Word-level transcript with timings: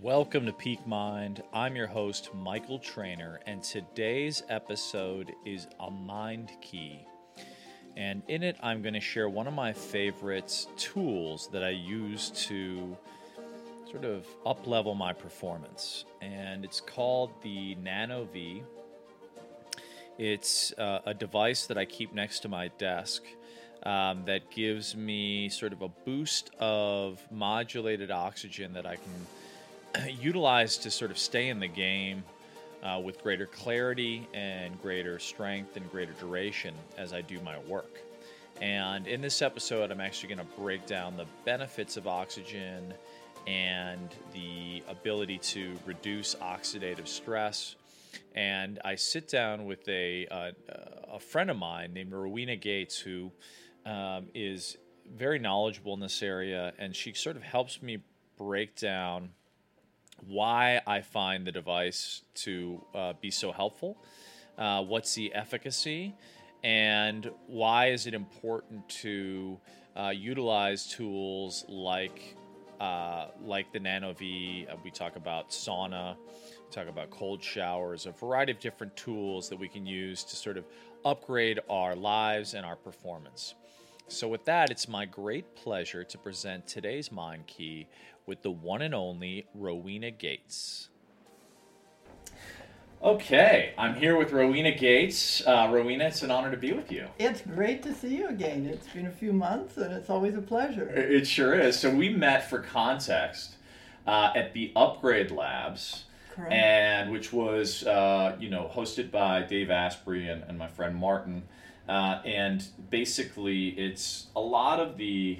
Welcome 0.00 0.44
to 0.46 0.52
Peak 0.52 0.84
Mind. 0.88 1.44
I'm 1.52 1.76
your 1.76 1.86
host, 1.86 2.34
Michael 2.34 2.80
Trainer, 2.80 3.38
and 3.46 3.62
today's 3.62 4.42
episode 4.48 5.32
is 5.46 5.68
a 5.78 5.88
mind 5.88 6.50
key. 6.60 7.06
And 7.96 8.20
in 8.26 8.42
it, 8.42 8.56
I'm 8.60 8.82
going 8.82 8.94
to 8.94 9.00
share 9.00 9.28
one 9.28 9.46
of 9.46 9.54
my 9.54 9.72
favorite 9.72 10.66
tools 10.76 11.48
that 11.52 11.62
I 11.62 11.70
use 11.70 12.30
to 12.48 12.96
sort 13.88 14.04
of 14.04 14.26
up 14.44 14.66
level 14.66 14.96
my 14.96 15.12
performance. 15.12 16.06
And 16.20 16.64
it's 16.64 16.80
called 16.80 17.30
the 17.42 17.76
Nano 17.76 18.24
V. 18.24 18.64
It's 20.18 20.72
uh, 20.72 21.02
a 21.06 21.14
device 21.14 21.66
that 21.66 21.78
I 21.78 21.84
keep 21.84 22.12
next 22.12 22.40
to 22.40 22.48
my 22.48 22.66
desk. 22.78 23.22
Um, 23.84 24.24
that 24.24 24.50
gives 24.50 24.96
me 24.96 25.50
sort 25.50 25.72
of 25.72 25.82
a 25.82 25.88
boost 25.88 26.50
of 26.58 27.20
modulated 27.30 28.10
oxygen 28.10 28.72
that 28.72 28.86
I 28.86 28.96
can 28.96 29.26
utilize 30.20 30.76
to 30.78 30.90
sort 30.90 31.10
of 31.10 31.18
stay 31.18 31.48
in 31.48 31.58
the 31.58 31.68
game 31.68 32.24
uh, 32.82 33.00
with 33.02 33.22
greater 33.22 33.46
clarity 33.46 34.28
and 34.34 34.80
greater 34.80 35.18
strength 35.18 35.76
and 35.76 35.90
greater 35.90 36.12
duration 36.12 36.74
as 36.98 37.12
I 37.12 37.22
do 37.22 37.40
my 37.40 37.58
work. 37.60 38.00
And 38.60 39.06
in 39.06 39.20
this 39.20 39.42
episode, 39.42 39.90
I'm 39.90 40.00
actually 40.00 40.34
going 40.34 40.46
to 40.46 40.56
break 40.56 40.86
down 40.86 41.16
the 41.16 41.26
benefits 41.44 41.96
of 41.96 42.06
oxygen 42.06 42.94
and 43.46 44.14
the 44.32 44.82
ability 44.88 45.38
to 45.38 45.74
reduce 45.84 46.34
oxidative 46.36 47.08
stress. 47.08 47.74
And 48.34 48.78
I 48.84 48.94
sit 48.94 49.28
down 49.28 49.66
with 49.66 49.86
a, 49.88 50.26
uh, 50.30 50.52
a 51.12 51.18
friend 51.18 51.50
of 51.50 51.56
mine 51.56 51.92
named 51.92 52.12
Rowena 52.12 52.56
Gates, 52.56 52.98
who 52.98 53.32
um, 53.84 54.28
is 54.34 54.76
very 55.12 55.38
knowledgeable 55.38 55.94
in 55.94 56.00
this 56.00 56.22
area, 56.22 56.72
and 56.78 56.94
she 56.94 57.12
sort 57.12 57.36
of 57.36 57.42
helps 57.42 57.82
me 57.82 57.98
break 58.38 58.76
down 58.76 59.30
why 60.26 60.80
I 60.86 61.00
find 61.00 61.46
the 61.46 61.52
device 61.52 62.22
to 62.36 62.84
uh, 62.94 63.12
be 63.20 63.30
so 63.30 63.52
helpful, 63.52 63.96
uh, 64.58 64.82
what's 64.82 65.14
the 65.14 65.34
efficacy, 65.34 66.14
and 66.62 67.30
why 67.46 67.88
is 67.90 68.06
it 68.06 68.14
important 68.14 68.88
to 68.88 69.58
uh, 69.96 70.10
utilize 70.10 70.86
tools 70.86 71.64
like 71.68 72.36
uh, 72.80 73.28
like 73.42 73.72
the 73.72 73.80
Nano 73.80 74.12
V. 74.12 74.66
Uh, 74.70 74.76
we 74.82 74.90
talk 74.90 75.16
about 75.16 75.50
sauna, 75.50 76.16
we 76.16 76.70
talk 76.72 76.88
about 76.88 77.10
cold 77.10 77.42
showers, 77.42 78.06
a 78.06 78.10
variety 78.10 78.52
of 78.52 78.58
different 78.58 78.94
tools 78.96 79.48
that 79.48 79.58
we 79.58 79.68
can 79.68 79.86
use 79.86 80.24
to 80.24 80.36
sort 80.36 80.56
of 80.56 80.64
upgrade 81.04 81.60
our 81.70 81.94
lives 81.94 82.54
and 82.54 82.66
our 82.66 82.76
performance. 82.76 83.54
So, 84.06 84.28
with 84.28 84.44
that, 84.44 84.70
it's 84.70 84.86
my 84.86 85.06
great 85.06 85.56
pleasure 85.56 86.04
to 86.04 86.18
present 86.18 86.66
today's 86.66 87.10
Mind 87.10 87.46
Key 87.46 87.88
with 88.26 88.42
the 88.42 88.50
one 88.50 88.82
and 88.82 88.94
only 88.94 89.46
Rowena 89.54 90.10
Gates. 90.10 90.90
Okay, 93.02 93.72
I'm 93.78 93.94
here 93.94 94.16
with 94.18 94.30
Rowena 94.30 94.72
Gates. 94.72 95.42
Uh, 95.46 95.68
Rowena, 95.70 96.04
it's 96.04 96.22
an 96.22 96.30
honor 96.30 96.50
to 96.50 96.56
be 96.56 96.72
with 96.72 96.92
you. 96.92 97.06
It's 97.18 97.40
great 97.40 97.82
to 97.84 97.94
see 97.94 98.16
you 98.16 98.28
again. 98.28 98.66
It's 98.66 98.86
been 98.88 99.06
a 99.06 99.10
few 99.10 99.32
months 99.32 99.78
and 99.78 99.92
it's 99.92 100.10
always 100.10 100.34
a 100.34 100.42
pleasure. 100.42 100.88
It 100.90 101.26
sure 101.26 101.58
is. 101.58 101.78
So, 101.78 101.88
we 101.88 102.10
met 102.10 102.48
for 102.48 102.58
context 102.58 103.54
uh, 104.06 104.32
at 104.36 104.52
the 104.52 104.70
Upgrade 104.76 105.30
Labs. 105.30 106.04
Correct. 106.34 106.52
And 106.52 107.10
which 107.10 107.32
was, 107.32 107.86
uh, 107.86 108.36
you 108.38 108.50
know, 108.50 108.70
hosted 108.74 109.10
by 109.10 109.42
Dave 109.42 109.70
Asprey 109.70 110.28
and, 110.28 110.42
and 110.44 110.58
my 110.58 110.68
friend 110.68 110.94
Martin. 110.94 111.44
Uh, 111.88 112.20
and 112.24 112.66
basically, 112.90 113.68
it's 113.68 114.28
a 114.34 114.40
lot 114.40 114.80
of 114.80 114.96
the 114.96 115.38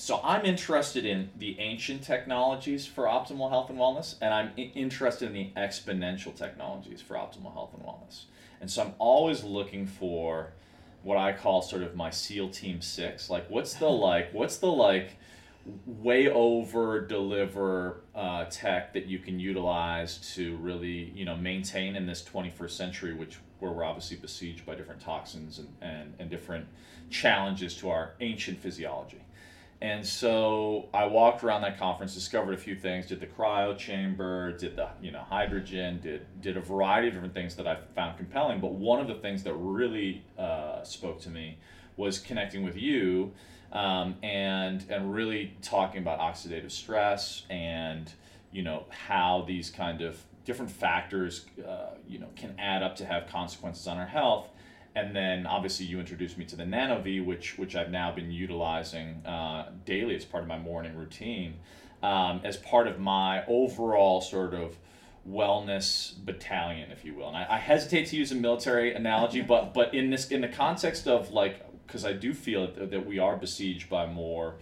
so 0.00 0.18
I'm 0.24 0.46
interested 0.46 1.04
in 1.04 1.28
the 1.36 1.60
ancient 1.60 2.02
technologies 2.02 2.86
for 2.86 3.04
optimal 3.04 3.50
health 3.50 3.68
and 3.68 3.78
wellness, 3.78 4.14
and 4.22 4.32
I'm 4.32 4.50
I- 4.56 4.72
interested 4.74 5.26
in 5.26 5.34
the 5.34 5.50
exponential 5.58 6.34
technologies 6.34 7.02
for 7.02 7.16
optimal 7.16 7.52
health 7.52 7.74
and 7.74 7.84
wellness. 7.84 8.22
And 8.62 8.70
so 8.70 8.82
I'm 8.82 8.94
always 8.98 9.44
looking 9.44 9.86
for 9.86 10.54
what 11.02 11.18
I 11.18 11.34
call 11.34 11.60
sort 11.60 11.82
of 11.82 11.96
my 11.96 12.08
SEAL 12.08 12.48
Team 12.48 12.80
Six. 12.80 13.28
Like, 13.28 13.50
what's 13.50 13.74
the 13.74 13.88
like? 14.08 14.32
What's 14.32 14.56
the 14.56 14.72
like? 14.72 15.18
way 15.84 16.28
over 16.28 17.06
deliver 17.06 18.00
uh, 18.14 18.46
tech 18.46 18.94
that 18.94 19.04
you 19.04 19.18
can 19.18 19.38
utilize 19.38 20.16
to 20.34 20.56
really 20.56 21.12
you 21.14 21.26
know 21.26 21.36
maintain 21.36 21.96
in 21.96 22.06
this 22.06 22.22
21st 22.22 22.70
century 22.70 23.14
which 23.14 23.38
where 23.60 23.72
we're 23.72 23.84
obviously 23.84 24.16
besieged 24.16 24.66
by 24.66 24.74
different 24.74 25.00
toxins 25.00 25.58
and, 25.58 25.68
and, 25.80 26.14
and 26.18 26.30
different 26.30 26.66
challenges 27.10 27.76
to 27.76 27.90
our 27.90 28.14
ancient 28.20 28.58
physiology 28.58 29.22
and 29.82 30.06
so 30.06 30.88
I 30.92 31.06
walked 31.06 31.42
around 31.42 31.62
that 31.62 31.78
conference, 31.78 32.12
discovered 32.14 32.52
a 32.52 32.58
few 32.58 32.76
things, 32.76 33.06
did 33.06 33.18
the 33.18 33.26
cryo 33.26 33.76
chamber, 33.76 34.52
did 34.52 34.76
the 34.76 34.88
you 35.00 35.10
know 35.10 35.20
hydrogen, 35.20 36.00
did 36.02 36.26
did 36.42 36.58
a 36.58 36.60
variety 36.60 37.08
of 37.08 37.14
different 37.14 37.32
things 37.32 37.54
that 37.56 37.66
I 37.66 37.78
found 37.94 38.18
compelling. 38.18 38.60
But 38.60 38.72
one 38.72 39.00
of 39.00 39.08
the 39.08 39.14
things 39.14 39.42
that 39.44 39.54
really 39.54 40.22
uh, 40.38 40.82
spoke 40.82 41.20
to 41.22 41.30
me 41.30 41.58
was 41.96 42.18
connecting 42.18 42.62
with 42.62 42.76
you 42.76 43.32
um, 43.72 44.16
and 44.22 44.84
and 44.90 45.14
really 45.14 45.54
talking 45.62 46.02
about 46.02 46.18
oxidative 46.20 46.72
stress 46.72 47.44
and 47.48 48.12
you 48.52 48.62
know 48.62 48.84
how 48.90 49.44
these 49.48 49.70
kind 49.70 50.02
of 50.02 50.22
different 50.50 50.72
factors 50.72 51.46
uh, 51.64 51.94
you 52.08 52.18
know 52.18 52.26
can 52.34 52.52
add 52.58 52.82
up 52.82 52.96
to 52.96 53.04
have 53.04 53.28
consequences 53.28 53.86
on 53.86 53.96
our 53.98 54.06
health 54.06 54.48
and 54.94 55.14
then 55.14 55.46
obviously 55.46 55.86
you 55.86 56.00
introduced 56.00 56.36
me 56.36 56.44
to 56.46 56.56
the 56.56 56.66
Nano 56.66 57.00
V, 57.00 57.20
which 57.20 57.56
which 57.58 57.76
I've 57.76 57.90
now 57.90 58.12
been 58.12 58.30
utilizing 58.30 59.24
uh, 59.24 59.70
daily 59.84 60.16
as 60.16 60.24
part 60.24 60.42
of 60.42 60.48
my 60.48 60.58
morning 60.58 60.96
routine, 60.96 61.54
um, 62.02 62.40
as 62.42 62.56
part 62.56 62.88
of 62.88 62.98
my 62.98 63.44
overall 63.46 64.20
sort 64.20 64.52
of 64.52 64.76
wellness 65.28 66.14
battalion, 66.24 66.90
if 66.90 67.04
you 67.04 67.14
will. 67.14 67.28
And 67.28 67.36
I, 67.36 67.46
I 67.50 67.58
hesitate 67.58 68.06
to 68.08 68.16
use 68.16 68.32
a 68.32 68.34
military 68.34 68.92
analogy, 68.94 69.40
but 69.52 69.72
but 69.74 69.94
in 69.94 70.10
this 70.10 70.28
in 70.28 70.40
the 70.40 70.48
context 70.48 71.06
of 71.06 71.30
like 71.30 71.64
because 71.86 72.04
I 72.04 72.12
do 72.12 72.34
feel 72.34 72.66
that, 72.72 72.90
that 72.90 73.06
we 73.06 73.18
are 73.18 73.36
besieged 73.36 73.88
by 73.88 74.06
more 74.06 74.54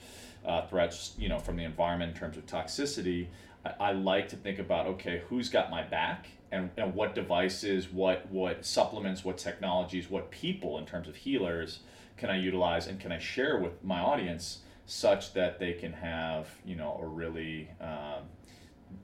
uh, 0.45 0.67
threats, 0.67 1.15
you 1.19 1.29
know, 1.29 1.39
from 1.39 1.57
the 1.57 1.65
environment 1.65 2.13
in 2.13 2.19
terms 2.19 2.37
of 2.37 2.47
toxicity. 2.47 3.29
I, 3.65 3.93
like 3.93 4.29
to 4.29 4.37
think 4.37 4.59
about 4.59 4.87
okay, 4.87 5.23
who's 5.29 5.49
got 5.49 5.71
my 5.71 5.83
back 5.83 6.29
and, 6.51 6.71
and 6.77 6.95
what 6.95 7.15
devices, 7.15 7.91
what 7.91 8.31
what 8.31 8.65
supplements, 8.65 9.25
what 9.25 9.39
technologies, 9.39 10.09
what 10.09 10.31
people 10.31 10.79
in 10.79 10.87
terms 10.87 11.09
of 11.09 11.17
healers 11.17 11.81
can 12.17 12.31
I 12.31 12.39
utilize 12.39 12.87
and 12.87 12.99
can 12.99 13.13
I 13.13 13.19
share 13.19 13.59
with 13.59 13.83
my 13.85 14.01
audience 14.01 14.61
such 14.87 15.35
that 15.35 15.59
they 15.59 15.75
can 15.75 15.93
have 15.93 16.49
you 16.65 16.77
know 16.77 16.99
a 17.01 17.07
really 17.07 17.69
um, 17.81 18.25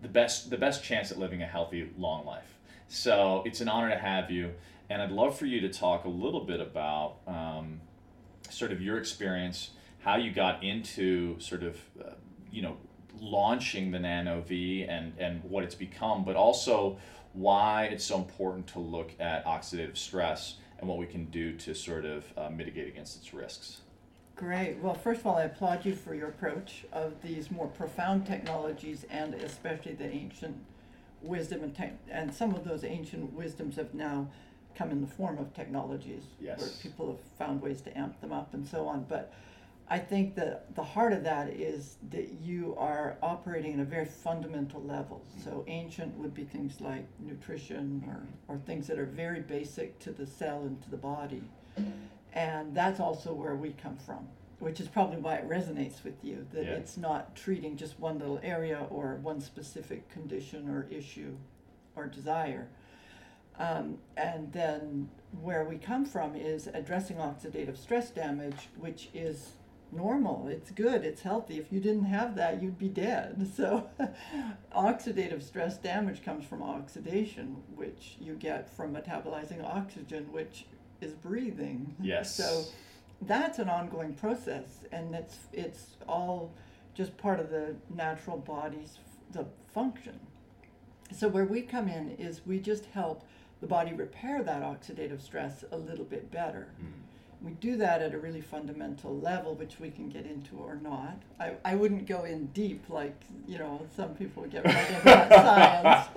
the 0.03 0.09
best 0.09 0.51
the 0.51 0.57
best 0.57 0.83
chance 0.83 1.11
at 1.11 1.19
living 1.19 1.43
a 1.43 1.47
healthy 1.47 1.91
long 1.99 2.25
life. 2.25 2.59
So 2.89 3.43
it's 3.47 3.61
an 3.61 3.69
honor 3.69 3.91
to 3.91 3.99
have 3.99 4.31
you, 4.31 4.53
and 4.89 5.03
I'd 5.03 5.13
love 5.13 5.39
for 5.39 5.47
you 5.47 5.61
to 5.61 5.69
talk 5.69 6.05
a 6.05 6.09
little 6.09 6.45
bit 6.45 6.61
about 6.61 7.17
um, 7.27 7.81
sort 8.51 8.73
of 8.73 8.81
your 8.81 8.99
experience, 8.99 9.71
how 10.01 10.17
you 10.17 10.33
got 10.33 10.63
into 10.63 11.39
sort 11.41 11.63
of 11.63 11.79
uh, 12.01 12.13
you 12.51 12.63
know 12.63 12.77
launching 13.21 13.91
the 13.91 13.99
Nano 13.99 14.41
V 14.43 14.85
and 14.85 15.13
and 15.19 15.43
what 15.45 15.65
it's 15.65 15.75
become, 15.75 16.25
but 16.25 16.37
also 16.37 16.97
why 17.33 17.85
it's 17.87 18.05
so 18.05 18.17
important 18.17 18.67
to 18.69 18.79
look 18.79 19.13
at 19.19 19.45
oxidative 19.45 19.97
stress 19.97 20.57
and 20.79 20.89
what 20.89 20.99
we 20.99 21.07
can 21.07 21.25
do 21.27 21.53
to 21.57 21.75
sort 21.75 22.05
of 22.05 22.25
uh, 22.37 22.49
mitigate 22.49 22.89
against 22.89 23.17
its 23.17 23.35
risks. 23.35 23.81
Great. 24.37 24.79
Well, 24.79 24.95
first 24.95 25.21
of 25.21 25.27
all, 25.29 25.37
I 25.37 25.43
applaud 25.45 25.85
you 25.85 25.95
for 25.95 26.15
your 26.15 26.29
approach 26.29 26.85
of 26.93 27.21
these 27.23 27.51
more 27.51 27.69
profound 27.69 28.27
technologies 28.27 29.05
and 29.11 29.35
especially 29.35 29.95
the 29.95 30.09
ancient 30.11 30.57
wisdom 31.23 31.63
and 31.63 31.75
tech. 31.75 31.95
And 32.11 32.35
some 32.35 32.55
of 32.55 32.65
those 32.65 32.85
ancient 32.85 33.33
wisdoms 33.33 33.77
have 33.77 33.95
now 33.95 34.29
come 34.77 34.91
in 34.91 35.01
the 35.01 35.07
form 35.07 35.39
of 35.39 35.55
technologies 35.55 36.25
Yes. 36.41 36.61
where 36.61 36.69
people 36.83 37.07
have 37.13 37.21
found 37.39 37.63
ways 37.63 37.81
to 37.83 37.97
amp 37.97 38.21
them 38.21 38.33
up 38.33 38.55
and 38.55 38.67
so 38.67 38.89
on. 38.89 39.07
But 39.09 39.33
I 39.89 39.99
think 39.99 40.35
that 40.37 40.75
the 40.75 40.83
heart 40.83 41.13
of 41.13 41.25
that 41.25 41.51
is 41.51 41.97
that 42.11 42.33
you 42.41 42.75
are 42.79 43.17
operating 43.23 43.75
at 43.75 43.81
a 43.81 43.85
very 43.85 44.07
fundamental 44.07 44.83
level. 44.83 45.23
So 45.43 45.63
ancient 45.67 46.17
would 46.17 46.33
be 46.33 46.45
things 46.45 46.81
like 46.81 47.07
nutrition 47.21 48.03
or, 48.09 48.55
or 48.55 48.59
things 48.61 48.87
that 48.87 48.99
are 48.99 49.05
very 49.05 49.41
basic 49.41 49.99
to 50.01 50.11
the 50.11 50.27
cell 50.27 50.63
and 50.63 50.83
to 50.83 50.91
the 50.91 50.97
body. 50.97 51.43
And 52.33 52.75
that's 52.75 52.99
also 52.99 53.35
where 53.35 53.57
we 53.57 53.73
come 53.73 53.97
from, 53.97 54.27
which 54.59 54.81
is 54.81 54.89
probably 54.89 55.19
why 55.19 55.37
it 55.37 55.49
resonates 55.49 56.03
with 56.03 56.25
you, 56.25 56.47
that 56.53 56.65
Yeah. 56.65 56.71
it's 56.73 56.97
not 56.97 57.37
treating 57.37 57.77
just 57.77 58.01
one 58.01 58.19
little 58.19 58.41
area 58.43 58.87
or 58.91 59.17
one 59.17 59.41
specific 59.41 60.09
condition 60.09 60.69
or 60.69 60.87
issue 60.91 61.37
or 61.95 62.07
desire. 62.07 62.69
Um, 63.59 63.99
and 64.17 64.51
then 64.53 65.11
where 65.43 65.65
we 65.65 65.77
come 65.77 66.07
from 66.07 66.35
is 66.35 66.69
addressing 66.69 67.19
oxidative 67.19 67.77
stress 67.77 68.11
damage, 68.11 68.69
which 68.77 69.11
is 69.15 69.53
normal. 69.93 70.49
It's 70.49 70.71
good. 70.71 71.05
It's 71.05 71.23
healthy. 71.23 71.59
If 71.59 71.73
you 71.73 71.81
didn't 71.81 72.05
have 72.05 72.35
that, 72.37 72.63
you'd 72.63 72.79
be 72.79 72.89
dead. 72.89 73.51
So, 73.57 73.89
oxidative 74.75 75.43
stress 75.43 75.79
damage 75.79 76.25
comes 76.25 76.45
from 76.45 76.63
oxidation, 76.63 77.63
which 77.75 78.17
you 78.21 78.35
get 78.35 78.69
from 78.69 78.95
metabolizing 78.95 79.65
oxygen, 79.65 80.33
which 80.33 80.67
is 81.01 81.13
breathing. 81.13 81.95
Yes. 82.01 82.35
So, 82.35 82.65
that's 83.23 83.59
an 83.59 83.69
ongoing 83.69 84.15
process, 84.15 84.85
and 84.93 85.15
it's 85.15 85.39
it's 85.53 85.97
all 86.09 86.53
just 86.95 87.17
part 87.17 87.41
of 87.41 87.51
the 87.51 87.75
natural 87.95 88.39
body's 88.39 88.99
the 89.33 89.47
function. 89.73 90.19
So 91.13 91.29
where 91.29 91.45
we 91.45 91.63
come 91.63 91.89
in 91.89 92.11
is 92.13 92.47
we 92.47 92.59
just 92.59 92.87
help 92.87 93.25
the 93.61 93.67
body 93.67 93.93
repair 93.93 94.43
that 94.43 94.63
oxidative 94.63 95.21
stress 95.21 95.65
a 95.71 95.77
little 95.77 96.05
bit 96.05 96.31
better. 96.31 96.69
Mm. 96.83 96.93
We 97.45 97.53
do 97.53 97.77
that 97.77 98.01
at 98.01 98.15
a 98.15 98.19
really 98.19 98.41
fundamental 98.41 99.19
level, 99.19 99.55
which 99.55 99.79
we 99.79 99.91
can 99.91 100.09
get 100.09 100.25
into 100.25 100.57
or 100.57 100.77
not. 100.77 101.21
I, 101.39 101.53
I 101.63 101.75
wouldn't 101.75 102.07
go 102.07 102.25
in 102.25 102.47
deep 102.47 102.89
like, 102.89 103.21
you 103.47 103.59
know, 103.59 103.87
some 103.95 104.15
people 104.15 104.45
get 104.45 104.65
right 104.65 104.91
into 104.91 105.03
science. 105.29 106.09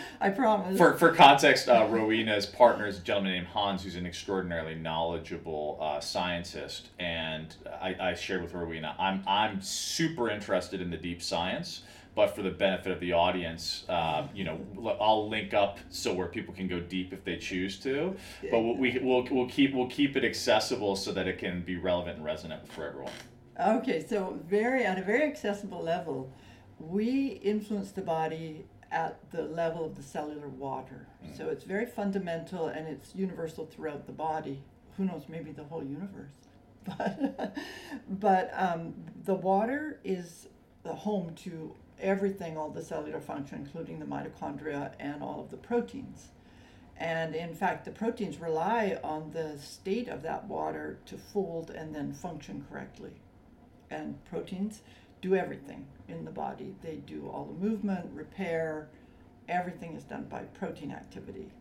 I 0.20 0.30
promise. 0.30 0.78
For, 0.78 0.96
for 0.96 1.12
context, 1.12 1.68
uh, 1.68 1.86
Rowena's 1.90 2.46
partner 2.46 2.86
is 2.86 2.96
a 2.96 3.02
gentleman 3.02 3.32
named 3.32 3.48
Hans, 3.48 3.84
who's 3.84 3.96
an 3.96 4.06
extraordinarily 4.06 4.74
knowledgeable 4.74 5.76
uh, 5.78 6.00
scientist. 6.00 6.88
And 6.98 7.54
I, 7.66 7.94
I 8.00 8.14
shared 8.14 8.42
with 8.42 8.54
Rowena, 8.54 8.96
I'm, 8.98 9.22
I'm 9.26 9.60
super 9.60 10.30
interested 10.30 10.80
in 10.80 10.90
the 10.90 10.96
deep 10.96 11.22
science 11.22 11.82
but 12.14 12.34
for 12.34 12.42
the 12.42 12.50
benefit 12.50 12.92
of 12.92 13.00
the 13.00 13.12
audience, 13.12 13.84
uh, 13.88 14.26
you 14.34 14.44
know, 14.44 14.60
I'll 15.00 15.28
link 15.28 15.54
up 15.54 15.78
so 15.88 16.12
where 16.12 16.26
people 16.26 16.52
can 16.54 16.68
go 16.68 16.80
deep 16.80 17.12
if 17.12 17.24
they 17.24 17.36
choose 17.36 17.78
to. 17.80 18.14
But 18.50 18.60
we 18.60 18.98
we'll, 19.00 19.26
we'll 19.30 19.48
keep 19.48 19.74
we'll 19.74 19.88
keep 19.88 20.16
it 20.16 20.24
accessible 20.24 20.96
so 20.96 21.12
that 21.12 21.26
it 21.26 21.38
can 21.38 21.62
be 21.62 21.76
relevant 21.76 22.16
and 22.16 22.24
resonant 22.24 22.70
for 22.72 22.86
everyone. 22.86 23.12
Okay, 23.58 24.04
so 24.06 24.38
very 24.46 24.84
at 24.84 24.98
a 24.98 25.02
very 25.02 25.22
accessible 25.22 25.82
level, 25.82 26.32
we 26.78 27.40
influence 27.42 27.92
the 27.92 28.02
body 28.02 28.64
at 28.90 29.18
the 29.30 29.42
level 29.42 29.84
of 29.84 29.96
the 29.96 30.02
cellular 30.02 30.48
water. 30.48 31.06
Mm. 31.24 31.36
So 31.36 31.48
it's 31.48 31.64
very 31.64 31.86
fundamental 31.86 32.66
and 32.66 32.86
it's 32.86 33.14
universal 33.14 33.66
throughout 33.66 34.06
the 34.06 34.12
body. 34.12 34.62
Who 34.96 35.06
knows, 35.06 35.24
maybe 35.28 35.52
the 35.52 35.64
whole 35.64 35.82
universe. 35.82 36.34
But, 36.98 37.56
but 38.08 38.50
um, 38.56 38.94
the 39.24 39.34
water 39.34 40.00
is 40.02 40.48
the 40.82 40.92
home 40.92 41.32
to 41.44 41.76
everything, 42.02 42.58
all 42.58 42.70
the 42.70 42.82
cellular 42.82 43.20
function, 43.20 43.58
including 43.58 43.98
the 43.98 44.06
mitochondria 44.06 44.92
and 44.98 45.22
all 45.22 45.40
of 45.40 45.50
the 45.50 45.56
proteins. 45.56 46.28
And 46.96 47.34
in 47.34 47.54
fact, 47.54 47.84
the 47.84 47.90
proteins 47.90 48.38
rely 48.38 48.98
on 49.02 49.30
the 49.32 49.58
state 49.58 50.08
of 50.08 50.22
that 50.22 50.46
water 50.46 50.98
to 51.06 51.16
fold 51.16 51.70
and 51.70 51.94
then 51.94 52.12
function 52.12 52.64
correctly. 52.68 53.12
And 53.90 54.24
proteins 54.24 54.82
do 55.20 55.34
everything 55.34 55.86
in 56.08 56.24
the 56.24 56.30
body. 56.30 56.74
They 56.82 56.96
do 56.96 57.28
all 57.28 57.46
the 57.46 57.66
movement, 57.66 58.10
repair, 58.12 58.88
everything 59.48 59.94
is 59.94 60.04
done 60.04 60.24
by 60.24 60.40
protein 60.42 60.92
activity. 60.92 61.52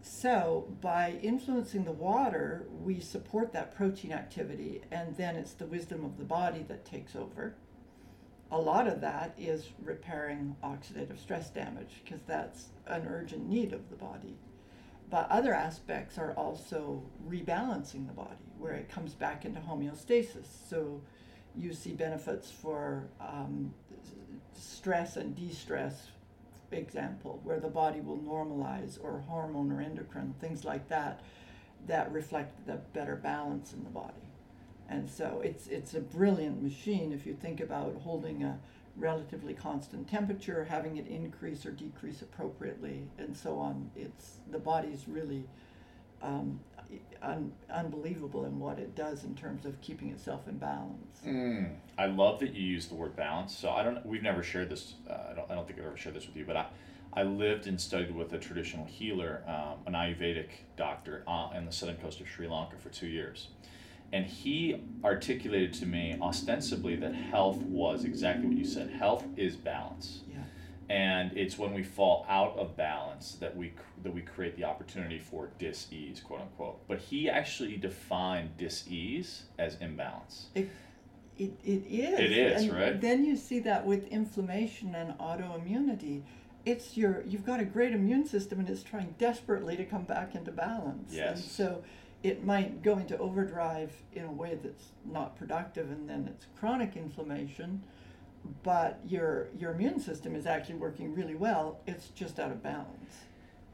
So, 0.00 0.68
by 0.80 1.18
influencing 1.22 1.84
the 1.84 1.92
water, 1.92 2.66
we 2.80 3.00
support 3.00 3.52
that 3.52 3.74
protein 3.74 4.12
activity, 4.12 4.82
and 4.90 5.16
then 5.16 5.34
it's 5.34 5.52
the 5.52 5.66
wisdom 5.66 6.04
of 6.04 6.16
the 6.16 6.24
body 6.24 6.64
that 6.68 6.84
takes 6.84 7.16
over 7.16 7.54
a 8.50 8.58
lot 8.58 8.86
of 8.86 9.00
that 9.00 9.34
is 9.38 9.68
repairing 9.82 10.56
oxidative 10.62 11.18
stress 11.18 11.50
damage 11.50 12.00
because 12.04 12.20
that's 12.26 12.66
an 12.86 13.06
urgent 13.08 13.48
need 13.48 13.72
of 13.72 13.90
the 13.90 13.96
body. 13.96 14.36
But 15.10 15.30
other 15.30 15.54
aspects 15.54 16.18
are 16.18 16.32
also 16.32 17.02
rebalancing 17.28 18.06
the 18.06 18.12
body 18.12 18.36
where 18.58 18.72
it 18.72 18.88
comes 18.88 19.14
back 19.14 19.44
into 19.44 19.60
homeostasis. 19.60 20.46
So 20.68 21.02
you 21.56 21.72
see 21.72 21.92
benefits 21.92 22.50
for 22.50 23.08
um, 23.20 23.72
stress 24.52 25.16
and 25.16 25.34
de 25.34 25.52
stress, 25.52 26.08
example, 26.72 27.40
where 27.44 27.60
the 27.60 27.68
body 27.68 28.00
will 28.00 28.18
normalize, 28.18 28.98
or 29.02 29.20
hormone 29.20 29.70
or 29.70 29.80
endocrine, 29.80 30.34
things 30.40 30.64
like 30.64 30.88
that, 30.88 31.20
that 31.86 32.10
reflect 32.10 32.66
the 32.66 32.74
better 32.92 33.16
balance 33.16 33.72
in 33.72 33.84
the 33.84 33.90
body. 33.90 34.25
And 34.88 35.08
so 35.08 35.40
it's, 35.42 35.66
it's 35.66 35.94
a 35.94 36.00
brilliant 36.00 36.62
machine 36.62 37.12
if 37.12 37.26
you 37.26 37.34
think 37.34 37.60
about 37.60 37.94
holding 38.02 38.44
a 38.44 38.58
relatively 38.96 39.52
constant 39.52 40.08
temperature, 40.08 40.64
having 40.64 40.96
it 40.96 41.06
increase 41.06 41.66
or 41.66 41.70
decrease 41.70 42.22
appropriately, 42.22 43.08
and 43.18 43.36
so 43.36 43.58
on. 43.58 43.90
It's 43.96 44.36
the 44.50 44.58
body's 44.58 45.04
really 45.08 45.44
um, 46.22 46.60
un- 47.22 47.52
unbelievable 47.70 48.46
in 48.46 48.58
what 48.58 48.78
it 48.78 48.94
does 48.94 49.24
in 49.24 49.34
terms 49.34 49.66
of 49.66 49.80
keeping 49.80 50.10
itself 50.10 50.48
in 50.48 50.58
balance. 50.58 51.20
Mm, 51.26 51.74
I 51.98 52.06
love 52.06 52.40
that 52.40 52.54
you 52.54 52.62
use 52.62 52.86
the 52.86 52.94
word 52.94 53.16
balance. 53.16 53.54
So 53.54 53.70
I 53.70 53.82
don't. 53.82 54.04
We've 54.06 54.22
never 54.22 54.42
shared 54.42 54.70
this. 54.70 54.94
Uh, 55.08 55.14
I 55.32 55.34
don't. 55.34 55.50
I 55.50 55.54
don't 55.54 55.66
think 55.66 55.78
I've 55.78 55.86
ever 55.86 55.96
shared 55.96 56.14
this 56.14 56.26
with 56.26 56.36
you, 56.36 56.44
but 56.44 56.56
I. 56.56 56.66
I 57.12 57.22
lived 57.22 57.66
and 57.66 57.80
studied 57.80 58.14
with 58.14 58.34
a 58.34 58.38
traditional 58.38 58.84
healer, 58.84 59.42
um, 59.46 59.78
an 59.86 59.94
Ayurvedic 59.94 60.48
doctor, 60.76 61.22
uh, 61.26 61.30
on 61.30 61.64
the 61.64 61.72
southern 61.72 61.96
coast 61.96 62.20
of 62.20 62.28
Sri 62.28 62.46
Lanka 62.46 62.76
for 62.76 62.90
two 62.90 63.06
years 63.06 63.48
and 64.12 64.24
he 64.26 64.82
articulated 65.04 65.72
to 65.74 65.86
me 65.86 66.16
ostensibly 66.20 66.96
that 66.96 67.14
health 67.14 67.58
was 67.58 68.04
exactly 68.04 68.46
what 68.46 68.56
you 68.56 68.64
said. 68.64 68.90
Health 68.90 69.24
is 69.36 69.56
balance. 69.56 70.20
Yeah. 70.30 70.38
and 70.88 71.36
it's 71.36 71.58
when 71.58 71.72
we 71.74 71.82
fall 71.82 72.24
out 72.28 72.56
of 72.56 72.76
balance 72.76 73.36
that 73.40 73.56
we 73.56 73.72
that 74.02 74.14
we 74.14 74.20
create 74.20 74.56
the 74.56 74.64
opportunity 74.64 75.18
for 75.18 75.50
dis-ease 75.58 76.20
quote 76.20 76.40
unquote. 76.42 76.86
But 76.86 76.98
he 76.98 77.28
actually 77.28 77.76
defined 77.76 78.56
dis-ease 78.56 79.44
as 79.58 79.76
imbalance. 79.80 80.46
It, 80.54 80.70
it, 81.38 81.52
it 81.64 81.84
is. 81.88 82.18
It 82.20 82.32
is 82.32 82.62
and 82.62 82.72
right? 82.72 83.00
then 83.00 83.24
you 83.24 83.36
see 83.36 83.58
that 83.60 83.84
with 83.84 84.06
inflammation 84.08 84.94
and 84.94 85.18
autoimmunity. 85.18 86.22
It's 86.64 86.96
your 86.96 87.22
you've 87.26 87.44
got 87.46 87.60
a 87.60 87.64
great 87.64 87.92
immune 87.92 88.26
system 88.26 88.60
and 88.60 88.68
it's 88.70 88.82
trying 88.82 89.14
desperately 89.18 89.76
to 89.76 89.84
come 89.84 90.04
back 90.04 90.34
into 90.34 90.50
balance. 90.52 91.12
Yes. 91.12 91.36
and 91.40 91.44
so 91.44 91.82
it 92.22 92.44
might 92.44 92.82
go 92.82 92.98
into 92.98 93.16
overdrive 93.18 93.92
in 94.12 94.24
a 94.24 94.32
way 94.32 94.58
that's 94.62 94.86
not 95.04 95.36
productive 95.36 95.90
and 95.90 96.08
then 96.08 96.28
it's 96.28 96.46
chronic 96.58 96.96
inflammation 96.96 97.82
but 98.62 99.00
your 99.06 99.48
your 99.58 99.72
immune 99.72 100.00
system 100.00 100.34
is 100.34 100.46
actually 100.46 100.76
working 100.76 101.14
really 101.14 101.34
well. 101.34 101.80
It's 101.86 102.08
just 102.08 102.38
out 102.38 102.50
of 102.50 102.62
balance. 102.62 103.14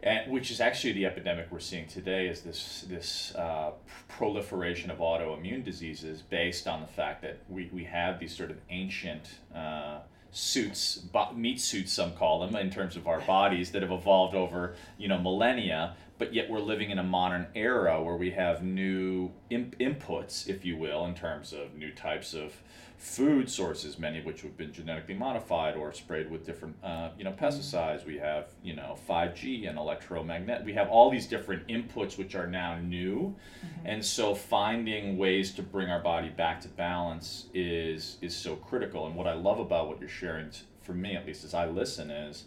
And, 0.04 0.32
which 0.32 0.50
is 0.50 0.60
actually 0.60 0.94
the 0.94 1.06
epidemic 1.06 1.46
we're 1.50 1.60
seeing 1.60 1.86
today 1.86 2.26
is 2.26 2.40
this 2.40 2.84
this 2.88 3.34
uh, 3.36 3.72
proliferation 4.08 4.90
of 4.90 4.98
autoimmune 4.98 5.64
diseases 5.64 6.22
based 6.22 6.66
on 6.66 6.80
the 6.80 6.88
fact 6.88 7.22
that 7.22 7.38
we, 7.48 7.70
we 7.72 7.84
have 7.84 8.18
these 8.18 8.36
sort 8.36 8.50
of 8.50 8.56
ancient 8.70 9.30
uh, 9.54 10.00
suits 10.32 11.04
meat 11.36 11.60
suits 11.60 11.92
some 11.92 12.12
call 12.14 12.40
them 12.40 12.56
in 12.56 12.70
terms 12.70 12.96
of 12.96 13.06
our 13.06 13.20
bodies 13.20 13.70
that 13.70 13.82
have 13.82 13.92
evolved 13.92 14.34
over 14.34 14.74
you 14.96 15.06
know 15.06 15.18
millennia 15.18 15.94
but 16.18 16.34
yet 16.34 16.48
we're 16.48 16.60
living 16.60 16.90
in 16.90 16.98
a 16.98 17.02
modern 17.02 17.46
era 17.54 18.02
where 18.02 18.16
we 18.16 18.30
have 18.30 18.62
new 18.62 19.30
imp- 19.50 19.78
inputs, 19.78 20.48
if 20.48 20.64
you 20.64 20.76
will, 20.76 21.04
in 21.06 21.14
terms 21.14 21.52
of 21.52 21.74
new 21.74 21.90
types 21.90 22.34
of 22.34 22.54
food 23.02 23.50
sources, 23.50 23.98
many 23.98 24.20
of 24.20 24.24
which 24.24 24.42
have 24.42 24.56
been 24.56 24.72
genetically 24.72 25.14
modified 25.14 25.74
or 25.74 25.92
sprayed 25.92 26.30
with 26.30 26.46
different, 26.46 26.76
uh, 26.84 27.08
you 27.18 27.24
know, 27.24 27.32
pesticides. 27.32 28.06
We 28.06 28.16
have, 28.18 28.46
you 28.62 28.76
know, 28.76 28.96
5G 29.08 29.68
and 29.68 29.76
electromagnet. 29.76 30.64
We 30.64 30.72
have 30.74 30.88
all 30.88 31.10
these 31.10 31.26
different 31.26 31.66
inputs 31.66 32.16
which 32.16 32.36
are 32.36 32.46
now 32.46 32.78
new, 32.78 33.34
mm-hmm. 33.66 33.86
and 33.86 34.04
so 34.04 34.36
finding 34.36 35.18
ways 35.18 35.52
to 35.54 35.62
bring 35.62 35.90
our 35.90 36.00
body 36.00 36.28
back 36.28 36.60
to 36.60 36.68
balance 36.68 37.46
is 37.52 38.18
is 38.22 38.36
so 38.36 38.54
critical. 38.54 39.06
And 39.06 39.16
what 39.16 39.26
I 39.26 39.32
love 39.32 39.58
about 39.58 39.88
what 39.88 39.98
you're 39.98 40.08
sharing, 40.08 40.50
t- 40.50 40.60
for 40.80 40.94
me 40.94 41.16
at 41.16 41.26
least, 41.26 41.42
as 41.42 41.54
I 41.54 41.66
listen, 41.66 42.08
is 42.08 42.44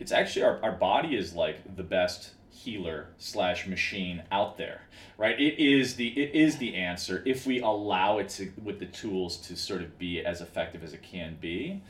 it's 0.00 0.10
actually 0.10 0.42
our, 0.42 0.60
our 0.64 0.72
body 0.72 1.16
is 1.16 1.32
like 1.34 1.76
the 1.76 1.84
best 1.84 2.32
healer 2.56 3.08
slash 3.18 3.66
machine 3.66 4.22
out 4.32 4.56
there 4.56 4.80
right? 5.18 5.38
It 5.40 5.58
is 5.58 5.96
the 5.96 6.08
it 6.08 6.34
is 6.34 6.58
the 6.58 6.74
answer. 6.74 7.22
If 7.24 7.46
we 7.46 7.60
allow 7.60 8.18
it 8.18 8.28
to 8.30 8.52
with 8.62 8.78
the 8.78 8.86
tools 8.86 9.36
to 9.38 9.56
sort 9.56 9.82
of 9.82 9.98
be 9.98 10.24
as 10.24 10.40
effective 10.40 10.84
as 10.84 10.92
it 10.92 11.02
can 11.02 11.36
be. 11.40 11.82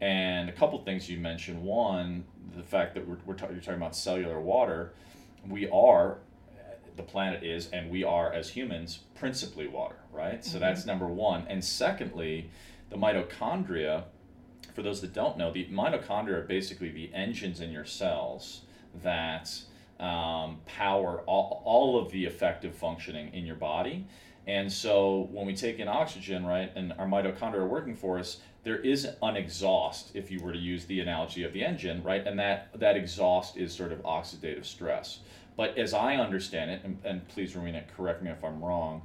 And 0.00 0.48
a 0.48 0.52
couple 0.52 0.78
things 0.80 1.08
you 1.08 1.18
mentioned. 1.18 1.62
One 1.62 2.24
the 2.56 2.62
fact 2.62 2.94
that 2.94 3.08
we're, 3.08 3.16
we're 3.24 3.34
ta- 3.34 3.48
you're 3.50 3.60
talking 3.60 3.74
about 3.80 3.96
cellular 3.96 4.40
water. 4.40 4.92
We 5.48 5.68
are 5.70 6.18
the 6.96 7.02
planet 7.02 7.42
is 7.42 7.68
and 7.70 7.90
we 7.90 8.04
are 8.04 8.32
as 8.32 8.50
humans 8.50 9.00
principally 9.14 9.66
water 9.66 9.96
right? 10.12 10.40
Mm-hmm. 10.40 10.50
so 10.50 10.58
that's 10.58 10.86
number 10.86 11.06
one. 11.06 11.46
And 11.48 11.64
secondly 11.64 12.50
the 12.90 12.96
mitochondria 12.96 14.04
for 14.74 14.82
those 14.82 15.00
that 15.00 15.12
don't 15.12 15.38
know 15.38 15.52
the 15.52 15.66
mitochondria 15.66 16.34
are 16.34 16.42
basically 16.42 16.90
the 16.90 17.12
engines 17.14 17.60
in 17.60 17.70
your 17.70 17.84
cells 17.84 18.62
that 19.02 19.50
um, 20.00 20.60
power 20.66 21.22
all, 21.26 21.62
all 21.64 21.98
of 21.98 22.10
the 22.10 22.24
effective 22.24 22.74
functioning 22.74 23.32
in 23.32 23.46
your 23.46 23.56
body. 23.56 24.06
And 24.46 24.70
so 24.70 25.28
when 25.32 25.46
we 25.46 25.54
take 25.54 25.78
in 25.78 25.88
oxygen, 25.88 26.44
right, 26.44 26.70
and 26.74 26.92
our 26.98 27.06
mitochondria 27.06 27.60
are 27.60 27.66
working 27.66 27.96
for 27.96 28.18
us, 28.18 28.40
there 28.62 28.78
is 28.78 29.08
an 29.22 29.36
exhaust, 29.36 30.10
if 30.14 30.30
you 30.30 30.40
were 30.40 30.52
to 30.52 30.58
use 30.58 30.84
the 30.84 31.00
analogy 31.00 31.44
of 31.44 31.52
the 31.52 31.64
engine, 31.64 32.02
right? 32.02 32.26
And 32.26 32.38
that, 32.38 32.68
that 32.78 32.96
exhaust 32.96 33.56
is 33.56 33.72
sort 33.72 33.92
of 33.92 34.02
oxidative 34.02 34.64
stress. 34.64 35.20
But 35.56 35.78
as 35.78 35.94
I 35.94 36.16
understand 36.16 36.70
it, 36.70 36.80
and, 36.84 36.98
and 37.04 37.26
please, 37.28 37.54
Rowena, 37.56 37.84
correct 37.96 38.22
me 38.22 38.30
if 38.30 38.44
I'm 38.44 38.62
wrong, 38.62 39.02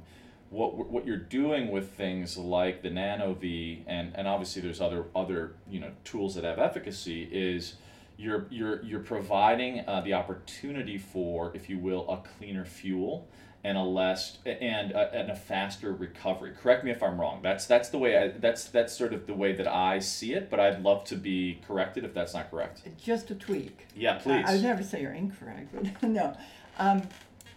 what, 0.50 0.90
what 0.90 1.06
you're 1.06 1.16
doing 1.16 1.70
with 1.70 1.92
things 1.92 2.36
like 2.36 2.82
the 2.82 2.88
NanoV, 2.88 3.84
and, 3.86 4.12
and 4.16 4.26
obviously 4.26 4.60
there's 4.60 4.80
other, 4.80 5.04
other 5.14 5.54
you 5.70 5.80
know, 5.80 5.92
tools 6.04 6.34
that 6.34 6.44
have 6.44 6.58
efficacy, 6.58 7.28
is– 7.32 7.74
you're 8.20 8.46
you're 8.50 8.82
you're 8.82 9.00
providing 9.00 9.82
uh, 9.88 10.02
the 10.02 10.12
opportunity 10.12 10.98
for, 10.98 11.52
if 11.54 11.70
you 11.70 11.78
will, 11.78 12.08
a 12.10 12.18
cleaner 12.18 12.66
fuel, 12.66 13.26
and 13.64 13.78
a 13.78 13.82
less 13.82 14.38
and 14.44 14.92
a, 14.92 15.14
and 15.14 15.30
a 15.30 15.34
faster 15.34 15.92
recovery. 15.94 16.52
Correct 16.60 16.84
me 16.84 16.90
if 16.90 17.02
I'm 17.02 17.18
wrong. 17.18 17.40
That's 17.42 17.64
that's 17.66 17.88
the 17.88 17.98
way 17.98 18.18
I, 18.18 18.28
that's 18.28 18.64
that's 18.64 18.96
sort 18.96 19.14
of 19.14 19.26
the 19.26 19.32
way 19.32 19.52
that 19.54 19.66
I 19.66 20.00
see 20.00 20.34
it. 20.34 20.50
But 20.50 20.60
I'd 20.60 20.82
love 20.82 21.04
to 21.04 21.16
be 21.16 21.60
corrected 21.66 22.04
if 22.04 22.12
that's 22.12 22.34
not 22.34 22.50
correct. 22.50 22.82
Just 23.02 23.30
a 23.30 23.34
tweak. 23.34 23.86
Yeah, 23.96 24.18
please. 24.18 24.44
I, 24.46 24.50
I 24.50 24.54
would 24.54 24.62
never 24.62 24.82
say 24.82 25.00
you're 25.00 25.12
incorrect, 25.12 25.74
but 25.74 26.02
no. 26.08 26.36
Um, 26.78 27.02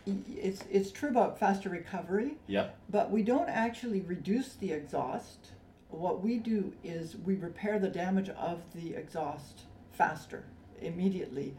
it's, 0.05 0.61
it's 0.69 0.91
true 0.91 1.07
about 1.07 1.39
faster 1.39 1.69
recovery, 1.69 2.35
Yep. 2.47 2.77
but 2.89 3.09
we 3.09 3.23
don't 3.23 3.47
actually 3.47 4.01
reduce 4.01 4.55
the 4.55 4.73
exhaust. 4.73 5.51
What 5.91 6.21
we 6.21 6.39
do 6.39 6.73
is 6.83 7.15
we 7.15 7.35
repair 7.35 7.79
the 7.79 7.87
damage 7.87 8.27
of 8.27 8.59
the 8.75 8.95
exhaust 8.95 9.61
faster, 9.93 10.43
immediately. 10.81 11.55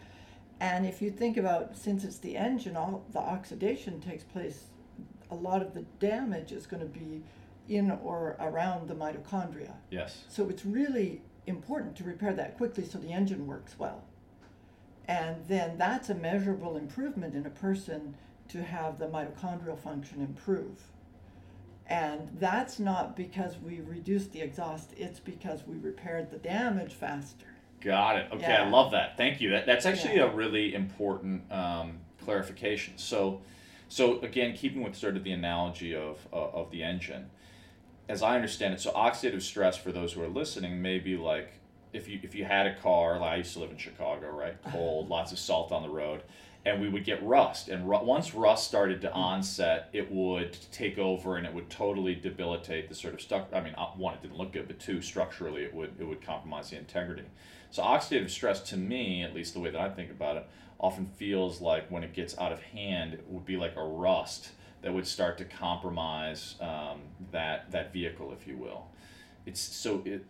And 0.61 0.87
if 0.87 1.01
you 1.01 1.11
think 1.11 1.37
about, 1.37 1.77
since 1.77 2.05
it's 2.05 2.19
the 2.19 2.37
engine, 2.37 2.77
all 2.77 3.05
the 3.13 3.19
oxidation 3.19 4.01
takes 4.01 4.23
place, 4.23 4.65
a 5.31 5.35
lot 5.35 5.63
of 5.63 5.75
the 5.75 5.83
damage 5.99 6.53
is 6.53 6.67
going 6.67 6.83
to 6.83 6.87
be 6.87 7.23
in 7.69 7.91
or 7.91 8.37
around 8.41 8.89
the 8.89 8.95
mitochondria. 8.95 9.73
Yes. 9.91 10.25
So 10.29 10.49
it's 10.49 10.65
really 10.65 11.23
important 11.47 11.97
to 11.97 12.05
repair 12.05 12.33
that 12.35 12.57
quickly 12.57 12.85
so 12.85 12.99
the 12.99 13.13
engine 13.13 13.47
works 13.47 13.79
well. 13.79 14.05
And 15.07 15.37
then 15.49 15.77
that's 15.77 16.09
a 16.09 16.15
measurable 16.15 16.77
improvement 16.77 17.35
in 17.35 17.47
a 17.47 17.51
person 17.51 18.17
to 18.49 18.63
have 18.63 18.99
the 18.99 19.07
mitochondrial 19.07 19.79
function 19.79 20.21
improve. 20.23 20.83
And 21.87 22.31
that's 22.39 22.79
not 22.79 23.15
because 23.15 23.57
we 23.59 23.81
reduced 23.81 24.33
the 24.33 24.41
exhaust, 24.41 24.95
it's 24.97 25.21
because 25.21 25.67
we 25.67 25.77
repaired 25.77 26.31
the 26.31 26.39
damage 26.39 26.95
faster. 26.95 27.54
Got 27.85 28.17
it. 28.17 28.27
Okay, 28.33 28.47
I 28.53 28.69
love 28.69 28.93
that. 28.93 29.17
Thank 29.19 29.41
you. 29.43 29.51
That 29.51 29.67
that's 29.67 29.85
actually 29.85 30.17
Yeah. 30.17 30.25
a 30.25 30.35
really 30.35 30.75
important 30.75 31.51
um, 31.53 31.99
clarification. 32.25 32.95
So, 32.97 33.43
so 33.89 34.21
again, 34.21 34.55
keeping 34.55 34.83
with 34.83 34.97
sort 34.97 35.17
of 35.17 35.25
the 35.25 35.33
analogy 35.33 35.95
of 35.95 36.27
uh, 36.33 36.37
of 36.37 36.71
the 36.71 36.83
engine, 36.83 37.27
as 38.09 38.23
I 38.23 38.37
understand 38.37 38.73
it, 38.75 38.81
so 38.81 38.91
oxidative 38.93 39.43
stress 39.43 39.77
for 39.77 39.93
those 39.93 40.15
who 40.15 40.23
are 40.23 40.29
listening 40.29 40.81
may 40.81 40.99
be 40.99 41.17
like 41.19 41.53
if 41.93 42.09
you 42.09 42.19
if 42.23 42.35
you 42.35 42.47
had 42.47 42.67
a 42.67 42.75
car. 42.77 43.21
Like 43.21 43.33
I 43.33 43.37
used 43.37 43.53
to 43.53 43.59
live 43.61 43.71
in 43.71 43.77
Chicago, 43.77 44.31
right? 44.31 44.57
Cold, 44.73 45.11
lots 45.11 45.31
of 45.33 45.39
salt 45.39 45.71
on 45.71 45.83
the 45.83 45.91
road, 45.91 46.23
and 46.65 46.81
we 46.81 46.89
would 46.89 47.05
get 47.05 47.23
rust. 47.23 47.69
And 47.69 47.87
ru- 47.87 48.03
once 48.03 48.33
rust 48.35 48.67
started 48.67 49.03
to 49.03 49.13
onset, 49.13 49.91
it 49.93 50.11
would 50.11 50.57
take 50.73 50.97
over, 50.97 51.37
and 51.37 51.47
it 51.47 51.53
would 51.53 51.69
totally 51.69 52.15
debilitate 52.15 52.89
the 52.89 52.95
sort 52.95 53.13
of 53.13 53.21
stuff. 53.21 53.49
I 53.53 53.61
mean, 53.61 53.75
uh, 53.77 53.89
one, 53.89 54.15
it 54.15 54.23
didn't 54.23 54.39
look 54.39 54.53
good, 54.55 54.69
but 54.69 54.81
two, 54.81 55.03
structurally, 55.03 55.65
it 55.65 55.75
would 55.75 55.97
it 56.01 56.05
would 56.05 56.23
compromise 56.25 56.71
the 56.71 56.79
integrity. 56.79 57.25
So 57.75 57.83
oxidative 57.83 58.31
stress, 58.31 58.61
to 58.69 58.77
me, 58.77 59.25
at 59.25 59.35
least 59.35 59.53
the 59.53 59.59
way 59.59 59.69
that 59.69 59.81
I 59.81 59.89
think 59.89 60.09
about 60.09 60.37
it, 60.37 60.47
often 60.79 61.07
feels 61.07 61.61
like 61.61 61.91
when 61.91 62.05
it 62.05 62.13
gets 62.13 62.39
out 62.39 62.53
of 62.53 62.63
hand, 62.63 63.15
it 63.15 63.25
would 63.27 63.45
be 63.45 63.57
like 63.57 63.75
a 63.75 63.83
rust 63.83 64.51
that 64.83 64.95
would 64.95 65.09
start 65.09 65.39
to 65.39 65.45
compromise 65.45 66.55
um, 66.61 67.01
that 67.33 67.73
that 67.73 67.93
vehicle, 67.93 68.33
if 68.33 68.47
you 68.47 68.57
will. 68.57 68.87
It's 69.45 69.61
so. 69.61 70.03
It, 70.05 70.25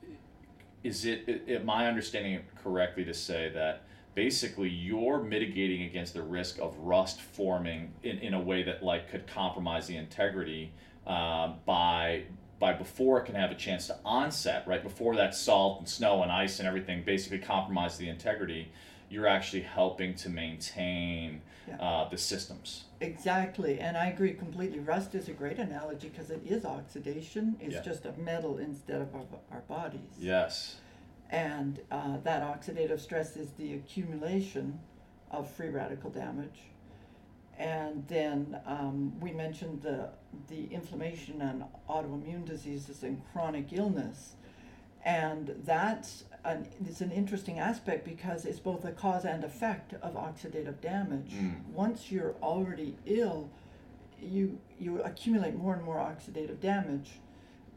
is 0.84 1.04
it, 1.04 1.28
it, 1.46 1.62
I 1.68 1.86
understanding 1.86 2.40
correctly 2.62 3.04
to 3.04 3.12
say 3.12 3.50
that 3.50 3.82
basically 4.14 4.70
you're 4.70 5.22
mitigating 5.22 5.82
against 5.82 6.14
the 6.14 6.22
risk 6.22 6.58
of 6.60 6.74
rust 6.78 7.20
forming 7.20 7.92
in, 8.02 8.20
in 8.20 8.32
a 8.32 8.40
way 8.40 8.62
that 8.62 8.82
like 8.82 9.10
could 9.10 9.26
compromise 9.26 9.86
the 9.86 9.98
integrity 9.98 10.72
um, 11.06 11.56
by 11.66 12.22
by 12.64 12.72
before 12.72 13.18
it 13.20 13.26
can 13.26 13.34
have 13.34 13.50
a 13.50 13.54
chance 13.54 13.88
to 13.88 13.96
onset 14.06 14.66
right 14.66 14.82
before 14.82 15.14
that 15.16 15.34
salt 15.34 15.80
and 15.80 15.86
snow 15.86 16.22
and 16.22 16.32
ice 16.32 16.60
and 16.60 16.66
everything 16.66 17.02
basically 17.04 17.38
compromise 17.38 17.98
the 17.98 18.08
integrity 18.08 18.70
you're 19.10 19.26
actually 19.26 19.60
helping 19.60 20.14
to 20.14 20.30
maintain 20.30 21.42
Yeah. 21.68 21.76
uh, 21.76 22.08
the 22.08 22.16
systems 22.16 22.84
Exactly, 23.02 23.80
and 23.80 23.98
I 23.98 24.06
agree 24.06 24.32
completely. 24.32 24.78
Rust 24.78 25.14
is 25.14 25.28
a 25.28 25.32
great 25.32 25.58
analogy 25.58 26.08
because 26.08 26.30
it 26.30 26.40
is 26.46 26.64
oxidation, 26.64 27.54
it's 27.60 27.74
Yeah. 27.74 27.82
just 27.82 28.06
a 28.06 28.12
metal 28.12 28.56
instead 28.56 29.02
of 29.02 29.14
our, 29.14 29.26
our 29.52 29.60
bodies. 29.68 30.12
yes 30.18 30.76
And 31.28 31.80
uh, 31.90 32.16
that 32.28 32.40
oxidative 32.42 32.98
stress 33.00 33.36
is 33.36 33.50
the 33.58 33.74
accumulation 33.74 34.80
of 35.30 35.50
free 35.50 35.68
radical 35.68 36.08
damage. 36.08 36.60
And 37.58 38.06
then 38.08 38.60
um, 38.66 39.18
we 39.20 39.32
mentioned 39.32 39.82
the, 39.82 40.10
the 40.48 40.66
inflammation 40.72 41.40
and 41.40 41.64
autoimmune 41.88 42.44
diseases 42.44 43.02
and 43.02 43.22
chronic 43.32 43.72
illness. 43.72 44.34
And 45.04 45.54
that's 45.64 46.24
an, 46.44 46.66
it's 46.84 47.00
an 47.00 47.12
interesting 47.12 47.58
aspect 47.58 48.04
because 48.04 48.44
it's 48.44 48.58
both 48.58 48.84
a 48.84 48.92
cause 48.92 49.24
and 49.24 49.44
effect 49.44 49.94
of 49.94 50.14
oxidative 50.14 50.80
damage. 50.80 51.32
Mm. 51.32 51.64
Once 51.66 52.10
you're 52.10 52.34
already 52.42 52.96
ill, 53.06 53.50
you, 54.20 54.58
you 54.78 55.02
accumulate 55.02 55.54
more 55.54 55.74
and 55.74 55.84
more 55.84 55.96
oxidative 55.96 56.60
damage 56.60 57.10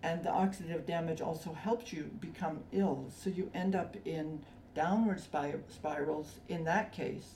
and 0.03 0.23
the 0.23 0.29
oxidative 0.29 0.85
damage 0.85 1.21
also 1.21 1.53
helps 1.53 1.91
you 1.91 2.03
become 2.19 2.59
ill. 2.71 3.11
So 3.15 3.29
you 3.29 3.49
end 3.53 3.75
up 3.75 3.95
in 4.05 4.43
downward 4.75 5.19
spir- 5.19 5.61
spirals 5.69 6.39
in 6.47 6.63
that 6.65 6.91
case. 6.91 7.35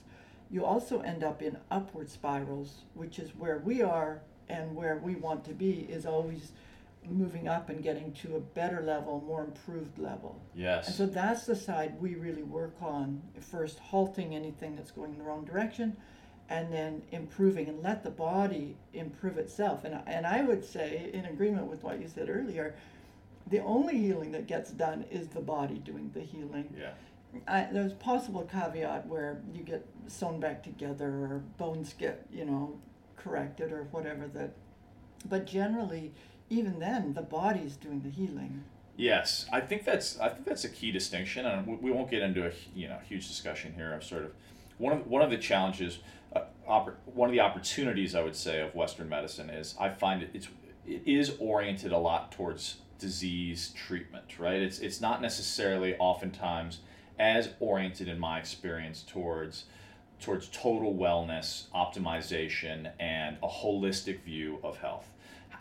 You 0.52 0.64
also 0.66 1.00
end 1.00 1.24
up 1.24 1.40
in 1.42 1.56
upward 1.70 2.10
spirals, 2.10 2.82
which 2.94 3.18
is 3.18 3.30
where 3.34 3.58
we 3.58 3.80
are 3.82 4.20
and 4.48 4.76
where 4.76 4.98
we 4.98 5.14
want 5.16 5.44
to 5.46 5.54
be, 5.54 5.86
is 5.88 6.04
always 6.04 6.52
moving 7.08 7.48
up 7.48 7.70
and 7.70 7.82
getting 7.82 8.12
to 8.12 8.36
a 8.36 8.40
better 8.40 8.82
level, 8.82 9.24
more 9.26 9.42
improved 9.44 9.98
level. 9.98 10.40
Yes. 10.54 10.86
And 10.88 10.94
so 10.94 11.06
that's 11.06 11.46
the 11.46 11.56
side 11.56 11.98
we 12.00 12.14
really 12.16 12.42
work 12.42 12.74
on 12.82 13.22
first, 13.40 13.78
halting 13.78 14.34
anything 14.34 14.76
that's 14.76 14.90
going 14.90 15.12
in 15.12 15.18
the 15.18 15.24
wrong 15.24 15.44
direction, 15.44 15.96
and 16.50 16.70
then 16.70 17.02
improving 17.12 17.66
and 17.68 17.82
let 17.82 18.04
the 18.04 18.10
body 18.10 18.76
improve 18.92 19.38
itself. 19.38 19.84
And, 19.84 19.94
I- 19.94 20.02
and 20.06 20.26
I 20.26 20.42
would 20.42 20.64
say, 20.64 21.10
in 21.14 21.24
agreement 21.24 21.66
with 21.66 21.82
what 21.82 21.98
you 21.98 22.08
said 22.08 22.28
earlier, 22.28 22.74
the 23.48 23.60
only 23.60 23.96
healing 23.98 24.32
that 24.32 24.46
gets 24.46 24.70
done 24.70 25.04
is 25.10 25.28
the 25.28 25.40
body 25.40 25.78
doing 25.78 26.10
the 26.12 26.20
healing. 26.20 26.72
yeah 26.78 26.90
I, 27.46 27.68
there's 27.72 27.94
possible 27.94 28.42
caveat 28.42 29.06
where 29.06 29.40
you 29.54 29.62
get 29.62 29.86
sewn 30.06 30.40
back 30.40 30.62
together 30.62 31.06
or 31.06 31.42
bones 31.58 31.94
get, 31.94 32.26
you 32.30 32.44
know, 32.44 32.78
corrected 33.16 33.72
or 33.72 33.84
whatever 33.84 34.28
that, 34.28 34.52
but 35.28 35.46
generally, 35.46 36.12
even 36.50 36.78
then, 36.78 37.14
the 37.14 37.22
body's 37.22 37.76
doing 37.76 38.00
the 38.00 38.10
healing. 38.10 38.64
Yes, 38.96 39.46
I 39.52 39.60
think 39.60 39.84
that's 39.84 40.20
I 40.20 40.28
think 40.28 40.44
that's 40.44 40.64
a 40.64 40.68
key 40.68 40.92
distinction, 40.92 41.46
and 41.46 41.66
we, 41.66 41.76
we 41.76 41.90
won't 41.90 42.10
get 42.10 42.22
into 42.22 42.46
a 42.46 42.52
you 42.74 42.88
know 42.88 42.98
huge 43.08 43.26
discussion 43.26 43.72
here 43.74 43.94
of 43.94 44.04
sort 44.04 44.24
of 44.24 44.32
one 44.78 44.92
of 44.92 45.06
one 45.06 45.22
of 45.22 45.30
the 45.30 45.38
challenges, 45.38 46.00
uh, 46.36 46.42
oppor- 46.68 46.96
one 47.06 47.28
of 47.28 47.32
the 47.32 47.40
opportunities 47.40 48.14
I 48.14 48.22
would 48.22 48.36
say 48.36 48.60
of 48.60 48.74
Western 48.74 49.08
medicine 49.08 49.48
is 49.48 49.74
I 49.80 49.88
find 49.88 50.22
it 50.22 50.30
it's 50.34 50.48
it 50.86 51.02
is 51.06 51.36
oriented 51.38 51.92
a 51.92 51.98
lot 51.98 52.32
towards 52.32 52.76
disease 52.98 53.72
treatment, 53.74 54.38
right? 54.38 54.60
It's 54.60 54.78
it's 54.78 55.00
not 55.00 55.22
necessarily 55.22 55.96
oftentimes 55.96 56.80
as 57.22 57.48
oriented 57.60 58.08
in 58.08 58.18
my 58.18 58.38
experience 58.38 59.02
towards 59.02 59.64
towards 60.20 60.48
total 60.48 60.94
wellness, 60.94 61.64
optimization, 61.74 62.90
and 63.00 63.36
a 63.42 63.48
holistic 63.48 64.20
view 64.20 64.58
of 64.62 64.76
health 64.78 65.08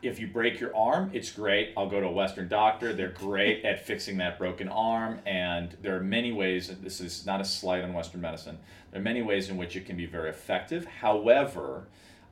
if 0.01 0.19
you 0.19 0.27
break 0.27 0.59
your 0.59 0.75
arm, 0.75 1.11
it's 1.13 1.31
great. 1.31 1.73
I'll 1.77 1.89
go 1.89 1.99
to 1.99 2.07
a 2.07 2.11
Western 2.11 2.47
doctor. 2.47 2.93
They're 2.93 3.09
great 3.09 3.63
at 3.63 3.85
fixing 3.85 4.17
that 4.17 4.37
broken 4.37 4.67
arm. 4.67 5.19
And 5.25 5.75
there 5.81 5.95
are 5.95 6.01
many 6.01 6.31
ways, 6.31 6.71
this 6.81 7.01
is 7.01 7.25
not 7.25 7.39
a 7.39 7.45
slight 7.45 7.83
on 7.83 7.93
Western 7.93 8.21
medicine, 8.21 8.57
there 8.91 8.99
are 8.99 9.03
many 9.03 9.21
ways 9.21 9.49
in 9.49 9.57
which 9.57 9.75
it 9.75 9.85
can 9.85 9.95
be 9.95 10.05
very 10.05 10.29
effective. 10.29 10.85
However, 10.85 11.87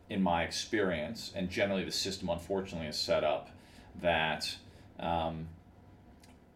in 0.10 0.22
my 0.22 0.44
experience, 0.44 1.32
and 1.36 1.50
generally 1.50 1.84
the 1.84 1.92
system 1.92 2.30
unfortunately 2.30 2.88
is 2.88 2.98
set 2.98 3.24
up 3.24 3.50
that 4.02 4.56
um, 5.00 5.48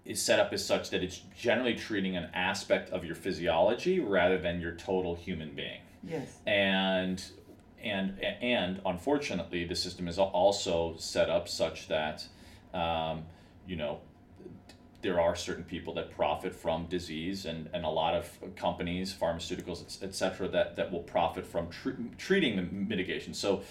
is 0.05 0.22
set 0.22 0.39
up 0.39 0.51
as 0.51 0.65
such 0.65 0.89
that 0.89 1.01
it's 1.03 1.22
generally 1.38 1.75
treating 1.75 2.17
an 2.17 2.29
aspect 2.33 2.89
of 2.91 3.05
your 3.05 3.15
physiology 3.15 4.00
rather 4.00 4.38
than 4.38 4.60
your 4.60 4.74
total 4.74 5.15
human 5.15 5.51
being 5.55 5.79
Yes. 6.05 6.39
and 6.45 7.24
and 7.81 8.19
and 8.22 8.81
unfortunately 8.86 9.65
the 9.65 9.75
system 9.75 10.07
is 10.07 10.19
also 10.19 10.95
set 10.98 11.29
up 11.29 11.48
such 11.48 11.88
that 11.88 12.27
um, 12.74 13.24
you 13.67 13.75
know 13.77 14.00
there 15.01 15.19
are 15.19 15.36
certain 15.36 15.63
people 15.65 15.93
that 15.93 16.10
profit 16.12 16.55
from 16.55 16.86
disease 16.88 17.45
and, 17.45 17.69
and 17.74 17.83
a 17.86 17.89
lot 17.89 18.13
of 18.15 18.29
companies 18.55 19.13
pharmaceuticals 19.13 20.01
et 20.03 20.13
cetera 20.15 20.48
that, 20.50 20.75
that 20.75 20.91
will 20.91 21.01
profit 21.03 21.45
from 21.45 21.69
tr- 21.69 21.91
treating 22.17 22.55
the 22.57 22.62
mitigation 22.63 23.33
so 23.33 23.62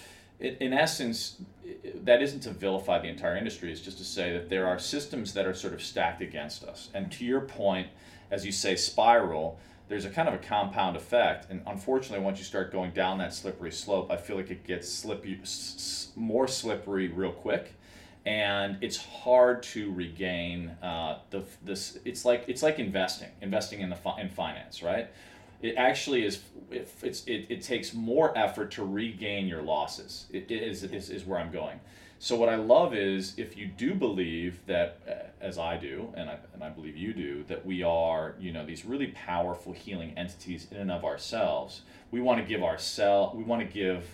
in, 0.43 0.73
essence 0.73 1.41
that 2.03 2.21
isn't 2.21 2.41
to 2.41 2.51
vilify 2.51 2.99
the 2.99 3.07
entire 3.07 3.37
industry. 3.37 3.71
It's 3.71 3.81
just 3.81 3.97
to 3.97 4.03
say 4.03 4.33
that 4.33 4.49
there 4.49 4.67
are 4.67 4.77
systems 4.79 5.33
that 5.33 5.45
are 5.45 5.53
sort 5.53 5.73
of 5.73 5.81
stacked 5.81 6.21
against 6.21 6.63
us. 6.63 6.89
And 6.93 7.11
to 7.13 7.25
your 7.25 7.41
point 7.41 7.87
as 8.31 8.45
you 8.45 8.51
say 8.51 8.75
spiral 8.75 9.59
there's 9.89 10.05
a 10.05 10.09
kind 10.09 10.27
of 10.27 10.33
a 10.33 10.37
compound 10.39 10.95
effect. 10.95 11.49
And 11.49 11.61
unfortunately 11.67 12.23
once 12.23 12.39
you 12.39 12.45
start 12.45 12.71
going 12.71 12.91
down 12.91 13.17
that 13.19 13.33
slippery 13.33 13.71
slope 13.71 14.11
i 14.11 14.17
feel 14.17 14.35
like 14.37 14.49
it 14.51 14.65
gets 14.65 14.91
slippy, 14.91 15.39
s- 15.41 15.73
s- 15.77 16.11
more 16.15 16.47
slippery 16.47 17.07
real 17.09 17.31
quick. 17.31 17.73
And 18.25 18.77
it's 18.81 18.97
hard 18.97 19.63
to 19.63 19.91
regain 19.93 20.69
uh, 20.81 21.19
the 21.29 21.43
this 21.63 21.99
it's 22.05 22.23
like 22.23 22.45
it's 22.47 22.63
like 22.63 22.79
investing 22.79 23.29
investing 23.41 23.81
in 23.81 23.89
the 23.89 23.97
in 24.19 24.29
finance 24.29 24.81
right 24.81 25.09
it 25.63 25.75
actually 25.77 26.25
is 26.25 26.41
it, 26.69 26.89
it's, 27.01 27.23
it, 27.25 27.47
it 27.49 27.61
takes 27.61 27.93
more 27.93 28.37
effort 28.37 28.71
to 28.71 28.83
regain 28.83 29.47
your 29.47 29.61
losses. 29.61 30.25
It, 30.31 30.49
it 30.49 30.63
is, 30.63 30.83
is, 30.83 31.09
is 31.09 31.25
where 31.25 31.39
i'm 31.39 31.51
going. 31.51 31.79
So 32.19 32.35
what 32.35 32.49
i 32.49 32.55
love 32.55 32.93
is 32.93 33.33
if 33.37 33.57
you 33.57 33.67
do 33.67 33.95
believe 33.95 34.59
that 34.67 34.99
uh, 35.09 35.13
as 35.41 35.57
i 35.57 35.75
do 35.77 36.13
and 36.15 36.29
I, 36.29 36.37
and 36.53 36.63
I 36.63 36.69
believe 36.69 36.95
you 36.95 37.13
do 37.13 37.43
that 37.47 37.65
we 37.65 37.83
are 37.83 38.35
you 38.39 38.53
know 38.53 38.65
these 38.65 38.85
really 38.85 39.07
powerful 39.07 39.73
healing 39.73 40.13
entities 40.17 40.67
in 40.71 40.77
and 40.77 40.91
of 40.91 41.03
ourselves 41.03 41.81
we 42.11 42.21
want 42.21 42.39
to 42.39 42.45
give 42.45 42.63
ourselves 42.63 43.35
we 43.35 43.43
want 43.43 43.61
to 43.61 43.67
give 43.67 44.05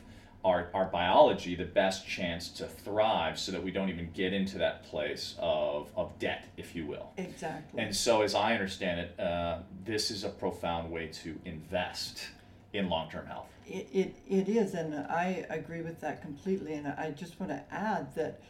our, 0.45 0.69
our 0.73 0.85
biology 0.85 1.55
the 1.55 1.65
best 1.65 2.07
chance 2.07 2.49
to 2.49 2.65
thrive 2.65 3.37
so 3.37 3.51
that 3.51 3.61
we 3.61 3.71
don't 3.71 3.89
even 3.89 4.09
get 4.13 4.33
into 4.33 4.57
that 4.57 4.83
place 4.83 5.35
of, 5.39 5.89
of 5.97 6.17
debt, 6.17 6.47
if 6.55 6.75
you 6.75 6.85
will. 6.85 7.11
Exactly. 7.17 7.81
And 7.81 7.93
so, 7.95 8.21
as 8.21 8.35
I 8.35 8.53
understand 8.53 9.01
it, 9.01 9.19
uh, 9.19 9.59
this 9.83 10.11
is 10.11 10.23
a 10.23 10.29
profound 10.29 10.91
way 10.91 11.07
to 11.23 11.37
invest 11.45 12.29
in 12.73 12.89
long 12.89 13.09
term 13.09 13.25
health. 13.25 13.47
It, 13.67 13.87
it, 13.91 14.15
it 14.27 14.49
is, 14.49 14.73
and 14.73 14.95
I 14.95 15.45
agree 15.49 15.81
with 15.81 15.99
that 16.01 16.21
completely. 16.21 16.73
And 16.73 16.87
I 16.87 17.11
just 17.11 17.39
want 17.39 17.51
to 17.51 17.61
add 17.71 18.15
that 18.15 18.41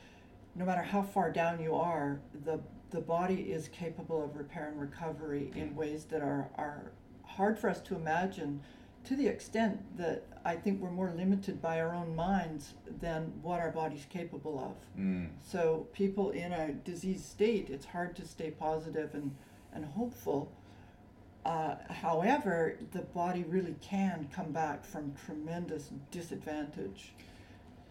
no 0.55 0.65
matter 0.65 0.81
how 0.81 1.01
far 1.01 1.31
down 1.31 1.61
you 1.61 1.75
are, 1.75 2.19
the, 2.45 2.59
the 2.91 3.01
body 3.01 3.51
is 3.51 3.67
capable 3.69 4.23
of 4.23 4.35
repair 4.35 4.67
and 4.69 4.79
recovery 4.79 5.51
in 5.55 5.75
ways 5.75 6.05
that 6.05 6.21
are, 6.21 6.49
are 6.55 6.91
hard 7.23 7.57
for 7.57 7.69
us 7.69 7.81
to 7.81 7.95
imagine 7.95 8.61
to 9.05 9.15
the 9.15 9.27
extent 9.27 9.79
that 9.97 10.23
I 10.49 10.55
think 10.55 10.81
we're 10.81 10.89
more 10.89 11.13
limited 11.15 11.61
by 11.61 11.79
our 11.79 11.93
own 11.93 12.15
minds 12.15 12.73
than 12.99 13.31
what 13.43 13.59
our 13.59 13.69
body's 13.69 14.07
capable 14.09 14.57
of. 14.57 14.99
Mm. 14.99 15.29
So 15.43 15.85
people 15.93 16.31
in 16.31 16.51
a 16.51 16.71
disease 16.71 17.23
state, 17.23 17.69
it's 17.69 17.85
hard 17.85 18.15
to 18.15 18.25
stay 18.25 18.49
positive 18.49 19.13
and, 19.13 19.35
and 19.73 19.85
hopeful. 19.85 20.51
Uh, 21.45 21.75
however, 21.91 22.79
the 22.93 23.01
body 23.01 23.43
really 23.47 23.75
can 23.79 24.27
come 24.33 24.51
back 24.51 24.83
from 24.83 25.13
tremendous 25.23 25.91
disadvantage. 26.09 27.13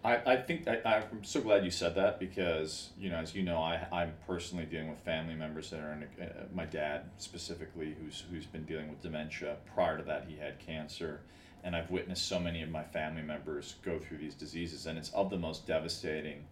I, 0.02 0.16
I 0.26 0.36
think 0.36 0.66
I, 0.66 0.80
I'm 0.84 1.22
so 1.22 1.40
glad 1.40 1.64
you 1.64 1.70
said 1.70 1.94
that 1.94 2.18
because 2.18 2.90
you 2.98 3.10
know 3.10 3.16
as 3.16 3.34
you 3.34 3.42
know 3.42 3.58
I 3.58 3.84
I'm 3.90 4.12
personally 4.28 4.64
dealing 4.64 4.88
with 4.90 5.00
family 5.00 5.34
members 5.34 5.70
that 5.70 5.80
are 5.80 5.92
in 5.92 6.04
a, 6.04 6.24
uh, 6.24 6.28
my 6.54 6.66
dad 6.66 7.10
specifically 7.16 7.96
who's 8.00 8.22
who's 8.30 8.46
been 8.46 8.64
dealing 8.64 8.88
with 8.90 9.02
dementia 9.02 9.56
prior 9.74 9.96
to 9.96 10.04
that 10.04 10.26
he 10.28 10.36
had 10.36 10.60
cancer 10.60 11.22
and 11.64 11.74
I've 11.74 11.90
witnessed 11.90 12.26
so 12.26 12.38
many 12.38 12.62
of 12.62 12.70
my 12.70 12.84
family 12.84 13.22
members 13.22 13.76
go 13.82 13.98
through 13.98 14.18
these 14.18 14.34
diseases 14.34 14.86
and 14.86 14.98
it's 14.98 15.10
of 15.10 15.30
the 15.30 15.38
most 15.38 15.66
devastating 15.66 16.44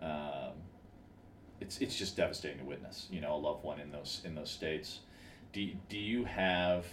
um, 0.00 0.52
it's 1.60 1.78
it's 1.78 1.96
just 1.96 2.16
devastating 2.16 2.58
to 2.58 2.64
witness 2.64 3.08
you 3.10 3.20
know 3.20 3.34
a 3.34 3.38
loved 3.38 3.64
one 3.64 3.80
in 3.80 3.90
those 3.90 4.22
in 4.24 4.34
those 4.34 4.50
states 4.50 5.00
do, 5.52 5.70
do 5.88 5.98
you 5.98 6.24
have 6.24 6.86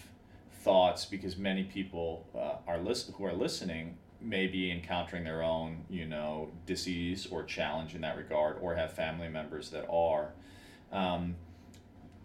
thoughts 0.61 1.05
because 1.05 1.37
many 1.37 1.63
people 1.63 2.25
uh, 2.35 2.55
are 2.65 2.79
list- 2.79 3.11
who 3.17 3.25
are 3.25 3.33
listening 3.33 3.97
may 4.23 4.47
be 4.47 4.71
encountering 4.71 5.23
their 5.23 5.43
own, 5.43 5.83
you 5.89 6.05
know, 6.05 6.49
disease 6.65 7.27
or 7.29 7.43
challenge 7.43 7.93
in 7.93 8.01
that 8.01 8.17
regard, 8.17 8.57
or 8.61 8.75
have 8.75 8.93
family 8.93 9.27
members 9.27 9.69
that 9.71 9.85
are. 9.89 10.29
Um, 10.91 11.35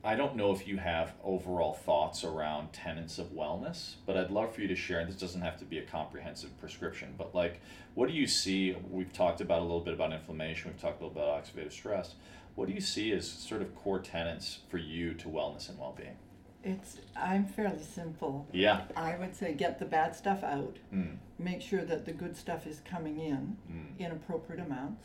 I 0.05 0.15
don't 0.15 0.37
know 0.37 0.53
if 0.53 0.67
you 0.69 0.77
have 0.77 1.13
overall 1.25 1.75
thoughts 1.75 2.23
around 2.25 2.73
tenets 2.73 3.19
of 3.19 3.33
wellness, 3.33 3.95
but 4.07 4.17
I'd 4.17 4.31
love 4.31 4.55
for 4.55 4.61
you 4.61 4.69
to 4.69 4.77
share. 4.77 5.01
And 5.01 5.09
this 5.09 5.21
doesn't 5.21 5.41
have 5.41 5.59
to 5.59 5.65
be 5.65 5.79
a 5.79 5.83
comprehensive 5.83 6.57
prescription, 6.61 7.15
but 7.19 7.35
like, 7.35 7.61
what 7.95 8.09
do 8.09 8.15
you 8.15 8.27
see? 8.27 8.77
We've 8.91 9.13
talked 9.13 9.41
about 9.41 9.59
a 9.59 9.63
little 9.65 9.81
bit 9.81 9.95
about 9.95 10.13
inflammation. 10.13 10.71
We've 10.71 10.81
talked 10.81 11.01
a 11.01 11.05
little 11.07 11.15
bit 11.21 11.25
about 11.25 11.45
oxidative 11.45 11.73
stress. 11.73 12.15
What 12.55 12.69
do 12.69 12.75
you 12.75 12.81
see 12.81 13.13
as 13.13 13.29
sort 13.29 13.61
of 13.61 13.75
core 13.75 13.99
tenets 13.99 14.61
for 14.69 14.79
you 14.79 15.15
to 15.15 15.29
wellness 15.29 15.69
and 15.69 15.79
well-being? 15.79 16.17
It's 16.65 16.99
I'm 17.17 17.47
fairly 17.47 17.83
simple. 17.83 18.47
Yeah. 18.53 18.83
I 18.97 19.17
would 19.17 19.35
say 19.35 19.53
get 19.55 19.79
the 19.79 19.85
bad 19.85 20.15
stuff 20.17 20.43
out. 20.43 20.77
Mm. 20.93 21.17
Make 21.39 21.61
sure 21.63 21.85
that 21.85 22.05
the 22.05 22.13
good 22.13 22.37
stuff 22.37 22.67
is 22.67 22.81
coming 22.85 23.19
in 23.21 23.57
Mm. 23.73 24.01
in 24.01 24.11
appropriate 24.13 24.61
amounts, 24.65 25.05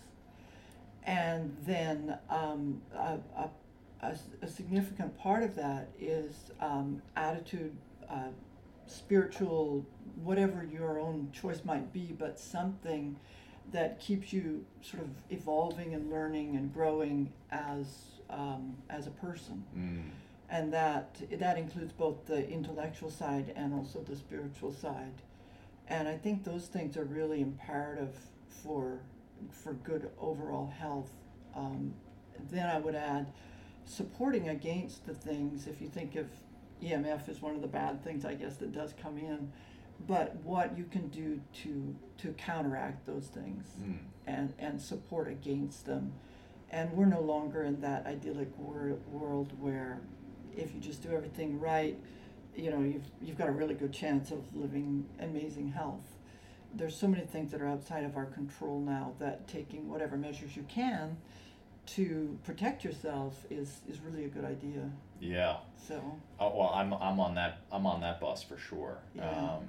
and 1.04 1.56
then 1.66 2.18
um, 2.30 2.82
a, 2.96 3.18
a, 3.38 3.50
a 4.12 4.46
a 4.46 4.48
significant 4.48 5.18
part 5.18 5.44
of 5.44 5.56
that 5.56 5.90
is 6.00 6.52
um, 6.60 7.02
attitude, 7.16 7.76
uh, 8.10 8.32
spiritual, 8.88 9.86
whatever 10.24 10.68
your 10.72 11.00
own 11.00 11.30
choice 11.32 11.62
might 11.64 11.92
be, 11.94 12.14
but 12.18 12.40
something 12.40 13.16
that 13.72 14.00
keeps 14.00 14.34
you 14.34 14.66
sort 14.82 15.04
of 15.04 15.10
evolving 15.30 15.94
and 15.94 16.12
learning 16.12 16.56
and 16.56 16.74
growing 16.74 17.32
as 17.52 17.86
um, 18.30 18.76
as 18.90 19.08
a 19.08 19.12
person. 19.12 19.64
Mm. 19.78 20.04
and 20.50 20.74
that 20.74 21.22
that 21.40 21.58
includes 21.58 21.92
both 21.94 22.26
the 22.26 22.48
intellectual 22.50 23.10
side 23.10 23.54
and 23.56 23.74
also 23.74 24.00
the 24.02 24.16
spiritual 24.16 24.72
side. 24.72 25.22
And 25.88 26.08
i 26.08 26.18
think 26.18 26.44
those 26.44 26.68
things 26.68 26.98
are 26.98 27.06
really 27.06 27.42
imperative 27.42 28.16
for 28.48 29.00
for 29.52 29.74
good 29.74 30.10
overall 30.20 30.70
health. 30.80 31.12
Um, 31.56 31.94
then 32.52 32.68
i 32.68 32.80
would 32.80 32.96
add 32.96 33.32
supporting 33.86 34.50
against 34.50 35.06
the 35.06 35.14
things 35.14 35.68
if 35.68 35.82
you 35.82 35.88
think 35.88 36.16
of 36.16 36.28
emf 36.82 37.30
is 37.30 37.42
one 37.42 37.56
of 37.56 37.62
the 37.62 37.68
bad 37.68 38.04
things 38.04 38.26
i 38.26 38.34
guess 38.34 38.56
that 38.58 38.72
does 38.74 38.94
come 39.02 39.18
in 39.18 39.52
but 40.08 40.36
what 40.44 40.78
you 40.78 40.84
can 40.86 41.08
do 41.10 41.40
to 41.54 41.96
to 42.18 42.30
counteract 42.34 43.06
those 43.06 43.28
things 43.28 43.66
Mm. 43.82 43.98
and 44.28 44.54
and 44.60 44.82
support 44.82 45.28
against 45.28 45.86
them 45.86 46.14
and 46.72 46.92
we're 46.94 47.06
no 47.06 47.22
longer 47.22 47.64
in 47.64 47.80
that 47.82 48.06
idyllic 48.08 48.50
wor- 48.58 48.98
world 49.12 49.52
where 49.62 50.00
if 50.56 50.74
you 50.74 50.80
just 50.82 51.02
do 51.04 51.12
everything 51.12 51.60
right 51.60 51.98
you 52.56 52.70
know 52.72 52.82
you've 52.82 53.06
you've 53.22 53.38
got 53.38 53.48
a 53.50 53.52
really 53.52 53.74
good 53.76 53.94
chance 53.94 54.32
of 54.32 54.40
living 54.56 55.06
amazing 55.20 55.70
health 55.72 56.18
there's 56.76 56.96
so 56.96 57.08
many 57.08 57.24
things 57.26 57.52
that 57.52 57.62
are 57.62 57.68
outside 57.68 58.04
of 58.04 58.18
our 58.18 58.26
control 58.26 58.80
now 58.80 59.14
that 59.20 59.48
taking 59.48 59.88
whatever 59.90 60.18
measures 60.18 60.56
you 60.58 60.64
can 60.64 61.16
to 61.86 62.38
protect 62.44 62.84
yourself 62.84 63.46
is 63.50 63.80
is 63.90 64.00
really 64.00 64.26
a 64.26 64.28
good 64.28 64.46
idea 64.46 64.90
Yeah. 65.20 65.58
so 65.88 66.02
Oh, 66.40 66.58
well, 66.58 66.72
I'm, 66.74 66.94
I'm 66.94 67.20
on 67.20 67.36
that 67.36 67.60
I'm 67.72 67.86
on 67.86 68.02
that 68.02 68.20
bus 68.20 68.44
for 68.44 68.58
sure. 68.58 68.98
Yeah. 69.16 69.30
Um, 69.30 69.68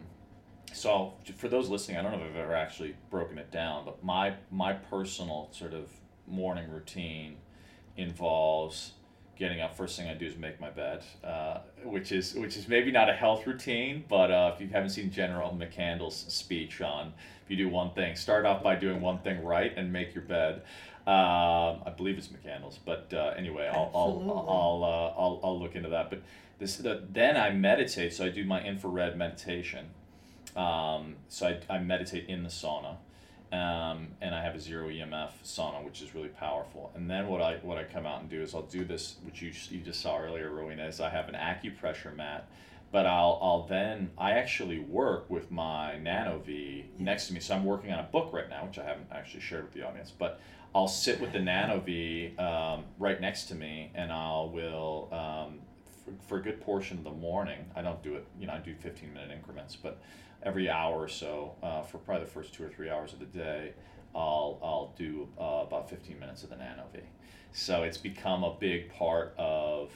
so 0.72 1.14
for 1.36 1.48
those 1.48 1.68
listening, 1.68 1.98
I 1.98 2.02
don't 2.02 2.12
know 2.12 2.24
if 2.24 2.30
I've 2.30 2.36
ever 2.36 2.54
actually 2.54 2.96
broken 3.10 3.38
it 3.38 3.50
down, 3.50 3.84
but 3.84 4.02
my 4.04 4.34
my 4.50 4.72
personal 4.72 5.48
sort 5.52 5.74
of 5.74 5.88
morning 6.26 6.70
routine 6.70 7.36
involves 7.96 8.92
getting 9.36 9.60
up. 9.60 9.76
First 9.76 9.96
thing 9.98 10.08
I 10.08 10.14
do 10.14 10.26
is 10.26 10.36
make 10.36 10.60
my 10.60 10.70
bed, 10.70 11.02
uh, 11.22 11.58
which 11.84 12.12
is 12.12 12.34
which 12.34 12.56
is 12.56 12.68
maybe 12.68 12.90
not 12.90 13.08
a 13.08 13.12
health 13.12 13.46
routine, 13.46 14.04
but 14.08 14.30
uh, 14.30 14.52
if 14.54 14.60
you 14.60 14.68
haven't 14.68 14.90
seen 14.90 15.10
General 15.10 15.50
McCandless' 15.50 16.30
speech 16.30 16.80
on 16.80 17.12
if 17.44 17.50
you 17.50 17.56
do 17.58 17.68
one 17.68 17.90
thing, 17.92 18.16
start 18.16 18.46
off 18.46 18.62
by 18.62 18.74
doing 18.74 19.00
one 19.02 19.18
thing 19.18 19.44
right 19.44 19.72
and 19.76 19.92
make 19.92 20.14
your 20.14 20.24
bed. 20.24 20.62
Um, 21.06 21.82
I 21.84 21.92
believe 21.94 22.16
it's 22.16 22.28
McCandless, 22.28 22.78
but 22.84 23.12
uh, 23.12 23.34
anyway, 23.36 23.68
I'll 23.70 23.86
Absolutely. 23.86 24.30
I'll 24.30 24.48
I'll, 24.48 24.84
uh, 24.84 25.20
I'll 25.20 25.40
I'll 25.44 25.60
look 25.60 25.74
into 25.74 25.90
that. 25.90 26.08
But 26.08 26.22
this 26.58 26.76
the, 26.76 27.02
then 27.12 27.36
I 27.36 27.50
meditate, 27.50 28.14
so 28.14 28.24
I 28.24 28.30
do 28.30 28.44
my 28.44 28.62
infrared 28.62 29.16
meditation. 29.16 29.90
Um, 30.56 31.16
so 31.28 31.48
I, 31.48 31.74
I 31.74 31.78
meditate 31.80 32.28
in 32.28 32.42
the 32.42 32.48
sauna, 32.48 32.96
um, 33.52 34.08
and 34.22 34.34
I 34.34 34.42
have 34.42 34.54
a 34.54 34.60
zero 34.60 34.88
EMF 34.88 35.30
sauna, 35.44 35.84
which 35.84 36.00
is 36.00 36.14
really 36.14 36.28
powerful. 36.28 36.90
And 36.94 37.10
then 37.10 37.28
what 37.28 37.42
I 37.42 37.56
what 37.56 37.76
I 37.76 37.84
come 37.84 38.06
out 38.06 38.22
and 38.22 38.30
do 38.30 38.40
is 38.40 38.54
I'll 38.54 38.62
do 38.62 38.86
this, 38.86 39.16
which 39.24 39.42
you 39.42 39.52
you 39.68 39.80
just 39.80 40.00
saw 40.00 40.16
earlier, 40.18 40.50
Rowena, 40.50 40.86
is 40.86 41.00
I 41.00 41.10
have 41.10 41.28
an 41.28 41.34
acupressure 41.34 42.16
mat. 42.16 42.48
But 42.92 43.06
I'll, 43.06 43.40
I'll 43.42 43.66
then 43.66 44.10
I 44.16 44.32
actually 44.32 44.78
work 44.78 45.28
with 45.28 45.50
my 45.50 45.98
Nano 45.98 46.38
V 46.38 46.84
next 46.96 47.26
to 47.26 47.34
me. 47.34 47.40
So 47.40 47.56
I'm 47.56 47.64
working 47.64 47.92
on 47.92 47.98
a 47.98 48.04
book 48.04 48.32
right 48.32 48.48
now, 48.48 48.64
which 48.66 48.78
I 48.78 48.84
haven't 48.84 49.08
actually 49.10 49.40
shared 49.40 49.64
with 49.64 49.72
the 49.72 49.82
audience. 49.82 50.12
But 50.16 50.40
I'll 50.74 50.88
sit 50.88 51.20
with 51.20 51.32
the 51.32 51.38
Nano 51.38 51.78
V 51.78 52.36
um, 52.36 52.84
right 52.98 53.20
next 53.20 53.44
to 53.44 53.54
me, 53.54 53.92
and 53.94 54.10
I 54.10 54.40
will 54.40 55.08
um, 55.12 55.60
for, 56.04 56.12
for 56.26 56.38
a 56.38 56.42
good 56.42 56.60
portion 56.60 56.98
of 56.98 57.04
the 57.04 57.12
morning. 57.12 57.64
I 57.76 57.82
don't 57.82 58.02
do 58.02 58.16
it, 58.16 58.26
you 58.40 58.48
know, 58.48 58.54
I 58.54 58.58
do 58.58 58.74
15 58.74 59.12
minute 59.12 59.30
increments, 59.30 59.76
but 59.76 60.00
every 60.42 60.68
hour 60.68 60.98
or 60.98 61.08
so 61.08 61.54
uh, 61.62 61.82
for 61.82 61.98
probably 61.98 62.24
the 62.24 62.30
first 62.30 62.52
two 62.52 62.64
or 62.64 62.68
three 62.68 62.90
hours 62.90 63.12
of 63.12 63.20
the 63.20 63.26
day, 63.26 63.72
I'll 64.16 64.58
I'll 64.62 64.92
do 64.98 65.28
uh, 65.40 65.64
about 65.66 65.88
15 65.90 66.18
minutes 66.18 66.42
of 66.42 66.50
the 66.50 66.56
Nano 66.56 66.84
V. 66.92 66.98
So 67.52 67.84
it's 67.84 67.98
become 67.98 68.42
a 68.42 68.54
big 68.58 68.92
part 68.92 69.32
of 69.38 69.92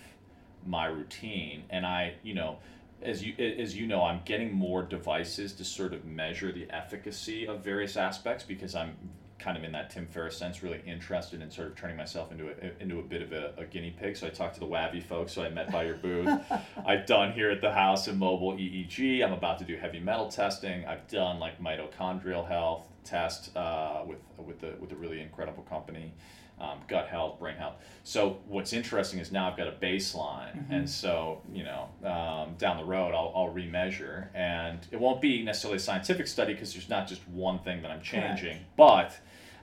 my 0.65 0.87
routine, 0.87 1.65
and 1.71 1.85
I, 1.85 2.15
you 2.23 2.35
know. 2.35 2.59
As 3.01 3.23
you 3.23 3.33
as 3.37 3.77
you 3.77 3.87
know, 3.87 4.03
I'm 4.03 4.23
getting 4.25 4.53
more 4.53 4.83
devices 4.83 5.53
to 5.53 5.65
sort 5.65 5.95
of 5.95 6.05
measure 6.05 6.51
the 6.51 6.67
efficacy 6.69 7.47
of 7.47 7.63
various 7.63 7.97
aspects 7.97 8.43
because 8.43 8.75
I'm 8.75 8.97
kind 9.39 9.57
of 9.57 9.65
in 9.65 9.73
that 9.73 9.91
Tim 9.91 10.07
Ferriss 10.07 10.37
sense, 10.37 10.63
really 10.63 10.81
interested 10.87 11.41
in 11.41 11.51
sort 11.51 11.69
of 11.69 11.77
turning 11.77 11.97
myself 11.97 12.33
into 12.33 12.49
a 12.49 12.83
into 12.83 12.99
a 12.99 13.03
bit 13.03 13.23
of 13.23 13.33
a, 13.33 13.53
a 13.57 13.65
guinea 13.65 13.95
pig. 13.99 14.17
So 14.17 14.27
I 14.27 14.31
talked 14.31 14.55
to 14.55 14.61
the 14.61 14.67
Wavi 14.67 15.03
folks, 15.03 15.35
who 15.35 15.43
I 15.43 15.49
met 15.49 15.71
by 15.71 15.85
your 15.85 15.97
booth. 15.97 16.29
I've 16.87 17.07
done 17.07 17.33
here 17.33 17.51
at 17.51 17.61
the 17.61 17.73
house 17.73 18.09
in 18.09 18.19
mobile 18.19 18.53
EEG. 18.53 19.25
I'm 19.25 19.33
about 19.33 19.59
to 19.59 19.65
do 19.65 19.77
heavy 19.77 20.01
metal 20.01 20.29
testing. 20.29 20.85
I've 20.87 21.07
done 21.09 21.39
like 21.39 21.61
mitochondrial 21.61 22.47
health 22.47 22.83
test 23.05 23.57
uh, 23.57 24.03
with 24.07 24.19
with 24.39 24.61
the 24.61 24.75
with 24.81 24.93
a 24.93 24.97
really 24.97 25.21
incredible 25.21 25.63
company. 25.65 26.13
Um, 26.61 26.81
gut 26.89 27.09
health, 27.09 27.39
brain 27.39 27.57
health. 27.57 27.75
So 28.05 28.39
what's 28.47 28.73
interesting 28.73 29.21
is 29.21 29.31
now 29.31 29.49
I've 29.51 29.57
got 29.57 29.69
a 29.69 29.73
baseline, 29.73 30.57
Mhm. 30.57 30.71
and 30.71 30.91
so 30.91 31.41
you 31.53 31.65
know 31.65 31.89
um, 32.05 32.55
down 32.59 32.77
the 32.79 32.85
road 32.85 33.15
I'll, 33.15 33.33
I'll 33.35 33.53
remeasure, 33.55 34.29
and 34.35 34.79
it 34.91 34.99
won't 35.01 35.21
be 35.21 35.43
necessarily 35.43 35.77
a 35.77 35.81
scientific 35.81 36.27
study 36.27 36.53
because 36.55 36.73
there's 36.73 36.89
not 36.89 37.07
just 37.09 37.27
one 37.29 37.59
thing 37.61 37.83
that 37.83 37.91
I'm 37.91 38.03
changing, 38.03 38.59
but 38.77 39.17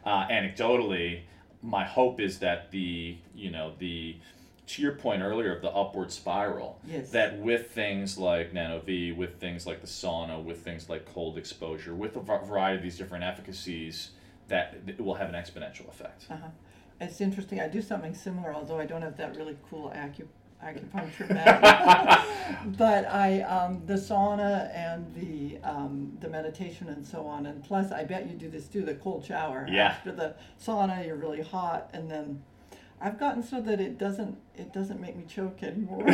uh, 0.06 0.28
anecdotally, 0.28 1.22
my 1.62 1.84
hope 1.84 2.20
is 2.20 2.40
that 2.40 2.72
the 2.72 3.18
you 3.34 3.52
know 3.52 3.74
the 3.80 4.18
to 4.68 4.82
your 4.82 4.94
point 4.94 5.22
earlier 5.22 5.56
of 5.56 5.62
the 5.62 5.70
upward 5.70 6.12
spiral 6.12 6.80
Yes. 6.88 7.12
that 7.12 7.38
with 7.38 7.70
things 7.72 8.18
like 8.18 8.52
nano 8.52 8.80
V, 8.80 9.12
with 9.12 9.40
things 9.40 9.68
like 9.68 9.82
the 9.82 9.88
sauna, 9.88 10.44
with 10.44 10.64
things 10.64 10.90
like 10.90 11.06
cold 11.06 11.38
exposure, 11.38 11.94
with 11.94 12.16
a 12.16 12.20
variety 12.20 12.78
of 12.78 12.82
these 12.84 12.98
different 12.98 13.24
efficacies, 13.24 14.12
that 14.48 14.76
it 14.88 15.00
will 15.00 15.14
have 15.16 15.30
an 15.30 15.36
exponential 15.36 15.88
effect. 15.88 16.26
Uh-huh. 16.32 16.48
It's 17.00 17.20
interesting. 17.22 17.60
I 17.60 17.68
do 17.68 17.82
something 17.82 18.14
similar, 18.14 18.54
although 18.54 18.80
I 18.80 18.86
don't 18.86 19.02
have 19.02 19.18
that 19.18 19.36
really 19.36 19.58
cool 19.70 19.92
acu- 19.96 20.28
acupuncture 20.64 21.30
mat. 21.34 22.26
but 22.78 23.06
I, 23.06 23.42
um, 23.42 23.82
the 23.86 23.96
sauna 23.96 24.74
and 24.74 25.14
the 25.14 25.60
um, 25.68 26.18
the 26.22 26.30
meditation 26.30 26.88
and 26.88 27.06
so 27.06 27.26
on, 27.26 27.46
and 27.46 27.64
plus, 27.64 27.92
I 27.92 28.04
bet 28.06 28.30
you 28.30 28.36
do 28.36 28.50
this 28.50 28.68
too. 28.68 28.84
The 28.84 28.96
cold 28.96 29.26
shower. 29.26 29.68
Yeah. 29.70 29.88
After 29.90 30.12
the 30.12 30.36
sauna, 30.64 31.06
you're 31.06 31.18
really 31.18 31.42
hot, 31.42 31.90
and 31.94 32.10
then 32.10 32.42
I've 33.02 33.20
gotten 33.20 33.44
so 33.44 33.60
that 33.62 33.82
it 33.82 33.98
doesn't 33.98 34.38
it 34.56 34.72
doesn't 34.74 35.02
make 35.02 35.16
me 35.18 35.26
choke 35.28 35.62
anymore. 35.64 36.06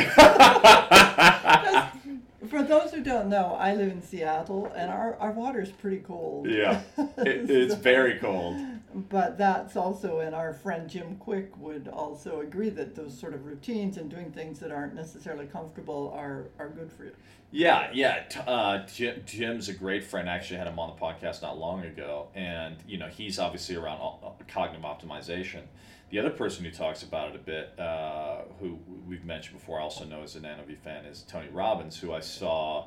For 2.50 2.60
those 2.62 2.90
who 2.92 3.02
don't 3.04 3.28
know, 3.28 3.56
I 3.58 3.74
live 3.76 3.92
in 3.92 4.02
Seattle, 4.02 4.66
and 4.74 4.90
our, 4.90 5.16
our 5.20 5.30
water 5.30 5.60
is 5.60 5.70
pretty 5.70 5.98
cold. 5.98 6.48
Yeah, 6.50 6.80
it, 7.18 7.48
it's 7.48 7.74
very 7.76 8.18
cold. 8.18 8.56
But 8.94 9.38
that's 9.38 9.76
also, 9.76 10.20
and 10.20 10.34
our 10.34 10.52
friend 10.52 10.88
Jim 10.88 11.16
Kwik 11.16 11.56
would 11.58 11.88
also 11.88 12.40
agree 12.40 12.68
that 12.70 12.94
those 12.94 13.18
sort 13.18 13.34
of 13.34 13.46
routines 13.46 13.96
and 13.96 14.10
doing 14.10 14.30
things 14.32 14.58
that 14.60 14.70
aren't 14.70 14.94
necessarily 14.94 15.46
comfortable 15.46 16.12
are, 16.14 16.48
are 16.58 16.68
good 16.68 16.92
for 16.92 17.04
you. 17.04 17.12
Yeah, 17.50 17.90
yeah. 17.92 18.24
Uh, 18.46 18.86
Jim, 18.86 19.22
Jim's 19.26 19.68
a 19.68 19.74
great 19.74 20.04
friend. 20.04 20.28
I 20.28 20.34
actually 20.34 20.56
had 20.56 20.66
him 20.66 20.78
on 20.78 20.94
the 20.94 21.00
podcast 21.00 21.42
not 21.42 21.58
long 21.58 21.84
ago, 21.84 22.28
and 22.34 22.76
you 22.88 22.96
know 22.96 23.08
he's 23.08 23.38
obviously 23.38 23.76
around 23.76 23.98
all, 23.98 24.38
cognitive 24.48 24.84
optimization. 24.84 25.60
The 26.08 26.18
other 26.18 26.30
person 26.30 26.64
who 26.64 26.70
talks 26.70 27.02
about 27.02 27.30
it 27.30 27.36
a 27.36 27.38
bit, 27.38 27.78
uh, 27.78 28.42
who 28.58 28.78
we've 29.06 29.24
mentioned 29.24 29.58
before, 29.58 29.80
I 29.80 29.82
also 29.82 30.04
know 30.04 30.22
is 30.22 30.34
a 30.34 30.40
NanoV 30.40 30.78
fan, 30.78 31.04
is 31.04 31.22
Tony 31.28 31.48
Robbins, 31.48 31.98
who 31.98 32.12
I 32.12 32.20
saw, 32.20 32.86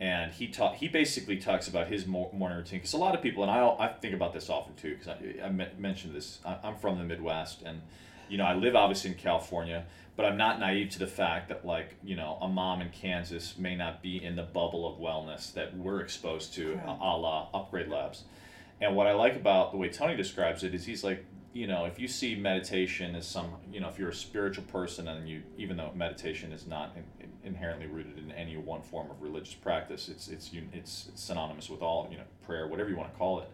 and 0.00 0.32
he 0.32 0.46
talk, 0.46 0.76
he 0.76 0.88
basically 0.88 1.38
talks 1.38 1.66
about 1.66 1.88
his 1.88 2.06
morning 2.06 2.56
routine. 2.56 2.78
Because 2.78 2.92
a 2.92 2.98
lot 2.98 3.14
of 3.14 3.22
people, 3.22 3.42
and 3.42 3.50
I, 3.50 3.66
I 3.78 3.88
think 3.88 4.14
about 4.14 4.32
this 4.32 4.48
often 4.48 4.74
too, 4.74 4.96
because 4.96 5.08
I, 5.08 5.44
I 5.46 5.50
mentioned 5.78 6.14
this. 6.14 6.38
I, 6.44 6.56
I'm 6.62 6.76
from 6.76 6.98
the 6.98 7.04
Midwest, 7.04 7.62
and 7.62 7.82
you 8.28 8.38
know 8.38 8.44
I 8.44 8.54
live 8.54 8.76
obviously 8.76 9.10
in 9.10 9.16
California, 9.16 9.84
but 10.16 10.24
I'm 10.24 10.36
not 10.36 10.60
naive 10.60 10.90
to 10.90 10.98
the 11.00 11.06
fact 11.06 11.48
that 11.48 11.66
like 11.66 11.96
you 12.04 12.14
know 12.14 12.38
a 12.40 12.48
mom 12.48 12.80
in 12.80 12.90
Kansas 12.90 13.58
may 13.58 13.74
not 13.74 14.02
be 14.02 14.22
in 14.22 14.36
the 14.36 14.44
bubble 14.44 14.86
of 14.86 15.00
wellness 15.00 15.52
that 15.54 15.76
we're 15.76 16.00
exposed 16.00 16.54
to, 16.54 16.74
Correct. 16.74 16.86
a 16.86 17.16
la 17.16 17.48
Upgrade 17.52 17.88
Labs. 17.88 18.22
And 18.80 18.94
what 18.94 19.06
I 19.06 19.12
like 19.12 19.36
about 19.36 19.72
the 19.72 19.76
way 19.76 19.88
Tony 19.88 20.16
describes 20.16 20.62
it 20.62 20.74
is 20.74 20.84
he's 20.84 21.02
like, 21.02 21.24
you 21.52 21.66
know, 21.66 21.86
if 21.86 21.98
you 21.98 22.06
see 22.06 22.34
meditation 22.36 23.16
as 23.16 23.26
some, 23.26 23.54
you 23.72 23.80
know, 23.80 23.88
if 23.88 23.98
you're 23.98 24.10
a 24.10 24.14
spiritual 24.14 24.64
person 24.64 25.08
and 25.08 25.28
you, 25.28 25.42
even 25.56 25.76
though 25.76 25.90
meditation 25.94 26.52
is 26.52 26.66
not 26.66 26.94
in, 26.96 27.04
in- 27.24 27.32
inherently 27.42 27.86
rooted 27.86 28.18
in 28.18 28.30
any 28.32 28.56
one 28.56 28.82
form 28.82 29.10
of 29.10 29.20
religious 29.20 29.54
practice, 29.54 30.08
it's 30.08 30.28
it's 30.28 30.52
un- 30.52 30.70
it's 30.72 31.10
synonymous 31.14 31.68
with 31.68 31.82
all, 31.82 32.06
you 32.10 32.18
know, 32.18 32.24
prayer, 32.46 32.68
whatever 32.68 32.90
you 32.90 32.96
want 32.96 33.10
to 33.12 33.18
call 33.18 33.40
it. 33.40 33.50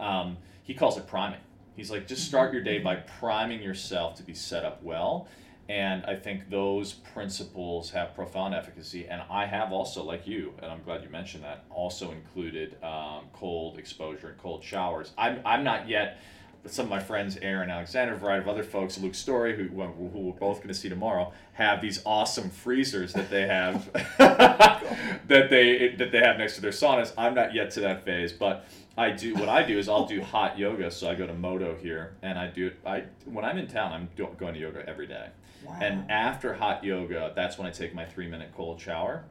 Um, 0.00 0.36
he 0.64 0.74
calls 0.74 0.98
it 0.98 1.06
priming. 1.06 1.40
He's 1.76 1.90
like, 1.90 2.08
just 2.08 2.26
start 2.26 2.52
your 2.52 2.62
day 2.62 2.80
by 2.80 2.96
priming 2.96 3.62
yourself 3.62 4.16
to 4.16 4.22
be 4.24 4.34
set 4.34 4.64
up 4.64 4.82
well. 4.82 5.28
And 5.68 6.04
I 6.06 6.16
think 6.16 6.48
those 6.48 6.94
principles 6.94 7.90
have 7.90 8.14
profound 8.14 8.54
efficacy. 8.54 9.06
And 9.06 9.22
I 9.30 9.44
have 9.44 9.70
also, 9.70 10.02
like 10.02 10.26
you, 10.26 10.54
and 10.62 10.72
I'm 10.72 10.82
glad 10.82 11.02
you 11.02 11.10
mentioned 11.10 11.44
that, 11.44 11.64
also 11.70 12.10
included 12.10 12.82
um, 12.82 13.24
cold 13.34 13.78
exposure 13.78 14.28
and 14.28 14.38
cold 14.38 14.64
showers. 14.64 15.12
I'm, 15.18 15.40
I'm 15.44 15.64
not 15.64 15.86
yet, 15.86 16.18
but 16.62 16.72
some 16.72 16.86
of 16.86 16.90
my 16.90 17.00
friends, 17.00 17.36
Aaron 17.42 17.68
Alexander, 17.68 18.14
a 18.14 18.16
variety 18.18 18.42
of 18.44 18.48
other 18.48 18.64
folks, 18.64 18.96
Luke 18.98 19.14
Storey, 19.14 19.56
who, 19.56 19.64
who 19.64 20.18
we're 20.18 20.32
both 20.32 20.58
going 20.58 20.68
to 20.68 20.74
see 20.74 20.88
tomorrow, 20.88 21.32
have 21.52 21.82
these 21.82 22.00
awesome 22.06 22.48
freezers 22.48 23.12
that 23.12 23.28
they 23.28 23.46
have 23.46 23.90
that 25.28 25.50
they 25.50 25.94
that 25.98 26.10
they 26.10 26.18
have 26.18 26.38
next 26.38 26.54
to 26.56 26.60
their 26.60 26.70
saunas. 26.70 27.12
I'm 27.16 27.34
not 27.34 27.54
yet 27.54 27.70
to 27.72 27.80
that 27.80 28.04
phase, 28.04 28.32
but 28.32 28.64
I 28.96 29.10
do. 29.10 29.34
What 29.34 29.48
I 29.48 29.62
do 29.62 29.78
is 29.78 29.88
I'll 29.88 30.06
do 30.06 30.22
hot 30.22 30.58
yoga. 30.58 30.90
So 30.90 31.08
I 31.08 31.14
go 31.14 31.26
to 31.26 31.34
Modo 31.34 31.76
here, 31.76 32.16
and 32.22 32.38
I 32.38 32.48
do. 32.48 32.72
I 32.84 33.04
when 33.26 33.44
I'm 33.44 33.58
in 33.58 33.68
town, 33.68 33.92
I'm 33.92 34.08
do, 34.16 34.28
going 34.38 34.54
to 34.54 34.60
yoga 34.60 34.88
every 34.88 35.06
day. 35.06 35.28
Wow. 35.64 35.78
And 35.80 36.10
after 36.10 36.54
hot 36.54 36.84
yoga, 36.84 37.32
that's 37.34 37.58
when 37.58 37.66
I 37.66 37.70
take 37.70 37.94
my 37.94 38.04
three 38.04 38.28
minute 38.28 38.52
cold 38.56 38.80
shower. 38.80 39.24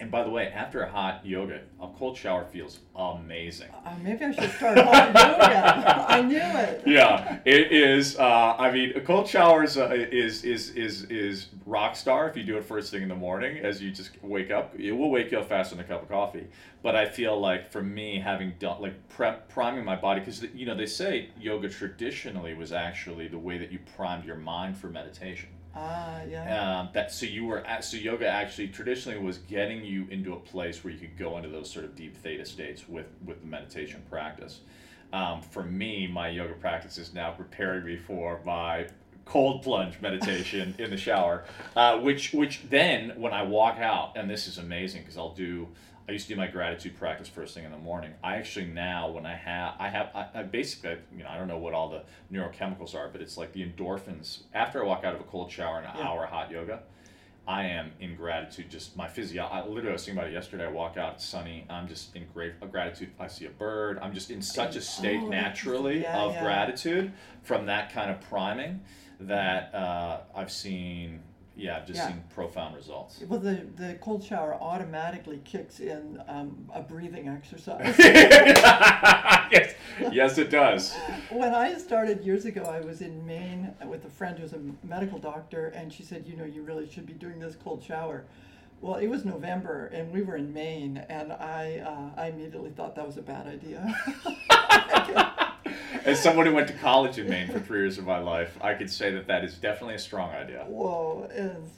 And 0.00 0.12
by 0.12 0.22
the 0.22 0.30
way, 0.30 0.48
after 0.48 0.82
a 0.82 0.90
hot 0.90 1.26
yoga, 1.26 1.60
a 1.80 1.88
cold 1.88 2.16
shower 2.16 2.44
feels 2.44 2.78
amazing. 2.94 3.68
uh, 3.84 3.96
maybe 4.00 4.24
I 4.24 4.30
should 4.32 4.50
start 4.52 4.78
hot 4.78 5.08
yoga. 5.08 6.06
I 6.08 6.22
knew 6.22 6.36
it. 6.38 6.82
Yeah, 6.86 7.40
it 7.44 7.72
is. 7.72 8.16
Uh, 8.16 8.54
I 8.56 8.70
mean, 8.70 8.92
a 8.96 9.00
cold 9.00 9.26
shower 9.26 9.64
is, 9.64 9.76
uh, 9.76 9.88
is 9.90 10.44
is 10.44 10.70
is 10.70 11.02
is 11.04 11.48
rock 11.66 11.96
star 11.96 12.28
if 12.28 12.36
you 12.36 12.44
do 12.44 12.56
it 12.56 12.64
first 12.64 12.92
thing 12.92 13.02
in 13.02 13.08
the 13.08 13.14
morning 13.16 13.58
as 13.58 13.82
you 13.82 13.90
just 13.90 14.10
wake 14.22 14.52
up. 14.52 14.72
It 14.78 14.92
will 14.92 15.10
wake 15.10 15.32
you 15.32 15.40
up 15.40 15.48
faster 15.48 15.74
than 15.74 15.84
a 15.84 15.88
cup 15.88 16.02
of 16.02 16.08
coffee. 16.08 16.46
But 16.82 16.94
I 16.94 17.08
feel 17.08 17.38
like 17.38 17.72
for 17.72 17.82
me, 17.82 18.20
having 18.20 18.54
done 18.60 18.80
like 18.80 19.08
prep 19.08 19.48
priming 19.48 19.84
my 19.84 19.96
body 19.96 20.20
because 20.20 20.42
you 20.54 20.64
know 20.64 20.76
they 20.76 20.86
say 20.86 21.30
yoga 21.40 21.68
traditionally 21.68 22.54
was 22.54 22.72
actually 22.72 23.26
the 23.26 23.38
way 23.38 23.58
that 23.58 23.72
you 23.72 23.80
primed 23.96 24.24
your 24.24 24.36
mind 24.36 24.78
for 24.78 24.88
meditation. 24.88 25.48
Ah, 25.74 26.22
yeah. 26.28 26.80
Um, 26.80 26.88
that 26.94 27.12
so 27.12 27.26
you 27.26 27.46
were 27.46 27.64
at, 27.66 27.84
so 27.84 27.96
yoga 27.96 28.26
actually 28.26 28.68
traditionally 28.68 29.18
was 29.18 29.38
getting 29.38 29.84
you 29.84 30.06
into 30.10 30.32
a 30.32 30.40
place 30.40 30.82
where 30.82 30.92
you 30.92 30.98
could 30.98 31.16
go 31.16 31.36
into 31.36 31.48
those 31.48 31.70
sort 31.70 31.84
of 31.84 31.94
deep 31.94 32.16
theta 32.16 32.44
states 32.44 32.88
with 32.88 33.06
with 33.24 33.40
the 33.40 33.46
meditation 33.46 34.02
practice. 34.08 34.60
Um, 35.12 35.40
for 35.40 35.62
me, 35.62 36.06
my 36.06 36.28
yoga 36.28 36.54
practice 36.54 36.98
is 36.98 37.14
now 37.14 37.30
preparing 37.30 37.84
me 37.84 37.96
for 37.96 38.40
my 38.44 38.88
cold 39.24 39.62
plunge 39.62 40.00
meditation 40.00 40.74
in 40.78 40.90
the 40.90 40.96
shower, 40.96 41.44
uh, 41.76 41.98
which 41.98 42.32
which 42.32 42.62
then 42.68 43.12
when 43.16 43.32
I 43.32 43.42
walk 43.42 43.78
out, 43.78 44.16
and 44.16 44.28
this 44.28 44.46
is 44.48 44.58
amazing 44.58 45.02
because 45.02 45.16
I'll 45.16 45.34
do. 45.34 45.68
I 46.08 46.12
used 46.12 46.26
to 46.28 46.34
do 46.34 46.40
my 46.40 46.46
gratitude 46.46 46.96
practice 46.98 47.28
first 47.28 47.54
thing 47.54 47.64
in 47.64 47.70
the 47.70 47.76
morning. 47.76 48.12
I 48.24 48.36
actually 48.36 48.64
now 48.66 49.10
when 49.10 49.26
I 49.26 49.34
have 49.34 49.74
I 49.78 49.88
have 49.90 50.08
I, 50.14 50.26
I 50.36 50.42
basically 50.42 50.96
you 51.14 51.22
know 51.22 51.28
I 51.28 51.36
don't 51.36 51.48
know 51.48 51.58
what 51.58 51.74
all 51.74 51.90
the 51.90 52.02
neurochemicals 52.32 52.94
are, 52.94 53.08
but 53.08 53.20
it's 53.20 53.36
like 53.36 53.52
the 53.52 53.62
endorphins 53.62 54.44
after 54.54 54.82
I 54.82 54.86
walk 54.86 55.04
out 55.04 55.14
of 55.14 55.20
a 55.20 55.24
cold 55.24 55.50
shower 55.52 55.76
and 55.78 55.86
an 55.86 55.92
Yeah. 55.98 56.08
hour 56.08 56.24
hot 56.26 56.50
yoga. 56.50 56.80
I 57.46 57.64
am 57.64 57.92
in 58.00 58.14
gratitude. 58.14 58.70
Just 58.70 58.96
my 58.96 59.06
physio. 59.08 59.44
I 59.44 59.60
literally 59.66 59.90
I 59.90 59.92
was 59.92 60.04
thinking 60.04 60.18
about 60.18 60.30
it 60.30 60.34
yesterday. 60.34 60.64
I 60.64 60.70
walk 60.70 60.96
out, 60.96 61.14
it's 61.14 61.24
sunny. 61.24 61.66
I'm 61.70 61.88
just 61.88 62.14
in 62.16 62.26
great 62.32 62.58
gratitude. 62.70 63.10
I 63.20 63.26
see 63.28 63.44
a 63.46 63.50
bird. 63.50 63.98
I'm 64.02 64.12
just 64.14 64.30
in 64.30 64.40
such 64.42 64.76
a 64.76 64.80
state 64.82 65.20
Oh, 65.22 65.28
naturally 65.28 66.02
yeah, 66.02 66.18
of 66.22 66.32
yeah. 66.32 66.42
gratitude 66.42 67.12
from 67.42 67.66
that 67.66 67.90
kind 67.92 68.10
of 68.10 68.20
priming 68.22 68.80
that 69.20 69.74
uh, 69.74 70.20
I've 70.34 70.52
seen. 70.52 71.20
Yeah, 71.58 71.76
I've 71.76 71.86
just 71.86 71.96
Yeah. 71.98 72.08
seen 72.08 72.22
profound 72.32 72.76
results. 72.76 73.20
Well, 73.28 73.40
the, 73.40 73.66
the 73.76 73.94
cold 74.00 74.22
shower 74.22 74.54
automatically 74.54 75.40
kicks 75.44 75.80
in 75.80 76.22
um, 76.28 76.70
a 76.72 76.80
breathing 76.80 77.28
exercise. 77.28 77.96
yes, 77.98 79.74
yes, 80.12 80.38
it 80.38 80.50
does. 80.50 80.94
when 81.30 81.52
I 81.54 81.76
started 81.76 82.24
years 82.24 82.44
ago, 82.44 82.62
I 82.62 82.80
was 82.80 83.00
in 83.00 83.26
Maine 83.26 83.74
with 83.86 84.04
a 84.04 84.08
friend 84.10 84.38
who's 84.38 84.52
a 84.52 84.60
medical 84.84 85.18
doctor, 85.18 85.66
and 85.74 85.92
she 85.92 86.04
said, 86.04 86.26
you 86.28 86.36
know, 86.36 86.44
you 86.44 86.62
really 86.62 86.88
should 86.88 87.06
be 87.06 87.12
doing 87.12 87.40
this 87.40 87.56
cold 87.56 87.82
shower. 87.82 88.24
Well, 88.80 88.94
it 88.94 89.08
was 89.08 89.24
November, 89.24 89.86
and 89.86 90.12
we 90.12 90.22
were 90.22 90.36
in 90.36 90.52
Maine, 90.52 90.98
and 91.08 91.32
I, 91.32 91.78
uh, 91.84 92.20
I 92.20 92.28
immediately 92.28 92.70
thought 92.70 92.94
that 92.94 93.04
was 93.04 93.16
a 93.16 93.22
bad 93.22 93.48
idea. 93.48 93.84
As 96.04 96.22
someone 96.22 96.46
who 96.46 96.54
went 96.54 96.68
to 96.68 96.74
college 96.74 97.18
in 97.18 97.28
Maine 97.28 97.48
for 97.48 97.60
three 97.60 97.80
years 97.80 97.98
of 97.98 98.06
my 98.06 98.18
life, 98.18 98.56
I 98.60 98.74
could 98.74 98.90
say 98.90 99.10
that 99.12 99.26
that 99.26 99.44
is 99.44 99.54
definitely 99.54 99.94
a 99.94 99.98
strong 99.98 100.30
idea. 100.30 100.64
Whoa! 100.66 101.28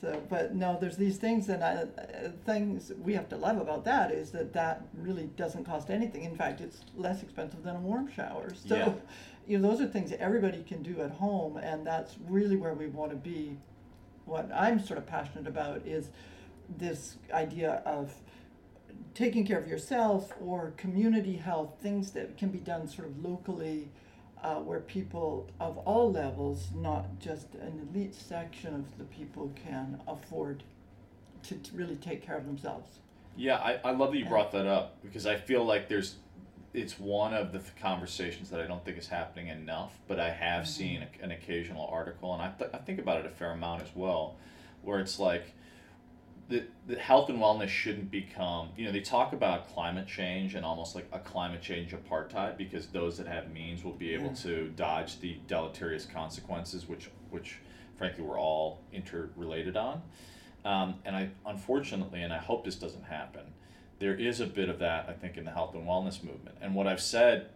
So, 0.01 0.21
but 0.29 0.55
no, 0.55 0.79
there's 0.81 0.97
these 0.97 1.17
things, 1.17 1.49
and 1.49 1.63
I, 1.63 1.75
uh, 1.75 2.31
things 2.45 2.93
we 3.03 3.15
have 3.15 3.29
to 3.31 3.37
love 3.37 3.59
about 3.59 3.85
that 3.85 4.11
is 4.11 4.31
that 4.33 4.53
that 4.53 4.83
really 4.95 5.31
doesn't 5.37 5.65
cost 5.65 5.91
anything. 5.91 6.25
In 6.25 6.37
fact, 6.37 6.61
it's 6.61 6.81
less 6.97 7.23
expensive 7.23 7.63
than 7.63 7.77
a 7.77 7.81
warm 7.81 8.11
shower. 8.11 8.53
So, 8.55 8.77
Yeah. 8.77 8.93
you 9.47 9.59
know, 9.59 9.69
those 9.69 9.81
are 9.81 9.87
things 9.87 10.11
that 10.11 10.21
everybody 10.21 10.63
can 10.63 10.83
do 10.83 11.01
at 11.03 11.11
home, 11.11 11.57
and 11.57 11.87
that's 11.87 12.17
really 12.29 12.57
where 12.57 12.75
we 12.75 12.87
want 12.87 13.11
to 13.11 13.17
be. 13.17 13.57
What 14.27 14.51
I'm 14.55 14.79
sort 14.85 14.99
of 14.99 15.07
passionate 15.07 15.47
about 15.47 15.87
is 15.87 16.11
this 16.79 17.17
idea 17.33 17.83
of 17.85 18.13
taking 19.21 19.45
care 19.47 19.59
of 19.59 19.69
yourself 19.69 20.33
or 20.43 20.73
community 20.79 21.37
health, 21.37 21.75
things 21.83 22.13
that 22.13 22.39
can 22.39 22.49
be 22.49 22.59
done 22.59 22.89
sort 22.89 23.07
of 23.07 23.23
locally, 23.23 23.87
uh, 24.43 24.55
where 24.55 24.81
people 24.81 25.47
of 25.61 25.77
all 25.79 26.11
levels, 26.11 26.69
not 26.75 27.05
just 27.21 27.55
an 27.57 27.87
elite 27.93 28.15
section 28.15 28.75
of 28.75 28.97
the 28.97 29.05
people, 29.05 29.53
can 29.63 30.01
afford 30.09 30.63
to, 31.43 31.55
to 31.57 31.77
really 31.77 31.97
take 31.97 32.25
care 32.25 32.39
of 32.39 32.47
themselves. 32.47 32.99
Yeah, 33.37 33.57
I, 33.57 33.79
I 33.85 33.91
love 33.91 34.13
that 34.13 34.19
you 34.19 34.25
brought 34.25 34.53
that 34.53 34.67
up 34.67 34.97
because 35.03 35.27
I 35.27 35.37
feel 35.37 35.65
like 35.67 35.89
there's 35.89 36.17
it's 36.73 36.99
one 36.99 37.35
of 37.35 37.53
the 37.53 37.61
conversations 37.83 38.49
that 38.51 38.61
I 38.61 38.67
don't 38.67 38.83
think 38.85 38.97
is 38.97 39.09
happening 39.09 39.49
enough, 39.49 39.99
but 40.09 40.19
I 40.19 40.31
have 40.31 40.63
Mm-hmm. 40.63 40.71
seen 40.71 41.03
a, 41.03 41.25
an 41.25 41.31
occasional 41.33 41.87
article, 41.93 42.33
and 42.33 42.41
I, 42.41 42.53
th- 42.57 42.71
I 42.73 42.79
think 42.79 42.99
about 43.01 43.19
it 43.21 43.27
a 43.27 43.31
fair 43.31 43.51
amount 43.51 43.83
as 43.83 43.89
well, 43.95 44.37
where 44.83 45.01
it's 45.01 45.19
like 45.19 45.53
the, 46.51 46.65
the 46.89 46.97
health 46.97 47.29
and 47.31 47.39
wellness 47.39 47.69
shouldn't 47.69 48.11
become, 48.11 48.71
you 48.77 48.85
know, 48.85 48.91
they 48.93 49.01
talk 49.01 49.33
about 49.33 49.73
climate 49.73 50.09
change 50.09 50.57
and 50.57 50.65
almost 50.67 50.97
like 50.97 51.07
a 51.13 51.21
climate 51.21 51.63
change 51.63 51.93
apartheid 51.93 52.57
because 52.59 52.89
those 52.89 53.17
that 53.19 53.29
have 53.29 53.53
means 53.53 53.85
will 53.85 53.93
be 53.93 54.13
able 54.13 54.27
Yeah. 54.27 54.35
to 54.35 54.69
dodge 54.77 55.21
the 55.21 55.39
deleterious 55.47 56.05
consequences, 56.07 56.89
which, 56.89 57.09
which 57.31 57.59
frankly 57.97 58.25
we're 58.25 58.39
all 58.39 58.81
interrelated 58.93 59.77
on. 59.77 60.03
Um, 60.65 60.97
and 61.05 61.15
I, 61.15 61.31
unfortunately, 61.47 62.23
and 62.23 62.33
I 62.33 62.39
hope 62.39 62.65
this 62.65 62.75
doesn't 62.75 63.05
happen, 63.05 63.43
there 64.01 64.15
is 64.17 64.41
a 64.41 64.47
bit 64.47 64.69
of 64.69 64.81
that, 64.81 65.09
I 65.09 65.13
think, 65.13 65.37
in 65.37 65.45
the 65.45 65.53
health 65.53 65.75
and 65.75 65.87
wellness 65.87 66.23
movement. 66.25 66.57
And 66.61 66.75
what 66.75 66.87
I've 66.89 67.01
said 67.01 67.51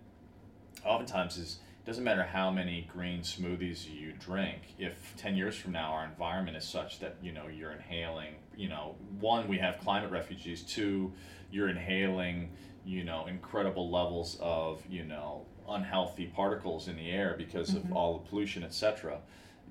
oftentimes 0.85 1.37
is 1.37 1.59
doesn't 1.85 2.05
matter 2.05 2.23
how 2.23 2.51
many 2.51 2.88
green 2.92 3.20
smoothies 3.20 3.87
you 3.90 4.12
drink, 4.18 4.75
if 4.79 5.14
10 5.18 5.37
years 5.37 5.55
from 5.55 5.73
now 5.73 5.92
our 5.92 6.05
environment 6.05 6.57
is 6.57 6.64
such 6.64 6.99
that, 7.01 7.16
you 7.23 7.31
know, 7.33 7.47
you're 7.47 7.73
inhaling, 7.73 8.35
you 8.57 8.68
know, 8.68 8.94
one, 9.20 9.47
we 9.49 9.59
have 9.59 9.79
climate 9.81 10.11
refugees, 10.11 10.62
two, 10.62 11.12
you're 11.51 11.68
inhaling, 11.68 12.51
you 12.87 13.05
know, 13.05 13.27
incredible 13.27 13.90
levels 13.90 14.38
of, 14.40 14.83
you 14.88 15.05
know, 15.05 15.44
unhealthy 15.68 16.27
particles 16.27 16.88
in 16.88 16.97
the 16.97 17.11
air 17.11 17.35
because 17.37 17.70
Mhm. 17.70 17.77
of 17.90 17.92
all 17.92 18.18
the 18.18 18.29
pollution, 18.29 18.62
etc 18.64 19.18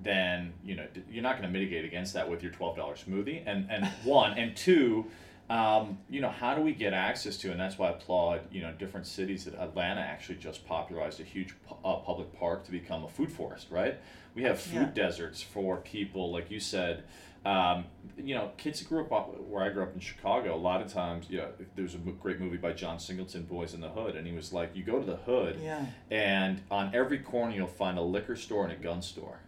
then 0.01 0.51
you 0.63 0.75
know 0.75 0.87
you're 1.07 1.21
not 1.21 1.37
going 1.37 1.47
to 1.47 1.53
mitigate 1.53 1.85
against 1.85 2.15
that 2.15 2.27
with 2.27 2.41
your 2.41 2.51
$12 2.51 2.75
smoothie 3.05 3.43
and 3.45 3.69
and 3.69 3.85
one 4.03 4.35
and 4.39 4.55
two 4.57 5.05
um, 5.49 5.97
you 6.09 6.21
know 6.21 6.29
how 6.29 6.55
do 6.55 6.61
we 6.61 6.73
get 6.73 6.93
access 6.93 7.35
to 7.37 7.51
and 7.51 7.59
that's 7.59 7.77
why 7.77 7.87
i 7.87 7.91
applaud 7.91 8.41
you 8.51 8.61
know 8.61 8.71
different 8.79 9.05
cities 9.05 9.43
that 9.45 9.53
atlanta 9.55 9.99
actually 10.01 10.37
just 10.37 10.65
popularized 10.65 11.19
a 11.19 11.23
huge 11.23 11.53
pu- 11.67 11.75
uh, 11.85 11.97
public 11.97 12.33
park 12.39 12.63
to 12.63 12.71
become 12.71 13.03
a 13.03 13.09
food 13.09 13.31
forest 13.31 13.67
right 13.69 13.97
we 14.35 14.43
have 14.43 14.59
food 14.59 14.91
Yeah. 14.95 15.03
deserts 15.07 15.41
for 15.41 15.77
people 15.77 16.31
like 16.31 16.49
you 16.49 16.59
said 16.59 17.03
um, 17.45 17.83
you 18.17 18.33
know 18.35 18.51
kids 18.55 18.79
that 18.79 18.87
grew 18.87 19.01
up 19.03 19.11
up- 19.11 19.41
where 19.41 19.63
i 19.63 19.69
grew 19.69 19.83
up 19.83 19.93
in 19.93 19.99
chicago 19.99 20.55
a 20.55 20.57
lot 20.57 20.81
of 20.81 20.91
times 20.91 21.25
you 21.29 21.37
know 21.39 21.49
there's 21.75 21.93
a 21.93 21.97
great 21.97 22.39
movie 22.39 22.55
by 22.57 22.71
john 22.71 22.97
singleton 22.97 23.43
boys 23.43 23.73
in 23.73 23.81
the 23.81 23.89
hood 23.89 24.15
and 24.15 24.25
he 24.25 24.31
was 24.33 24.53
like 24.53 24.73
you 24.73 24.81
go 24.83 24.97
to 24.99 25.05
the 25.05 25.17
hood 25.17 25.59
Yeah. 25.61 25.85
and 26.09 26.61
on 26.71 26.95
every 26.95 27.19
corner 27.19 27.53
you'll 27.53 27.67
find 27.67 27.97
a 27.97 28.01
liquor 28.01 28.37
store 28.37 28.63
and 28.63 28.71
a 28.71 28.77
gun 28.81 29.01
store. 29.01 29.39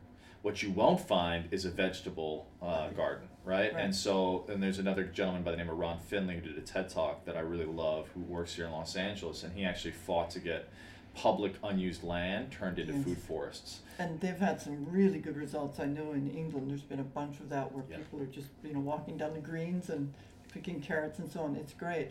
What 0.46 0.62
you 0.62 0.70
won't 0.70 1.02
find 1.02 1.48
is 1.50 1.66
a 1.66 1.72
vegetable 1.72 2.46
uh, 2.62 2.90
garden, 2.90 3.28
right? 3.44 3.74
Right. 3.74 3.84
And 3.84 3.96
so, 3.96 4.46
and 4.48 4.62
there's 4.62 4.78
another 4.78 5.04
gentleman 5.04 5.42
by 5.42 5.50
the 5.50 5.58
name 5.58 5.70
of 5.72 5.80
Ron 5.80 5.98
Finley 5.98 6.36
who 6.36 6.42
did 6.42 6.56
a 6.56 6.62
TED 6.62 6.88
talk 6.88 7.26
that 7.26 7.36
I 7.36 7.40
really 7.40 7.66
love, 7.66 8.10
who 8.14 8.20
works 8.20 8.54
here 8.54 8.66
in 8.68 8.72
Los 8.72 8.96
Angeles, 8.96 9.42
and 9.42 9.52
he 9.58 9.66
actually 9.66 9.94
fought 9.94 10.30
to 10.30 10.40
get 10.40 10.70
public 11.16 11.56
unused 11.64 12.04
land 12.04 12.52
turned 12.52 12.78
into 12.78 12.94
Yes. 12.94 13.04
food 13.04 13.18
forests. 13.18 13.80
And 13.98 14.20
they've 14.22 14.38
had 14.38 14.62
some 14.62 14.86
really 14.88 15.18
good 15.18 15.36
results. 15.36 15.80
I 15.80 15.86
know 15.86 16.12
in 16.12 16.30
England 16.30 16.70
there's 16.70 16.84
been 16.84 17.00
a 17.00 17.04
bunch 17.04 17.40
of 17.40 17.50
that 17.50 17.72
where 17.72 17.84
Yeah. 17.90 17.98
people 17.98 18.22
are 18.22 18.28
just, 18.28 18.50
you 18.64 18.74
know, 18.74 18.82
walking 18.82 19.18
down 19.18 19.34
the 19.34 19.40
greens 19.40 19.90
and 19.90 20.14
picking 20.54 20.80
carrots 20.80 21.18
and 21.18 21.28
so 21.28 21.42
on. 21.42 21.56
It's 21.56 21.74
great. 21.74 22.10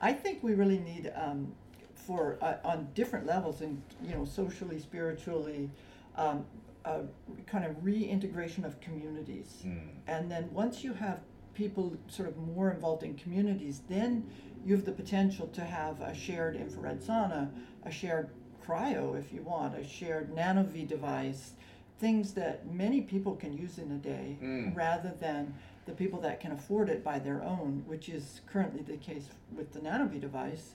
I 0.00 0.14
think 0.14 0.42
we 0.42 0.54
really 0.54 0.78
need, 0.78 1.12
um, 1.14 1.52
for, 1.94 2.38
uh, 2.40 2.56
on 2.64 2.88
different 2.94 3.26
levels 3.26 3.60
and, 3.60 3.82
you 4.02 4.14
know, 4.14 4.24
socially, 4.24 4.78
spiritually, 4.78 5.68
um, 6.16 6.46
a 6.84 7.00
kind 7.46 7.64
of 7.64 7.84
reintegration 7.84 8.64
of 8.64 8.80
communities. 8.80 9.62
Mm. 9.64 9.80
And 10.06 10.30
then 10.30 10.48
once 10.52 10.84
you 10.84 10.92
have 10.94 11.20
people 11.54 11.96
sort 12.08 12.28
of 12.28 12.36
more 12.36 12.70
involved 12.70 13.02
in 13.02 13.14
communities, 13.14 13.82
then 13.88 14.28
you 14.64 14.74
have 14.74 14.84
the 14.84 14.92
potential 14.92 15.46
to 15.48 15.62
have 15.62 16.00
a 16.00 16.14
shared 16.14 16.56
infrared 16.56 17.00
sauna, 17.00 17.50
a 17.84 17.90
shared 17.90 18.30
cryo 18.66 19.18
if 19.18 19.32
you 19.32 19.42
want, 19.42 19.76
a 19.78 19.86
shared 19.86 20.34
nanoV 20.34 20.86
device, 20.88 21.52
things 21.98 22.32
that 22.34 22.66
many 22.72 23.00
people 23.00 23.34
can 23.36 23.52
use 23.56 23.78
in 23.78 23.90
a 23.92 23.96
day 23.96 24.36
Mm. 24.42 24.74
rather 24.74 25.12
than 25.20 25.54
the 25.86 25.92
people 25.92 26.20
that 26.20 26.40
can 26.40 26.50
afford 26.52 26.88
it 26.88 27.04
by 27.04 27.18
their 27.18 27.42
own, 27.42 27.84
which 27.86 28.08
is 28.08 28.40
currently 28.46 28.82
the 28.82 28.96
case 28.96 29.28
with 29.54 29.72
the 29.72 29.80
nanoV 29.80 30.20
device. 30.20 30.74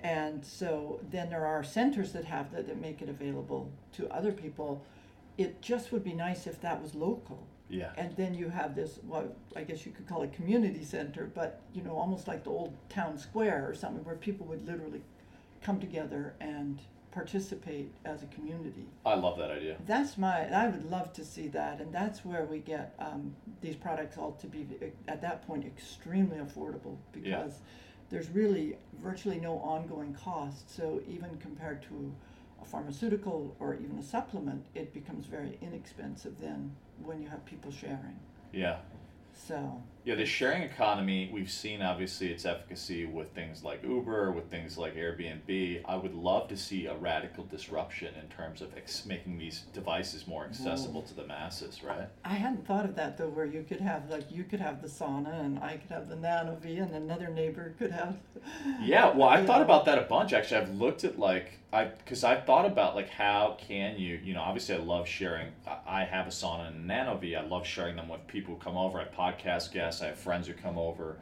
And 0.00 0.44
so 0.44 1.00
then 1.10 1.30
there 1.30 1.46
are 1.46 1.64
centers 1.64 2.12
that 2.12 2.24
have 2.24 2.52
that 2.52 2.66
that 2.68 2.80
make 2.80 3.00
it 3.00 3.08
available 3.08 3.70
to 3.92 4.08
other 4.12 4.32
people. 4.32 4.84
It 5.38 5.62
just 5.62 5.92
would 5.92 6.04
be 6.04 6.12
nice 6.12 6.46
if 6.46 6.60
that 6.60 6.82
was 6.82 6.94
local. 6.94 7.46
Yeah. 7.70 7.92
And 7.96 8.14
then 8.16 8.34
you 8.34 8.48
have 8.48 8.74
this, 8.74 8.98
what 9.06 9.36
I 9.54 9.62
guess 9.62 9.86
you 9.86 9.92
could 9.92 10.08
call 10.08 10.22
it 10.22 10.32
community 10.32 10.84
center, 10.84 11.30
but 11.34 11.62
you 11.72 11.82
know, 11.82 11.96
almost 11.96 12.26
like 12.26 12.44
the 12.44 12.50
old 12.50 12.74
town 12.88 13.16
square 13.18 13.66
or 13.68 13.74
something 13.74 14.04
where 14.04 14.16
people 14.16 14.46
would 14.46 14.66
literally 14.66 15.02
come 15.62 15.78
together 15.78 16.34
and 16.40 16.80
participate 17.10 17.92
as 18.04 18.22
a 18.22 18.26
community. 18.26 18.86
I 19.04 19.14
love 19.14 19.38
that 19.38 19.50
idea. 19.50 19.76
That's 19.86 20.18
my, 20.18 20.48
I 20.52 20.68
would 20.68 20.90
love 20.90 21.12
to 21.14 21.24
see 21.24 21.48
that, 21.48 21.80
and 21.80 21.92
that's 21.92 22.24
where 22.24 22.44
we 22.44 22.58
get 22.58 22.94
um, 22.98 23.34
these 23.60 23.76
products 23.76 24.16
all 24.18 24.32
to 24.32 24.46
be 24.46 24.66
at 25.08 25.20
that 25.22 25.46
point 25.46 25.64
extremely 25.64 26.36
affordable 26.38 26.96
Yeah. 27.14 27.38
because 27.38 27.60
there's 28.10 28.28
really 28.30 28.76
virtually 29.02 29.40
no 29.40 29.54
ongoing 29.58 30.14
cost. 30.14 30.74
So 30.74 31.02
even 31.08 31.36
compared 31.38 31.82
to 31.84 32.14
a 32.60 32.64
pharmaceutical 32.64 33.56
or 33.60 33.74
even 33.74 33.98
a 33.98 34.02
supplement, 34.02 34.64
it 34.74 34.92
becomes 34.92 35.26
very 35.26 35.58
inexpensive 35.62 36.40
then 36.40 36.74
when 37.02 37.20
you 37.22 37.28
have 37.28 37.44
people 37.44 37.70
sharing. 37.70 38.18
Yeah. 38.52 38.78
So 39.34 39.82
Yeah, 40.08 40.14
the 40.14 40.24
sharing 40.24 40.62
economy, 40.62 41.28
we've 41.30 41.50
seen 41.50 41.82
obviously 41.82 42.28
its 42.28 42.46
efficacy 42.46 43.04
with 43.04 43.30
things 43.34 43.62
like 43.62 43.82
Uber, 43.84 44.32
with 44.32 44.50
things 44.50 44.78
like 44.78 44.96
Airbnb. 44.96 45.82
I 45.84 45.96
would 45.96 46.14
love 46.14 46.48
to 46.48 46.56
see 46.56 46.86
a 46.86 46.94
radical 46.94 47.44
disruption 47.44 48.14
in 48.14 48.26
terms 48.34 48.62
of 48.62 48.74
ex- 48.74 49.04
making 49.04 49.36
these 49.36 49.64
devices 49.74 50.26
more 50.26 50.44
mm-hmm. 50.44 50.52
accessible 50.52 51.02
to 51.02 51.14
the 51.14 51.26
masses, 51.26 51.82
right? 51.84 52.08
I 52.24 52.30
hadn't 52.30 52.66
thought 52.66 52.86
of 52.86 52.96
that 52.96 53.18
though, 53.18 53.28
where 53.28 53.44
you 53.44 53.62
could 53.68 53.82
have 53.82 54.08
like 54.08 54.32
you 54.32 54.44
could 54.44 54.60
have 54.60 54.80
the 54.80 54.88
sauna 54.88 55.44
and 55.44 55.58
I 55.58 55.76
could 55.76 55.90
have 55.90 56.08
the 56.08 56.16
nano 56.16 56.56
V 56.56 56.78
and 56.78 56.94
another 56.94 57.28
neighbor 57.28 57.74
could 57.78 57.90
have. 57.90 58.16
Yeah, 58.80 59.10
well, 59.14 59.28
I've 59.28 59.44
thought 59.44 59.58
know. 59.58 59.64
about 59.64 59.84
that 59.86 59.98
a 59.98 60.02
bunch. 60.02 60.32
Actually, 60.32 60.62
I've 60.62 60.70
looked 60.70 61.02
at 61.04 61.18
like 61.18 61.58
I 61.72 61.84
because 61.84 62.24
I've 62.24 62.46
thought 62.46 62.64
about 62.64 62.94
like 62.94 63.10
how 63.10 63.58
can 63.60 63.98
you 63.98 64.18
you 64.22 64.32
know 64.32 64.40
obviously 64.40 64.76
I 64.76 64.78
love 64.78 65.06
sharing. 65.06 65.48
I- 65.66 65.78
I 65.88 66.04
have 66.04 66.26
a 66.26 66.30
sauna 66.30 66.68
and 66.68 66.76
a 66.76 66.86
Nano 66.86 67.16
V. 67.16 67.34
I 67.34 67.42
love 67.42 67.66
sharing 67.66 67.96
them 67.96 68.08
with 68.08 68.26
people 68.26 68.54
who 68.54 68.60
come 68.60 68.76
over. 68.76 69.00
I 69.00 69.04
podcast 69.04 69.72
guests. 69.72 69.97
I 70.02 70.06
have 70.06 70.18
friends 70.18 70.46
who 70.46 70.54
come 70.54 70.78
over. 70.78 71.16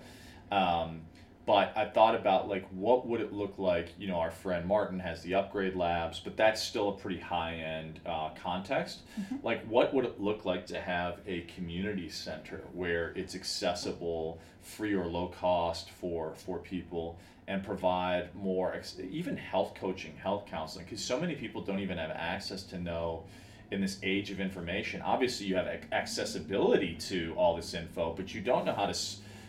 Um, 0.50 1.02
but 1.46 1.72
I 1.76 1.84
thought 1.84 2.16
about 2.16 2.48
like 2.48 2.66
what 2.72 3.06
would 3.06 3.20
it 3.20 3.32
look 3.32 3.54
like? 3.56 3.94
You 3.98 4.08
know, 4.08 4.16
our 4.16 4.32
friend 4.32 4.66
Martin 4.66 4.98
has 4.98 5.22
the 5.22 5.36
Upgrade 5.36 5.76
Labs, 5.76 6.18
but 6.18 6.36
that's 6.36 6.60
still 6.60 6.88
a 6.88 6.92
pretty 6.92 7.20
high 7.20 7.54
end 7.54 8.00
uh, 8.04 8.30
context. 8.42 9.02
Like, 9.44 9.64
what 9.66 9.94
would 9.94 10.04
it 10.04 10.20
look 10.20 10.44
like 10.44 10.66
to 10.66 10.80
have 10.80 11.20
a 11.26 11.42
community 11.42 12.08
center 12.08 12.64
where 12.72 13.12
it's 13.14 13.36
accessible, 13.36 14.40
free 14.60 14.94
or 14.94 15.06
low 15.06 15.28
cost 15.28 15.90
for 15.90 16.34
for 16.34 16.58
people, 16.58 17.16
and 17.46 17.62
provide 17.62 18.34
more 18.34 18.74
ex- 18.74 18.98
even 19.08 19.36
health 19.36 19.74
coaching, 19.76 20.16
health 20.16 20.46
counseling? 20.46 20.84
Because 20.84 21.02
so 21.02 21.20
many 21.20 21.36
people 21.36 21.62
don't 21.62 21.78
even 21.80 21.96
have 21.96 22.10
access 22.10 22.64
to 22.64 22.78
know. 22.78 23.22
In 23.70 23.80
this 23.80 23.98
age 24.02 24.30
of 24.30 24.38
information, 24.40 25.02
obviously 25.02 25.46
you 25.46 25.56
have 25.56 25.66
accessibility 25.92 26.94
to 27.08 27.34
all 27.36 27.56
this 27.56 27.74
info, 27.74 28.12
but 28.16 28.32
you 28.32 28.40
don't 28.40 28.64
know 28.64 28.72
how 28.72 28.86
to 28.86 28.96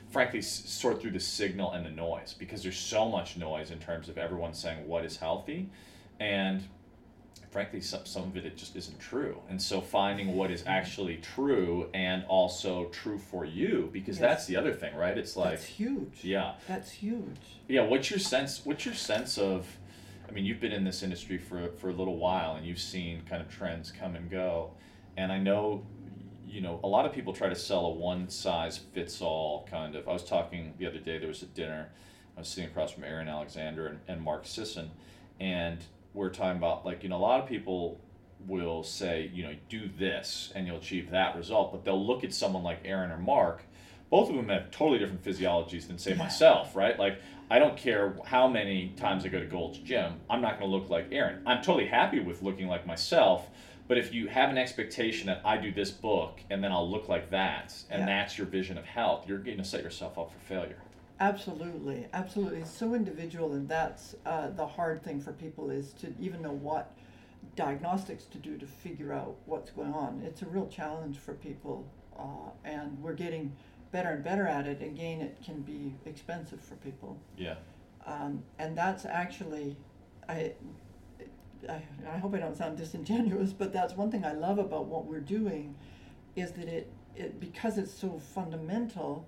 frankly 0.10 0.42
sort 0.42 1.02
through 1.02 1.12
the 1.12 1.20
signal 1.20 1.72
and 1.74 1.86
the 1.86 1.90
noise 1.92 2.34
because 2.38 2.64
there's 2.64 2.78
so 2.78 3.08
much 3.08 3.38
noise 3.38 3.72
in 3.72 3.80
terms 3.80 4.10
of 4.10 4.18
everyone 4.18 4.54
saying 4.54 4.88
what 4.88 5.04
is 5.06 5.18
healthy 5.18 5.70
and 6.20 6.64
frankly 7.52 7.82
some, 7.82 8.06
some 8.06 8.24
of 8.24 8.38
it, 8.38 8.46
it 8.46 8.56
just 8.58 8.76
isn't 8.76 8.98
true 9.00 9.38
and 9.50 9.62
so 9.62 9.82
finding 9.82 10.36
what 10.36 10.50
is 10.50 10.62
mm-hmm. 10.62 10.70
actually 10.70 11.18
true 11.18 11.90
and 11.94 12.24
also 12.30 12.86
true 12.86 13.18
for 13.20 13.44
you 13.46 13.90
because 13.92 14.16
Yes. 14.18 14.22
that's 14.22 14.46
the 14.46 14.56
other 14.56 14.74
thing 14.74 14.96
right 14.96 15.18
it's 15.18 15.36
like 15.36 15.52
That's 15.52 15.66
huge. 15.66 16.24
yeah 16.24 16.54
That's 16.68 16.90
huge. 16.92 17.38
yeah 17.68 17.82
what's 17.82 18.10
your 18.10 18.20
sense 18.20 18.62
what's 18.66 18.86
your 18.86 18.96
sense 18.96 19.38
of 19.38 19.66
i 20.28 20.32
mean 20.32 20.46
you've 20.46 20.60
been 20.60 20.72
in 20.72 20.84
this 20.84 21.04
industry 21.04 21.38
for 21.38 21.70
for 21.78 21.90
a 21.90 21.94
little 21.94 22.18
while 22.18 22.56
and 22.56 22.66
you've 22.66 22.80
seen 22.80 23.22
kind 23.30 23.42
of 23.42 23.50
trends 23.50 23.92
come 23.92 24.16
and 24.16 24.30
go. 24.30 24.72
And 25.16 25.32
i 25.32 25.40
know 25.40 25.84
you 26.48 26.62
know 26.62 26.80
a 26.84 26.88
lot 26.88 27.06
of 27.06 27.14
people 27.14 27.34
try 27.34 27.50
to 27.50 27.56
sell 27.56 27.86
a 27.86 27.90
one 27.90 28.30
size 28.30 28.78
fits 28.78 29.22
all 29.22 29.68
kind 29.70 29.96
of 29.96 30.08
i 30.08 30.14
was 30.14 30.24
talking 30.24 30.74
the 30.78 30.86
other 30.86 31.00
day 31.00 31.18
there 31.18 31.28
was 31.28 31.42
a 31.42 31.48
dinner 31.48 31.90
i 32.36 32.40
was 32.40 32.48
sitting 32.48 32.70
across 32.70 32.92
from 32.92 33.04
aaron 33.04 33.28
alexander 33.28 33.88
and, 33.88 34.00
and 34.08 34.22
mark 34.22 34.46
sisson. 34.46 34.92
And 35.40 35.84
we're 36.14 36.30
talking 36.30 36.58
about 36.58 36.86
like 36.86 37.04
you 37.04 37.10
know 37.10 37.18
a 37.18 37.20
lot 37.20 37.42
of 37.42 37.48
people 37.48 38.00
will 38.48 38.84
say 38.84 39.30
you 39.34 39.44
know 39.44 39.56
do 39.70 39.90
this 40.00 40.52
and 40.56 40.68
you'll 40.68 40.78
achieve 40.78 41.12
that 41.12 41.36
result. 41.36 41.72
But 41.72 41.84
they'll 41.84 42.06
look 42.06 42.24
at 42.24 42.34
someone 42.34 42.64
like 42.64 42.80
aaron 42.86 43.12
or 43.12 43.18
mark 43.18 43.64
both 44.10 44.30
of 44.30 44.36
them 44.36 44.48
have 44.48 44.72
totally 44.72 45.00
different 45.00 45.24
physiologies 45.24 45.88
than 45.88 45.98
say 45.98 46.14
myself 46.14 46.76
right? 46.76 46.98
Like 46.98 47.20
i 47.50 47.60
don't 47.60 47.78
care 47.78 48.16
how 48.26 48.48
many 48.48 48.90
times 48.98 49.26
i 49.26 49.28
go 49.28 49.40
to 49.40 49.46
gold's 49.46 49.78
gym 49.80 50.14
i'm 50.30 50.42
not 50.42 50.60
going 50.60 50.70
to 50.70 50.78
look 50.78 50.90
like 50.90 51.08
aaron 51.12 51.42
i'm 51.46 51.62
totally 51.62 51.88
happy 51.88 52.20
with 52.20 52.42
looking 52.42 52.68
like 52.68 52.86
myself 52.86 53.48
but 53.88 53.98
if 53.98 54.14
you 54.14 54.28
have 54.28 54.50
an 54.50 54.58
expectation 54.58 55.28
that 55.28 55.42
i 55.46 55.58
do 55.58 55.72
this 55.72 55.92
book 55.92 56.40
and 56.50 56.64
then 56.64 56.72
i'll 56.72 56.90
look 56.90 57.08
like 57.08 57.30
that 57.32 57.74
and 57.90 58.02
Yeah. 58.02 58.06
that's 58.06 58.38
your 58.38 58.48
vision 58.48 58.78
of 58.78 58.86
health 58.86 59.26
you're 59.28 59.40
going 59.40 59.58
to 59.58 59.64
set 59.64 59.84
yourself 59.84 60.18
up 60.18 60.32
for 60.32 60.40
failure 60.40 60.78
Absolutely, 61.20 62.06
absolutely. 62.14 62.60
It's 62.60 62.70
so 62.70 62.94
individual, 62.94 63.54
and 63.54 63.68
that's 63.68 64.16
uh, 64.24 64.50
the 64.50 64.68
hard 64.68 65.04
thing 65.04 65.20
for 65.20 65.32
people 65.34 65.72
is 65.72 65.92
to 65.94 66.14
even 66.20 66.44
know 66.44 66.52
what 66.52 66.92
diagnostics 67.56 68.26
to 68.26 68.38
do 68.38 68.58
to 68.58 68.68
figure 68.68 69.12
out 69.12 69.36
what's 69.46 69.72
going 69.72 69.94
on. 69.94 70.22
It's 70.24 70.44
a 70.44 70.46
real 70.46 70.68
challenge 70.68 71.18
for 71.18 71.34
people, 71.34 71.88
uh, 72.18 72.52
and 72.64 73.02
we're 73.02 73.14
getting 73.14 73.56
better 73.92 74.10
and 74.10 74.24
better 74.24 74.48
at 74.48 74.68
it. 74.68 74.82
Again, 74.82 75.22
it 75.22 75.38
can 75.44 75.62
be 75.62 75.94
expensive 76.06 76.62
for 76.62 76.76
people, 76.76 77.18
Yeah. 77.38 77.56
um, 78.06 78.44
and 78.60 78.78
that's 78.78 79.06
actually, 79.06 79.76
I, 80.28 80.54
I, 81.70 81.82
I 82.10 82.18
hope 82.18 82.34
I 82.36 82.40
don't 82.40 82.56
sound 82.56 82.78
disingenuous, 82.78 83.54
but 83.54 83.74
that's 83.74 83.94
one 83.96 84.12
thing 84.12 84.26
I 84.26 84.34
love 84.34 84.60
about 84.60 84.86
what 84.86 85.06
we're 85.06 85.20
doing, 85.20 85.76
is 86.36 86.52
that 86.54 86.68
it, 86.68 86.92
it 87.16 87.40
because 87.40 87.78
it's 87.78 87.94
so 87.94 88.20
fundamental, 88.20 89.26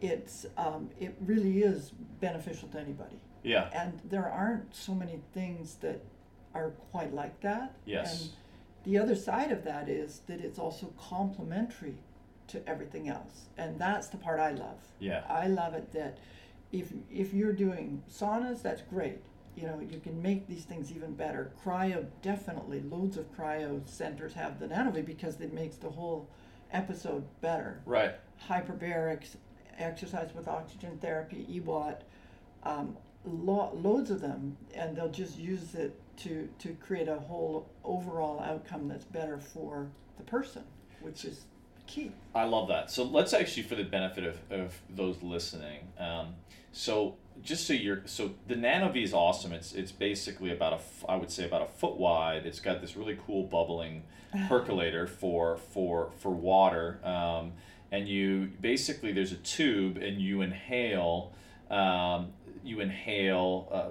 it's 0.00 0.46
um, 0.56 0.90
it 1.00 1.16
really 1.20 1.62
is 1.62 1.90
beneficial 2.20 2.68
to 2.68 2.78
anybody, 2.80 3.18
Yeah. 3.42 3.68
and 3.74 4.00
there 4.04 4.28
aren't 4.28 4.74
so 4.74 4.94
many 4.94 5.20
things 5.34 5.76
that 5.76 6.00
are 6.54 6.70
quite 6.92 7.12
like 7.12 7.40
that. 7.40 7.74
Yes. 7.84 8.22
And 8.22 8.30
the 8.84 8.98
other 8.98 9.16
side 9.16 9.50
of 9.50 9.64
that 9.64 9.88
is 9.88 10.20
that 10.28 10.40
it's 10.40 10.58
also 10.58 10.92
complementary 10.98 11.96
to 12.48 12.68
everything 12.68 13.08
else, 13.08 13.48
and 13.56 13.78
that's 13.78 14.08
the 14.08 14.16
part 14.16 14.40
I 14.40 14.52
love. 14.52 14.78
Yeah. 14.98 15.22
I 15.28 15.46
love 15.46 15.74
it 15.74 15.92
that 15.92 16.18
if 16.72 16.92
if 17.10 17.32
you're 17.32 17.52
doing 17.52 18.02
saunas, 18.10 18.62
that's 18.62 18.82
great. 18.82 19.18
You 19.56 19.66
know, 19.66 19.80
you 19.80 19.98
can 19.98 20.20
make 20.22 20.46
these 20.46 20.64
things 20.64 20.92
even 20.92 21.14
better. 21.14 21.52
Cryo, 21.64 22.06
definitely. 22.22 22.80
Loads 22.80 23.16
of 23.16 23.34
cryo 23.36 23.86
centers 23.88 24.34
have 24.34 24.60
the 24.60 24.66
NanoVi 24.66 25.04
because 25.04 25.40
it 25.40 25.52
makes 25.52 25.76
the 25.76 25.90
whole 25.90 26.28
episode 26.72 27.24
better. 27.40 27.80
Right. 27.84 28.14
Hyperbarics, 28.48 29.36
exercise 29.78 30.30
with 30.34 30.46
oxygen 30.48 30.98
therapy, 30.98 31.46
EWOT, 31.50 32.02
um, 32.62 32.96
lo- 33.24 33.72
loads 33.74 34.10
of 34.10 34.20
them, 34.20 34.56
and 34.74 34.96
they'll 34.96 35.10
just 35.10 35.38
use 35.38 35.74
it 35.74 35.98
to, 36.18 36.48
to 36.58 36.74
create 36.74 37.08
a 37.08 37.18
whole 37.18 37.70
overall 37.84 38.40
outcome 38.40 38.88
that's 38.88 39.04
better 39.04 39.38
for 39.38 39.88
the 40.16 40.24
person, 40.24 40.64
which 41.00 41.24
is 41.24 41.44
key. 41.88 42.12
I 42.34 42.44
love 42.44 42.68
that. 42.68 42.90
So 42.90 43.02
let's 43.02 43.32
actually, 43.32 43.64
for 43.64 43.74
the 43.74 43.82
benefit 43.82 44.24
of, 44.24 44.38
of 44.50 44.80
those 44.88 45.20
listening, 45.22 45.88
um, 45.98 46.34
so 46.70 47.16
just 47.42 47.66
so 47.66 47.72
you're, 47.72 48.02
so 48.04 48.30
the 48.46 48.54
Nano 48.54 48.90
V 48.90 49.02
is 49.02 49.12
awesome. 49.12 49.52
It's 49.52 49.72
it's 49.72 49.90
basically 49.90 50.52
about 50.52 50.74
a, 50.74 51.10
I 51.10 51.16
would 51.16 51.30
say 51.30 51.44
about 51.44 51.62
a 51.62 51.66
foot 51.66 51.96
wide. 51.96 52.46
It's 52.46 52.60
got 52.60 52.80
this 52.80 52.96
really 52.96 53.18
cool 53.26 53.44
bubbling 53.44 54.04
percolator 54.48 55.06
for 55.06 55.56
for 55.56 56.12
for 56.18 56.30
water, 56.30 57.00
um, 57.02 57.52
and 57.90 58.08
you 58.08 58.52
basically 58.60 59.12
there's 59.12 59.32
a 59.32 59.36
tube 59.36 59.96
and 59.96 60.20
you 60.20 60.42
inhale, 60.42 61.32
um, 61.70 62.28
you 62.62 62.80
inhale. 62.80 63.68
Uh, 63.72 63.88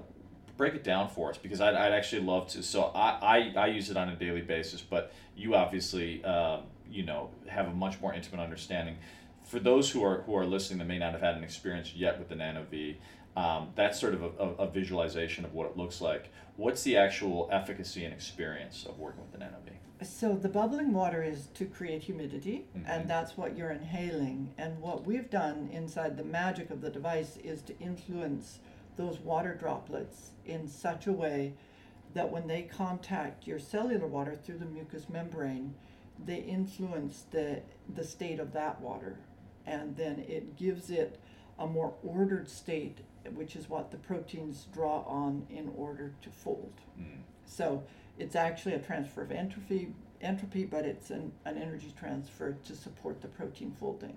break 0.56 0.74
it 0.74 0.84
down 0.84 1.08
for 1.08 1.30
us 1.30 1.38
because 1.38 1.62
I'd, 1.62 1.76
I'd 1.76 1.92
actually 1.92 2.24
love 2.24 2.48
to. 2.48 2.64
So 2.64 2.86
I, 2.96 3.10
I, 3.22 3.54
I 3.56 3.68
use 3.68 3.92
it 3.92 3.96
on 3.96 4.10
a 4.10 4.16
daily 4.16 4.42
basis, 4.42 4.82
but 4.82 5.14
you 5.36 5.54
obviously 5.54 6.24
um, 6.26 6.64
you 6.92 7.04
know 7.04 7.30
have 7.48 7.68
a 7.68 7.74
much 7.74 8.00
more 8.02 8.14
intimate 8.14 8.42
understanding. 8.42 8.98
For 9.44 9.60
those 9.60 9.90
who 9.92 10.04
are 10.04 10.22
who 10.22 10.36
are 10.36 10.46
listening 10.46 10.80
that 10.80 10.86
may 10.86 11.00
not 11.00 11.12
have 11.14 11.22
had 11.22 11.36
an 11.36 11.44
experience 11.44 11.94
yet 11.96 12.20
with 12.20 12.30
the 12.30 12.36
Nano 12.36 12.64
V, 12.70 12.98
um, 13.36 13.70
that's 13.76 14.00
sort 14.00 14.14
of 14.14 14.24
a, 14.24 14.30
a, 14.40 14.48
a 14.66 14.68
visualization 14.70 15.46
of 15.46 15.54
what 15.54 15.68
it 15.68 15.78
looks 15.78 16.02
like. 16.02 16.30
What's 16.58 16.84
the 16.84 16.98
actual 16.98 17.48
efficacy 17.52 18.04
and 18.04 18.14
experience 18.14 18.86
of 18.88 18.98
working 19.00 19.22
with 19.22 19.32
the 19.32 19.38
Nano 19.38 19.58
V? 19.66 19.72
So 20.06 20.36
the 20.36 20.50
bubbling 20.50 20.94
water 20.94 21.24
is 21.24 21.48
to 21.56 21.66
create 21.66 22.04
humidity, 22.04 22.66
Mhm. 22.76 22.84
and 22.88 23.10
that's 23.10 23.36
what 23.38 23.58
you're 23.58 23.72
inhaling. 23.72 24.54
And 24.58 24.80
what 24.80 25.06
we've 25.06 25.30
done 25.30 25.70
inside 25.72 26.18
the 26.18 26.24
magic 26.24 26.70
of 26.70 26.82
the 26.82 26.90
device 26.92 27.38
is 27.38 27.62
to 27.64 27.80
influence 27.80 28.60
those 28.96 29.20
water 29.20 29.56
droplets 29.56 30.32
in 30.46 30.68
such 30.68 31.08
a 31.08 31.12
way 31.14 31.54
that 32.14 32.32
when 32.32 32.48
they 32.48 32.64
contact 32.64 33.48
your 33.48 33.60
cellular 33.60 34.08
water 34.08 34.36
through 34.36 34.58
the 34.60 34.66
mucous 34.66 35.10
membrane, 35.10 35.74
they 36.26 36.38
influence 36.38 37.26
the 37.32 37.62
the 37.94 38.04
state 38.04 38.40
of 38.40 38.54
that 38.54 38.82
water, 38.82 39.18
and 39.66 39.96
then 39.96 40.20
it 40.28 40.56
gives 40.58 40.90
it 40.90 41.20
a 41.60 41.68
more 41.68 41.94
ordered 42.04 42.50
state, 42.50 43.00
which 43.34 43.56
is 43.56 43.70
what 43.70 43.92
the 43.92 43.98
proteins 43.98 44.68
draw 44.74 45.02
on 45.02 45.46
in 45.50 45.72
order 45.76 46.14
to 46.22 46.30
fold. 46.30 46.74
Mm. 47.00 47.22
So 47.46 47.84
it's 48.20 48.36
actually 48.36 48.74
a 48.74 48.80
transfer 48.80 49.22
of 49.22 49.32
entropy, 49.32 49.94
entropy, 50.22 50.66
but 50.66 50.86
it's 50.86 51.10
an, 51.10 51.32
an 51.46 51.58
energy 51.58 51.94
transfer 51.98 52.58
to 52.66 52.76
support 52.76 53.22
the 53.22 53.28
protein 53.28 53.72
folding. 53.80 54.16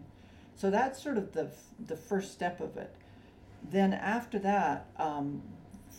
So 0.55 0.71
that's 0.71 1.03
sort 1.03 1.17
of 1.17 1.33
the, 1.33 1.51
the 1.87 1.97
first 1.97 2.33
step 2.33 2.61
of 2.61 2.77
it. 2.77 2.95
Then 3.71 3.93
after 3.93 4.39
that, 4.41 4.87
um, 4.97 5.43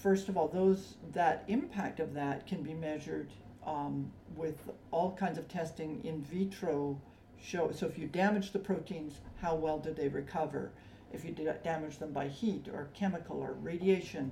first 0.02 0.30
of 0.30 0.38
all, 0.38 0.48
those 0.48 0.96
that 1.14 1.44
impact 1.48 2.00
of 2.00 2.14
that 2.14 2.48
can 2.48 2.62
be 2.64 2.74
measured 2.74 3.32
um, 3.66 4.12
with 4.36 4.58
all 4.92 5.12
kinds 5.16 5.38
of 5.38 5.48
testing 5.48 6.02
in 6.04 6.22
vitro. 6.24 7.00
Show 7.44 7.72
so 7.72 7.88
if 7.88 7.98
you 7.98 8.08
damage 8.08 8.52
the 8.52 8.60
proteins, 8.60 9.16
how 9.42 9.56
well 9.56 9.80
do 9.80 9.92
they 9.94 10.08
recover? 10.10 10.72
If 11.12 11.26
you 11.26 11.32
da- 11.32 11.54
damage 11.64 11.98
them 11.98 12.12
by 12.14 12.28
heat 12.28 12.68
or 12.72 12.90
chemical 12.94 13.38
or 13.38 13.54
radiation, 13.54 14.32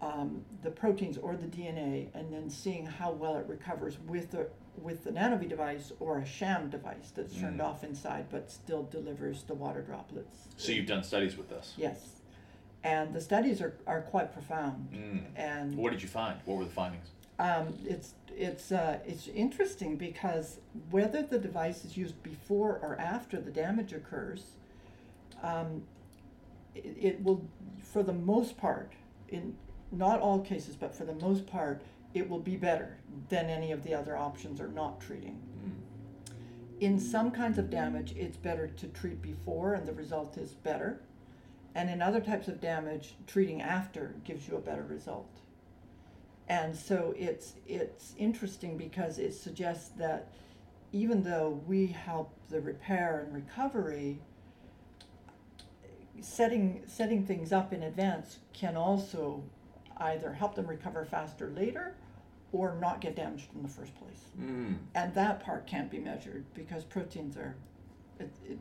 um, 0.00 0.42
the 0.62 0.70
proteins 0.70 1.18
or 1.18 1.36
the 1.36 1.46
DNA, 1.46 2.08
and 2.14 2.32
then 2.32 2.48
seeing 2.48 2.86
how 2.86 3.10
well 3.12 3.36
it 3.36 3.46
recovers 3.46 3.98
with 4.06 4.30
the 4.30 4.48
with 4.80 5.04
the 5.04 5.10
NanoVi 5.10 5.46
device 5.50 5.92
or 6.00 6.18
a 6.20 6.24
sham 6.24 6.70
device 6.70 7.12
that's 7.14 7.34
turned 7.38 7.60
Mm. 7.60 7.64
off 7.64 7.84
inside 7.84 8.24
but 8.30 8.50
still 8.50 8.84
delivers 8.84 9.42
the 9.42 9.52
water 9.54 9.82
droplets. 9.82 10.48
So 10.56 10.72
you've 10.72 10.86
done 10.86 11.04
studies 11.04 11.36
with 11.36 11.50
this. 11.50 11.74
Yes, 11.76 12.22
and 12.82 13.12
the 13.12 13.20
studies 13.20 13.60
are, 13.60 13.74
are 13.86 14.00
quite 14.00 14.32
profound. 14.32 14.88
Mm. 14.90 15.24
And 15.36 15.76
What 15.76 15.92
did 15.92 16.00
you 16.02 16.08
find? 16.08 16.40
What 16.46 16.56
were 16.56 16.64
the 16.64 16.70
findings? 16.70 17.10
Um, 17.42 17.74
it's 17.84 18.14
it's 18.28 18.70
uh, 18.70 18.98
it's 19.04 19.26
interesting 19.26 19.96
because 19.96 20.58
whether 20.90 21.22
the 21.22 21.38
device 21.38 21.84
is 21.84 21.96
used 21.96 22.22
before 22.22 22.78
or 22.80 22.96
after 23.00 23.40
the 23.40 23.50
damage 23.50 23.92
occurs, 23.92 24.52
um, 25.42 25.82
it, 26.76 26.96
it 26.98 27.24
will, 27.24 27.44
for 27.80 28.04
the 28.04 28.12
most 28.12 28.56
part, 28.56 28.92
in 29.28 29.56
not 29.90 30.20
all 30.20 30.38
cases, 30.38 30.76
but 30.76 30.94
for 30.94 31.04
the 31.04 31.14
most 31.14 31.46
part, 31.46 31.82
it 32.14 32.30
will 32.30 32.38
be 32.38 32.56
better 32.56 32.96
than 33.28 33.50
any 33.50 33.72
of 33.72 33.82
the 33.82 33.92
other 33.92 34.16
options 34.16 34.60
or 34.60 34.68
not 34.68 35.00
treating. 35.00 35.40
Mm. 35.66 36.32
In 36.80 37.00
some 37.00 37.32
kinds 37.32 37.58
of 37.58 37.70
damage, 37.70 38.14
it's 38.16 38.36
better 38.36 38.68
to 38.68 38.86
treat 38.86 39.20
before 39.20 39.74
and 39.74 39.86
the 39.86 39.92
result 39.92 40.38
is 40.38 40.52
better. 40.52 41.00
And 41.74 41.90
in 41.90 42.00
other 42.00 42.20
types 42.20 42.48
of 42.48 42.60
damage, 42.60 43.14
treating 43.26 43.60
after 43.60 44.14
gives 44.24 44.46
you 44.46 44.56
a 44.56 44.60
better 44.60 44.84
result. 44.84 45.41
And 46.48 46.76
so 46.76 47.14
it's 47.16 47.54
it's 47.66 48.14
interesting 48.18 48.76
because 48.76 49.18
it 49.18 49.32
suggests 49.32 49.88
that 49.98 50.28
even 50.92 51.22
though 51.22 51.60
we 51.66 51.86
help 51.86 52.34
the 52.50 52.60
repair 52.60 53.24
and 53.24 53.34
recovery, 53.34 54.20
setting 56.20 56.82
setting 56.86 57.24
things 57.24 57.52
up 57.52 57.72
in 57.72 57.82
advance 57.84 58.38
can 58.52 58.76
also 58.76 59.42
either 59.98 60.32
help 60.32 60.54
them 60.54 60.66
recover 60.66 61.04
faster 61.04 61.50
later 61.50 61.94
or 62.52 62.76
not 62.80 63.00
get 63.00 63.16
damaged 63.16 63.48
in 63.54 63.62
the 63.62 63.68
first 63.68 63.94
place. 63.96 64.26
Mm. 64.38 64.76
And 64.94 65.14
that 65.14 65.40
part 65.40 65.66
can't 65.66 65.90
be 65.90 65.98
measured 65.98 66.44
because 66.54 66.84
proteins 66.84 67.36
are, 67.36 67.56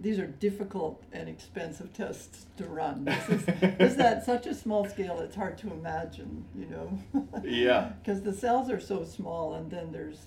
these 0.01 0.19
are 0.19 0.27
difficult 0.27 1.03
and 1.11 1.27
expensive 1.29 1.93
tests 1.93 2.45
to 2.57 2.65
run. 2.65 3.05
This 3.05 3.29
is, 3.29 3.45
this 3.45 3.93
is 3.93 3.97
at 3.99 4.25
such 4.31 4.45
a 4.47 4.53
small 4.53 4.87
scale, 4.87 5.19
it's 5.19 5.35
hard 5.35 5.57
to 5.59 5.71
imagine, 5.71 6.45
you 6.57 6.65
know? 6.67 6.99
Yeah. 7.43 7.91
Because 8.03 8.21
the 8.23 8.33
cells 8.33 8.69
are 8.69 8.79
so 8.79 9.03
small 9.03 9.55
and 9.55 9.69
then 9.69 9.91
there's 9.91 10.25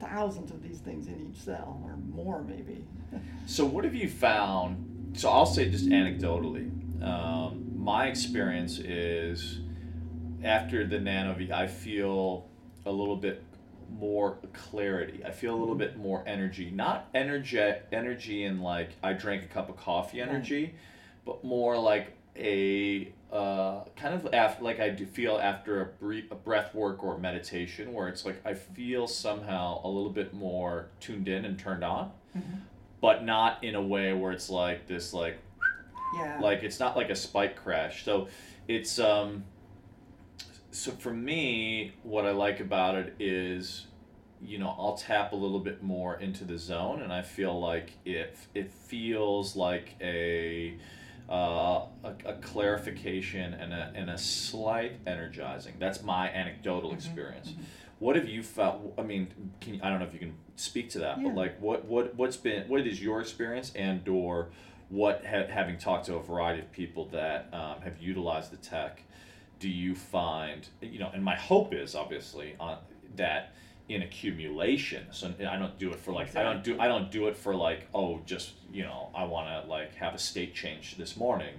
thousands 0.00 0.50
of 0.50 0.62
these 0.62 0.78
things 0.78 1.08
in 1.08 1.30
each 1.30 1.40
cell 1.40 1.80
or 1.84 1.96
more 1.96 2.42
maybe. 2.42 2.84
So 3.46 3.64
what 3.64 3.84
have 3.84 3.94
you 3.94 4.08
found? 4.08 5.16
So 5.16 5.30
I'll 5.30 5.46
say 5.46 5.70
just 5.70 5.88
anecdotally, 5.88 6.70
um, 7.02 7.72
my 7.74 8.06
experience 8.06 8.78
is 8.78 9.60
after 10.44 10.86
the 10.86 11.00
Nano 11.00 11.32
V, 11.34 11.50
I 11.50 11.66
feel 11.66 12.46
a 12.84 12.92
little 12.92 13.16
bit 13.16 13.42
more 13.88 14.38
clarity. 14.52 15.22
I 15.24 15.30
feel 15.30 15.54
a 15.54 15.58
little 15.58 15.74
bit 15.74 15.96
more 15.96 16.22
energy. 16.26 16.70
Not 16.70 17.08
energy, 17.14 17.60
energy 17.92 18.44
in 18.44 18.60
like 18.60 18.90
I 19.02 19.12
drank 19.14 19.44
a 19.44 19.46
cup 19.46 19.68
of 19.68 19.76
coffee 19.76 20.20
Right. 20.20 20.28
energy, 20.28 20.74
but 21.24 21.44
more 21.44 21.78
like 21.78 22.12
a 22.36 23.12
uh, 23.32 23.84
kind 23.96 24.14
of 24.14 24.32
after 24.32 24.62
like 24.64 24.80
I 24.80 24.90
do 24.90 25.04
feel 25.04 25.38
after 25.38 25.80
a, 25.82 25.84
bre- 25.86 26.30
a 26.30 26.34
breath 26.34 26.74
work 26.74 27.02
or 27.04 27.18
meditation, 27.18 27.92
where 27.92 28.08
it's 28.08 28.24
like 28.24 28.40
I 28.44 28.54
feel 28.54 29.06
somehow 29.06 29.80
a 29.84 29.88
little 29.88 30.10
bit 30.10 30.32
more 30.34 30.88
tuned 31.00 31.28
in 31.28 31.44
and 31.44 31.58
turned 31.58 31.84
on 31.84 32.12
but 33.00 33.24
not 33.24 33.62
in 33.62 33.74
a 33.76 33.82
way 33.82 34.12
where 34.12 34.32
it's 34.32 34.50
like 34.50 34.86
this 34.88 35.12
like 35.12 35.38
Yeah. 36.16 36.38
like 36.40 36.62
it's 36.62 36.78
not 36.80 36.96
like 36.96 37.10
a 37.10 37.14
spike 37.16 37.54
crash 37.56 38.04
so 38.04 38.28
it's 38.68 38.98
um 38.98 39.44
so 40.70 40.90
for 40.92 41.12
me 41.12 41.92
what 42.02 42.26
i 42.26 42.30
like 42.30 42.60
about 42.60 42.94
it 42.94 43.14
is 43.18 43.86
you 44.40 44.58
know 44.58 44.74
i'll 44.78 44.96
tap 44.96 45.32
a 45.32 45.36
little 45.36 45.58
bit 45.60 45.82
more 45.82 46.16
into 46.20 46.44
the 46.44 46.58
zone 46.58 47.00
and 47.02 47.12
i 47.12 47.22
feel 47.22 47.58
like 47.58 47.90
it 48.04 48.36
it 48.54 48.70
feels 48.70 49.56
like 49.56 49.94
a 50.00 50.76
uh, 51.30 51.84
a, 52.04 52.14
a 52.24 52.32
clarification 52.40 53.52
and 53.52 53.70
a, 53.74 53.92
and 53.94 54.08
a 54.08 54.16
slight 54.16 54.92
energizing. 55.06 55.74
That's 55.78 56.02
my 56.02 56.30
anecdotal 56.30 56.90
Mhm, 56.92 56.94
experience. 56.94 57.50
mhm. 57.50 57.64
What 57.98 58.16
have 58.16 58.26
you 58.26 58.42
felt? 58.42 58.94
I 58.96 59.02
mean, 59.02 59.28
can 59.60 59.78
I 59.82 59.90
don't 59.90 59.98
know 59.98 60.06
if 60.06 60.14
you 60.14 60.20
can 60.20 60.32
speak 60.56 60.88
to 60.90 61.00
that, 61.00 61.18
Yeah. 61.18 61.24
but 61.24 61.34
like, 61.34 61.60
what 61.60 61.84
what 61.84 62.14
what's 62.14 62.38
been 62.38 62.66
what 62.66 62.80
is 62.86 63.02
your 63.02 63.20
experience 63.20 63.72
and 63.74 64.08
or 64.08 64.48
what 64.88 65.22
ha- 65.26 65.48
having 65.50 65.76
talked 65.76 66.06
to 66.06 66.14
a 66.14 66.22
variety 66.22 66.60
of 66.62 66.72
people 66.72 67.04
that 67.10 67.52
um, 67.52 67.82
have 67.82 68.00
utilized 68.00 68.50
the 68.50 68.56
tech, 68.56 69.02
do 69.58 69.68
you 69.68 69.94
find 69.94 70.66
you 70.80 70.98
know? 70.98 71.10
And 71.12 71.22
my 71.22 71.36
hope 71.36 71.74
is 71.74 71.94
obviously 71.94 72.54
on 72.58 72.78
that 73.16 73.52
in 73.88 74.02
accumulation. 74.02 75.06
So 75.10 75.32
I 75.48 75.56
don't 75.56 75.78
do 75.78 75.90
it 75.90 76.00
for 76.00 76.12
like 76.12 76.36
I 76.36 76.42
don't 76.42 76.62
do 76.62 76.78
I 76.78 76.88
don't 76.88 77.10
do 77.10 77.28
it 77.28 77.36
for 77.36 77.54
like 77.54 77.88
oh 77.94 78.20
just 78.26 78.52
you 78.72 78.82
know 78.82 79.10
I 79.14 79.24
want 79.24 79.48
to 79.48 79.68
like 79.68 79.94
have 79.96 80.14
a 80.14 80.18
state 80.18 80.54
change 80.54 80.96
this 80.96 81.16
morning. 81.16 81.54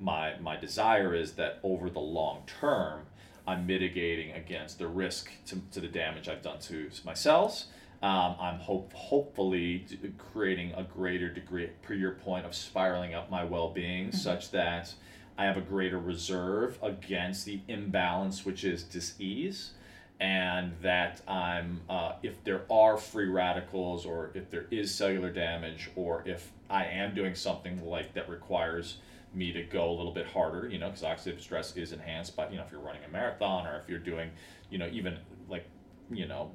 My 0.00 0.38
my 0.38 0.56
desire 0.56 1.14
is 1.14 1.32
that 1.32 1.60
over 1.62 1.88
the 1.88 2.00
long 2.00 2.42
term, 2.46 3.02
I'm 3.46 3.66
mitigating 3.66 4.32
against 4.32 4.78
the 4.78 4.88
risk 4.88 5.30
to, 5.46 5.60
to 5.72 5.80
the 5.80 5.88
damage 5.88 6.28
I've 6.28 6.42
done 6.42 6.58
to 6.60 6.90
my 7.04 7.14
cells. 7.14 7.66
Um, 8.00 8.36
I'm 8.40 8.60
hope 8.60 8.92
hopefully 8.92 9.84
creating 10.32 10.72
a 10.74 10.84
greater 10.84 11.28
degree, 11.28 11.70
per 11.82 11.94
your 11.94 12.12
point, 12.12 12.46
of 12.46 12.54
spiraling 12.54 13.14
up 13.14 13.28
my 13.28 13.42
well-being, 13.42 14.12
such 14.12 14.52
that 14.52 14.94
I 15.38 15.44
have 15.44 15.56
a 15.56 15.62
greater 15.62 15.98
reserve 15.98 16.78
against 16.82 17.46
the 17.46 17.60
imbalance, 17.68 18.44
which 18.44 18.64
is 18.64 18.82
disease, 18.82 19.70
and 20.18 20.72
that 20.82 21.22
I'm 21.28 21.80
uh, 21.88 22.14
if 22.24 22.42
there 22.42 22.62
are 22.68 22.96
free 22.96 23.28
radicals 23.28 24.04
or 24.04 24.32
if 24.34 24.50
there 24.50 24.66
is 24.72 24.92
cellular 24.92 25.30
damage 25.30 25.90
or 25.94 26.24
if 26.26 26.50
I 26.68 26.86
am 26.86 27.14
doing 27.14 27.36
something 27.36 27.86
like 27.86 28.14
that 28.14 28.28
requires 28.28 28.98
me 29.32 29.52
to 29.52 29.62
go 29.62 29.88
a 29.88 29.94
little 29.94 30.10
bit 30.10 30.26
harder, 30.26 30.68
you 30.68 30.80
know, 30.80 30.90
because 30.90 31.02
oxidative 31.04 31.40
stress 31.40 31.76
is 31.76 31.92
enhanced 31.92 32.34
But 32.34 32.50
you 32.50 32.58
know, 32.58 32.64
if 32.64 32.72
you're 32.72 32.80
running 32.80 33.04
a 33.04 33.08
marathon 33.08 33.66
or 33.66 33.78
if 33.78 33.88
you're 33.88 34.00
doing, 34.00 34.30
you 34.70 34.78
know, 34.78 34.88
even 34.90 35.18
like, 35.48 35.66
you 36.10 36.26
know, 36.26 36.50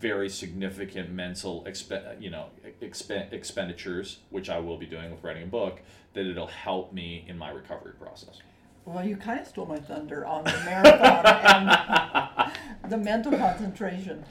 very 0.00 0.28
significant 0.28 1.10
mental 1.10 1.64
exp- 1.66 2.20
you 2.20 2.30
know 2.30 2.46
exp- 2.82 3.32
expenditures, 3.32 4.18
which 4.30 4.48
I 4.48 4.58
will 4.58 4.78
be 4.78 4.86
doing 4.86 5.10
with 5.10 5.22
writing 5.22 5.44
a 5.44 5.46
book, 5.46 5.80
that 6.14 6.26
it'll 6.26 6.46
help 6.46 6.92
me 6.92 7.24
in 7.28 7.36
my 7.36 7.50
recovery 7.50 7.94
process. 7.98 8.40
Well, 8.84 9.06
you 9.06 9.16
kind 9.16 9.38
of 9.38 9.46
stole 9.46 9.66
my 9.66 9.78
thunder 9.78 10.24
on 10.24 10.44
the 10.44 10.58
marathon 10.64 11.68
and 12.82 12.90
the 12.90 12.96
mental 12.96 13.32
concentration. 13.32 14.24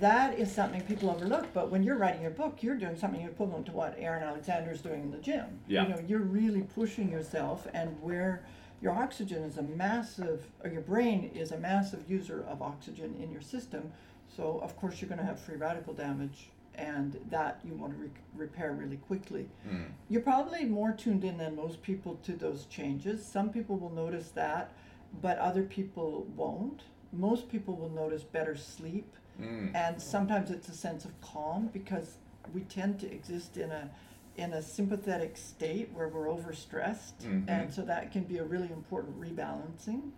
That 0.00 0.38
is 0.38 0.50
something 0.50 0.80
people 0.82 1.10
overlook, 1.10 1.46
but 1.54 1.70
when 1.70 1.82
you're 1.82 1.96
writing 1.96 2.22
your 2.22 2.30
book, 2.30 2.62
you're 2.62 2.76
doing 2.76 2.96
something 2.96 3.22
equivalent 3.22 3.66
to 3.66 3.72
what 3.72 3.94
Aaron 3.98 4.22
Alexander 4.22 4.70
is 4.70 4.80
doing 4.80 5.02
in 5.02 5.10
the 5.10 5.18
gym. 5.18 5.60
Yeah. 5.66 5.82
You 5.82 5.88
know, 5.90 6.00
you're 6.06 6.20
really 6.20 6.62
pushing 6.62 7.10
yourself, 7.10 7.66
and 7.72 8.00
where 8.02 8.44
your 8.82 8.92
oxygen 8.92 9.42
is 9.42 9.58
a 9.58 9.62
massive, 9.62 10.46
or 10.64 10.70
your 10.70 10.80
brain 10.80 11.30
is 11.34 11.52
a 11.52 11.58
massive 11.58 12.10
user 12.10 12.44
of 12.48 12.60
oxygen 12.62 13.14
in 13.22 13.30
your 13.30 13.42
system, 13.42 13.92
so 14.36 14.58
of 14.62 14.76
course 14.76 15.00
you're 15.00 15.08
going 15.08 15.18
to 15.20 15.24
have 15.24 15.38
free 15.40 15.56
radical 15.56 15.92
damage, 15.94 16.50
and 16.74 17.18
that 17.30 17.60
you 17.64 17.74
want 17.74 17.92
to 17.92 17.98
re- 17.98 18.10
repair 18.34 18.72
really 18.72 18.96
quickly. 18.96 19.46
Mm. 19.68 19.86
You're 20.08 20.22
probably 20.22 20.64
more 20.64 20.92
tuned 20.92 21.22
in 21.24 21.36
than 21.38 21.54
most 21.54 21.82
people 21.82 22.16
to 22.24 22.32
those 22.32 22.64
changes. 22.66 23.24
Some 23.26 23.50
people 23.50 23.76
will 23.76 23.90
notice 23.92 24.30
that, 24.30 24.72
but 25.20 25.36
other 25.38 25.62
people 25.62 26.26
won't. 26.34 26.82
Most 27.12 27.50
people 27.50 27.74
will 27.76 27.90
notice 27.90 28.22
better 28.22 28.56
sleep, 28.56 29.14
Mm. 29.40 29.74
and 29.74 30.00
sometimes 30.00 30.50
it's 30.50 30.68
a 30.68 30.74
sense 30.74 31.04
of 31.06 31.18
calm 31.22 31.68
because 31.72 32.16
we 32.54 32.62
tend 32.62 32.98
to 33.00 33.10
exist 33.12 33.56
in 33.56 33.70
a 33.70 33.90
in 34.34 34.54
a 34.54 34.62
sympathetic 34.62 35.36
state 35.36 35.90
where 35.92 36.08
we're 36.08 36.26
overstressed, 36.26 37.18
Mhm. 37.22 37.44
and 37.48 37.70
so 37.70 37.82
that 37.82 38.10
can 38.10 38.24
be 38.24 38.38
a 38.38 38.44
really 38.44 38.70
important 38.72 39.20
rebalancing. 39.20 40.10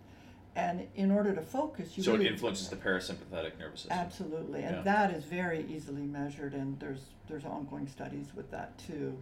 And 0.55 0.87
in 0.95 1.11
order 1.11 1.35
to 1.35 1.41
focus, 1.41 1.97
you 1.97 2.03
So 2.03 2.15
it 2.15 2.21
influences 2.21 2.69
the 2.69 2.77
parasympathetic 2.77 3.59
nervous 3.59 3.81
system. 3.81 3.97
Absolutely, 3.97 4.63
and 4.63 4.77
Yeah. 4.77 4.81
that 4.83 5.11
is 5.11 5.25
very 5.25 5.65
easily 5.69 6.03
measured, 6.03 6.53
and 6.53 6.79
there's 6.79 7.01
there's 7.27 7.43
ongoing 7.43 7.87
studies 7.87 8.27
with 8.35 8.49
that 8.51 8.77
too. 8.77 9.21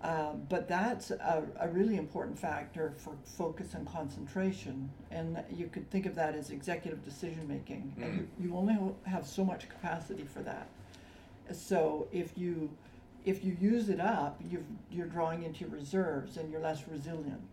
Um, 0.00 0.46
but 0.48 0.68
that's 0.68 1.10
a, 1.10 1.42
a 1.58 1.68
really 1.68 1.96
important 1.96 2.38
factor 2.38 2.92
for 2.98 3.14
focus 3.24 3.74
and 3.74 3.86
concentration, 3.86 4.90
and 5.10 5.42
you 5.50 5.66
could 5.66 5.90
think 5.90 6.06
of 6.06 6.14
that 6.14 6.34
as 6.36 6.50
executive 6.50 7.04
decision 7.04 7.48
making, 7.48 7.94
and 8.00 8.14
you, 8.16 8.28
you 8.38 8.56
only 8.56 8.76
have 9.04 9.26
so 9.26 9.44
much 9.44 9.68
capacity 9.68 10.24
for 10.24 10.40
that. 10.40 10.68
So 11.52 12.08
if 12.12 12.36
you 12.36 12.70
if 13.24 13.44
you 13.44 13.56
use 13.60 13.88
it 13.88 14.00
up, 14.00 14.40
you've, 14.48 14.64
you're 14.90 15.06
drawing 15.06 15.42
into 15.42 15.60
your 15.60 15.70
reserves, 15.70 16.36
and 16.36 16.50
you're 16.50 16.60
less 16.60 16.86
resilient, 16.86 17.52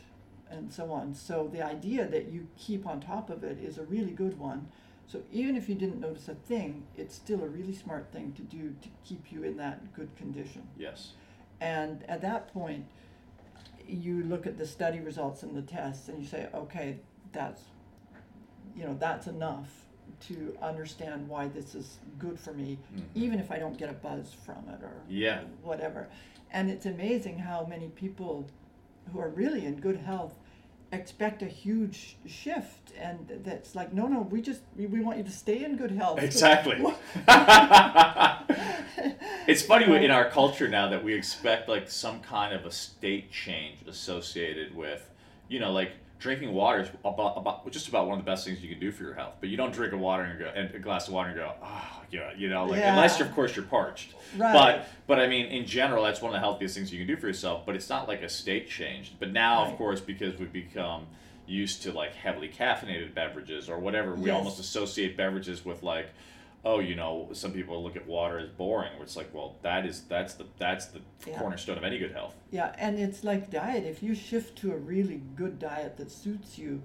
and 0.50 0.72
so 0.72 0.91
on. 0.91 1.14
So 1.14 1.50
the 1.52 1.62
idea 1.62 2.08
that 2.08 2.28
you 2.32 2.48
keep 2.58 2.86
on 2.86 3.02
top 3.02 3.30
of 3.30 3.43
it 3.43 3.58
is 3.60 3.78
a 3.78 3.84
really 3.84 4.12
good 4.12 4.38
one. 4.39 4.68
So 5.08 5.22
even 5.32 5.56
if 5.56 5.70
you 5.70 5.76
didn't 5.76 6.00
notice 6.00 6.28
a 6.28 6.36
thing, 6.36 6.84
it's 6.98 7.14
still 7.16 7.43
a 7.43 7.48
really 7.48 7.74
smart 7.74 8.12
thing 8.12 8.34
to 8.34 8.41
do 8.41 8.76
to 8.82 8.89
keep 9.04 9.32
you 9.32 9.43
in 9.43 9.58
that 9.58 9.93
good 9.93 10.16
condition. 10.16 10.68
Yes. 10.78 11.14
And 11.62 12.04
at 12.10 12.22
that 12.22 12.52
point, 12.54 12.86
you 13.88 14.24
look 14.24 14.48
at 14.48 14.58
the 14.58 14.66
study 14.66 15.00
results 15.00 15.43
and 15.43 15.56
the 15.56 15.62
tests 15.62 16.10
and 16.10 16.20
you 16.20 16.28
say, 16.28 16.48
okay, 16.54 16.98
that's, 17.32 17.62
you 18.76 18.84
know, 18.84 18.96
that's 19.00 19.28
enough 19.28 19.86
to 20.22 20.58
understand 20.62 21.28
why 21.28 21.48
this 21.48 21.76
is 21.76 22.00
good 22.18 22.39
for 22.39 22.54
me, 22.54 22.80
Mhm. 22.96 23.04
even 23.14 23.39
if 23.39 23.52
I 23.52 23.60
don't 23.60 23.78
get 23.78 23.89
a 23.89 23.93
buzz 23.93 24.34
from 24.34 24.68
it 24.70 24.82
or 24.82 25.02
Yeah. 25.08 25.43
whatever. 25.62 26.08
And 26.52 26.70
it's 26.72 26.86
amazing 26.86 27.39
how 27.39 27.66
many 27.66 27.89
people 27.89 28.48
who 29.12 29.20
are 29.20 29.30
really 29.30 29.66
in 29.66 29.80
good 29.80 29.97
health 29.97 30.34
expect 30.91 31.41
a 31.41 31.47
huge 31.47 32.16
shift 32.26 32.93
and 32.97 33.41
that's 33.43 33.76
like 33.76 33.91
no 33.91 34.08
no 34.08 34.22
we 34.22 34.41
just 34.41 34.62
we, 34.78 34.86
we 34.86 35.01
want 35.01 35.18
you 35.18 35.24
to 35.24 35.32
stay 35.32 35.66
in 35.66 35.76
good 35.76 35.91
health 35.91 36.22
Exactly. 36.22 36.78
it's 39.47 39.62
funny 39.62 39.86
in 40.03 40.12
our 40.12 40.30
culture 40.30 40.68
now 40.68 40.89
that 40.89 41.03
we 41.03 41.14
expect 41.14 41.70
like 41.70 41.89
some 41.89 42.20
kind 42.22 42.53
of 42.53 42.66
a 42.66 42.72
state 42.72 43.32
change 43.32 43.78
associated 43.88 44.76
with, 44.76 45.10
you 45.47 45.60
know, 45.60 45.72
like 45.72 45.91
drinking 46.20 46.53
water 46.53 46.82
is 46.82 46.89
about, 47.03 47.38
about 47.38 47.70
just 47.72 47.88
about 47.88 48.07
one 48.07 48.18
of 48.18 48.26
the 48.26 48.30
best 48.30 48.45
things 48.45 48.61
you 48.61 48.70
can 48.70 48.80
do 48.80 48.91
for 48.91 49.03
your 49.03 49.13
health. 49.13 49.34
But 49.39 49.49
you 49.49 49.57
don't 49.57 49.74
drink 49.74 49.93
a 49.93 49.97
water 49.97 50.24
and 50.24 50.39
go 50.39 50.51
and 50.55 50.74
a 50.74 50.80
glass 50.80 51.07
of 51.07 51.13
water 51.13 51.30
and 51.30 51.38
go, 51.38 51.51
oh 51.61 52.01
yeah, 52.11 52.32
you 52.38 52.49
know, 52.49 52.66
like 52.66 52.80
Yeah. 52.80 52.91
unless 52.91 53.20
you're, 53.20 53.28
of 53.28 53.34
course 53.36 53.55
you're 53.55 53.66
parched. 53.66 54.13
Right. 54.38 54.53
But 54.53 54.88
but 55.07 55.20
I 55.20 55.28
mean, 55.28 55.47
in 55.47 55.66
general, 55.66 56.03
that's 56.03 56.22
one 56.22 56.30
of 56.32 56.34
the 56.34 56.39
healthiest 56.39 56.76
things 56.76 56.91
you 56.91 56.99
can 56.99 57.07
do 57.07 57.18
for 57.20 57.28
yourself. 57.28 57.66
But 57.66 57.76
it's 57.76 57.89
not 57.89 58.07
like 58.07 58.22
a 58.22 58.30
state 58.30 58.70
change. 58.70 59.13
But 59.20 59.32
now, 59.32 59.66
of 59.66 59.78
course, 59.78 59.99
because 60.01 60.38
we've 60.39 60.51
become 60.53 61.05
used 61.47 61.84
to 61.84 61.91
like 61.91 62.13
heavily 62.16 62.49
caffeinated 62.49 63.13
beverages 63.13 63.70
or 63.70 63.78
whatever, 63.80 64.16
we 64.16 64.28
Yes. 64.28 64.38
almost 64.38 64.59
associate 64.59 65.16
beverages 65.18 65.63
with 65.63 65.84
like, 65.84 66.07
oh, 66.66 66.80
you 66.80 66.95
know, 66.95 67.30
some 67.34 67.51
people 67.53 67.82
look 67.84 67.95
at 67.95 68.05
water 68.07 68.39
as 68.39 68.49
boring. 68.49 68.91
It's 69.01 69.16
like, 69.16 69.34
well, 69.34 69.55
that 69.61 69.86
is 69.86 70.01
that's 70.09 70.34
the 70.34 70.45
that's 70.57 70.88
the 70.88 70.99
Yeah. 71.28 71.39
cornerstone 71.39 71.78
of 71.78 71.84
any 71.84 71.99
good 71.99 72.11
health. 72.11 72.36
Yeah, 72.51 72.76
and 72.78 72.99
it's 72.99 73.24
like 73.24 73.51
diet. 73.51 73.86
If 73.86 74.01
you 74.03 74.16
shift 74.16 74.57
to 74.59 74.74
a 74.74 74.78
really 74.78 75.22
good 75.36 75.59
diet 75.59 75.97
that 75.97 76.11
suits 76.11 76.57
you, 76.57 76.82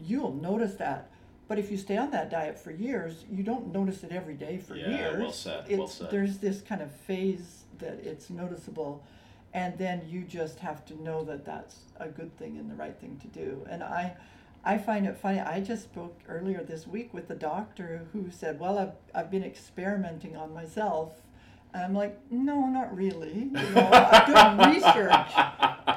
you'll 0.00 0.34
notice 0.34 0.74
that. 0.74 1.10
But 1.48 1.58
if 1.58 1.70
you 1.70 1.76
stay 1.76 1.96
on 1.96 2.10
that 2.12 2.30
diet 2.30 2.58
for 2.58 2.70
years, 2.70 3.24
you 3.30 3.42
don't 3.42 3.72
notice 3.72 4.04
it 4.04 4.12
every 4.12 4.34
day 4.34 4.58
for 4.58 4.76
Yeah, 4.76 4.88
years. 4.96 5.18
well 5.20 5.32
said, 5.32 5.64
It's, 5.68 5.78
well 5.78 5.88
said. 5.88 6.10
There's 6.10 6.38
this 6.38 6.60
kind 6.62 6.80
of 6.80 6.90
phase 6.92 7.64
that 7.78 7.94
it's 8.04 8.30
noticeable, 8.30 9.04
and 9.52 9.76
then 9.76 10.02
you 10.08 10.22
just 10.22 10.60
have 10.60 10.84
to 10.86 11.02
know 11.02 11.24
that 11.24 11.44
that's 11.44 11.80
a 11.96 12.08
good 12.08 12.36
thing 12.38 12.56
and 12.58 12.70
the 12.70 12.74
right 12.74 12.96
thing 12.98 13.18
to 13.18 13.26
do. 13.28 13.66
And 13.68 13.82
I, 13.82 14.14
I 14.64 14.78
find 14.78 15.06
it 15.06 15.16
funny. 15.16 15.40
I 15.40 15.60
just 15.60 15.84
spoke 15.84 16.20
earlier 16.28 16.62
this 16.62 16.86
week 16.86 17.12
with 17.12 17.28
the 17.28 17.34
doctor 17.34 18.06
who 18.12 18.30
said, 18.30 18.60
"Well, 18.60 18.78
I've 18.78 18.94
I've 19.14 19.30
been 19.30 19.44
experimenting 19.44 20.36
on 20.36 20.54
myself." 20.54 21.20
And 21.74 21.84
I'm 21.84 21.94
like, 21.94 22.18
"No, 22.30 22.66
not 22.66 22.94
really. 22.96 23.32
You 23.34 23.50
know, 23.50 23.90
I'm 23.92 24.58
doing 24.58 24.74
research." 24.74 25.32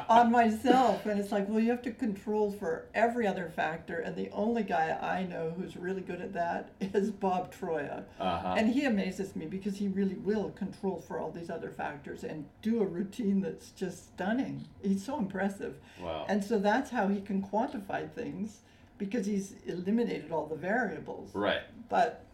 on 0.08 0.32
myself 0.32 1.06
and 1.08 1.20
it's 1.20 1.32
like 1.32 1.48
well 1.50 1.60
you 1.60 1.70
have 1.70 1.82
to 1.82 1.92
control 1.92 2.52
for 2.52 2.86
every 2.94 3.26
other 3.26 3.52
factor 3.56 3.98
and 4.00 4.16
the 4.16 4.30
only 4.32 4.62
guy 4.64 4.96
i 5.02 5.24
know 5.24 5.52
who's 5.58 5.76
really 5.76 6.02
good 6.02 6.22
at 6.22 6.34
that 6.34 6.70
is 6.80 7.10
Bob 7.12 7.52
Troia 7.52 8.04
Uh-huh. 8.20 8.56
and 8.58 8.72
he 8.72 8.86
amazes 8.86 9.36
me 9.36 9.46
because 9.48 9.78
he 9.78 9.88
really 9.88 10.16
will 10.16 10.52
control 10.52 11.00
for 11.08 11.20
all 11.20 11.32
these 11.32 11.50
other 11.50 11.70
factors 11.72 12.24
and 12.24 12.46
do 12.62 12.82
a 12.82 12.86
routine 12.86 13.42
that's 13.42 13.72
just 13.72 14.08
stunning 14.14 14.66
he's 14.84 15.04
so 15.04 15.18
impressive 15.18 15.76
wow. 16.02 16.26
and 16.30 16.44
so 16.44 16.60
that's 16.60 16.92
how 16.92 17.08
he 17.08 17.20
can 17.22 17.42
quantify 17.42 18.10
things 18.12 18.60
because 18.98 19.26
he's 19.26 19.56
eliminated 19.66 20.32
all 20.32 20.46
the 20.46 20.56
variables 20.56 21.34
right. 21.34 21.62
but 21.90 22.25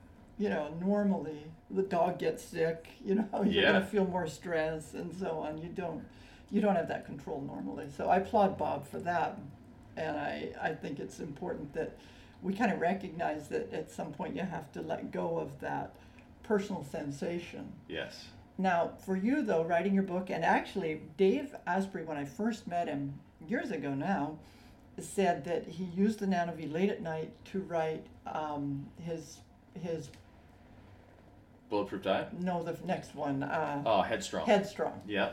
you 0.42 0.50
know 0.50 0.74
normally 0.82 1.44
the 1.70 1.84
dog 1.84 2.18
gets 2.18 2.44
sick 2.44 2.88
you 3.06 3.14
know 3.16 3.28
you're 3.44 3.46
Yeah. 3.64 3.72
going 3.72 3.82
to 3.82 3.88
feel 3.88 4.06
more 4.08 4.28
stress 4.28 4.94
and 4.94 5.14
so 5.16 5.30
on 5.46 5.58
you 5.60 5.70
don't 5.70 6.04
you 6.50 6.60
don't 6.62 6.76
have 6.76 6.88
that 6.88 7.06
control 7.06 7.42
normally 7.42 7.88
so 7.96 8.10
i 8.10 8.18
applaud 8.18 8.58
bob 8.58 8.88
for 8.88 9.00
that 9.00 9.38
and 9.96 10.18
i 10.18 10.50
i 10.62 10.74
think 10.74 11.00
it's 11.00 11.20
important 11.20 11.74
that 11.74 11.92
we 12.42 12.54
kind 12.56 12.72
of 12.72 12.80
recognize 12.82 13.48
that 13.50 13.72
at 13.72 13.92
some 13.92 14.12
point 14.12 14.36
you 14.36 14.42
have 14.42 14.72
to 14.72 14.82
let 14.82 15.12
go 15.12 15.38
of 15.38 15.60
that 15.60 15.94
personal 16.44 16.84
sensation 16.84 17.72
Yes. 17.88 18.26
now 18.58 18.92
for 19.06 19.16
you 19.16 19.44
though 19.44 19.64
writing 19.64 19.94
your 19.94 20.04
book 20.16 20.30
and 20.32 20.44
actually 20.44 21.02
dave 21.18 21.54
asprey 21.68 22.04
when 22.04 22.18
i 22.18 22.26
first 22.26 22.68
met 22.68 22.88
him 22.88 23.14
years 23.48 23.70
ago 23.70 23.94
now 23.94 24.38
said 25.00 25.46
that 25.46 25.66
he 25.68 25.86
used 25.86 26.20
the 26.20 26.26
NanoV 26.28 26.72
late 26.72 26.90
at 26.90 27.02
night 27.02 27.32
to 27.52 27.60
write 27.62 28.06
um, 28.28 28.86
his 29.00 29.38
his 29.82 30.10
Bulletproof 31.72 32.04
diet. 32.04 32.28
no 32.40 32.62
the 32.62 32.78
next 32.86 33.16
one 33.16 33.42
uh, 33.42 33.82
Oh, 33.86 34.02
headstrong. 34.04 34.46
Headstrong, 34.46 35.02
yeah. 35.08 35.32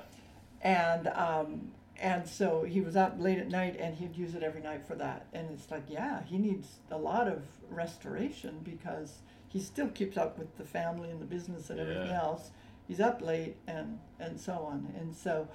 and 0.63 1.09
um, 1.09 1.73
and 2.01 2.27
so 2.27 2.63
he 2.63 2.81
was 2.81 2.97
up 2.97 3.17
late 3.19 3.39
at 3.39 3.49
night 3.49 3.77
and 3.79 3.97
he'd 3.97 4.17
use 4.17 4.35
it 4.35 4.43
every 4.45 4.63
night 4.63 4.87
for 4.87 4.95
that. 4.95 5.27
And 5.33 5.51
it's 5.51 5.69
like, 5.71 5.83
yeah, 5.89 6.23
he 6.23 6.39
needs 6.39 6.79
a 6.93 6.97
lot 6.97 7.27
of 7.27 7.43
restoration 7.69 8.61
because 8.63 9.19
he 9.49 9.59
still 9.61 9.89
keeps 9.89 10.17
up 10.17 10.39
with 10.39 10.57
the 10.57 10.65
family 10.65 11.11
and 11.11 11.21
the 11.21 11.25
business 11.27 11.71
and 11.71 11.81
everything 11.81 12.13
else. 12.13 12.51
He's 12.87 13.01
up 13.01 13.21
late 13.21 13.57
and 13.67 13.99
and 14.21 14.39
so 14.41 14.53
on. 14.53 14.95
And 14.99 15.15
so 15.17 15.49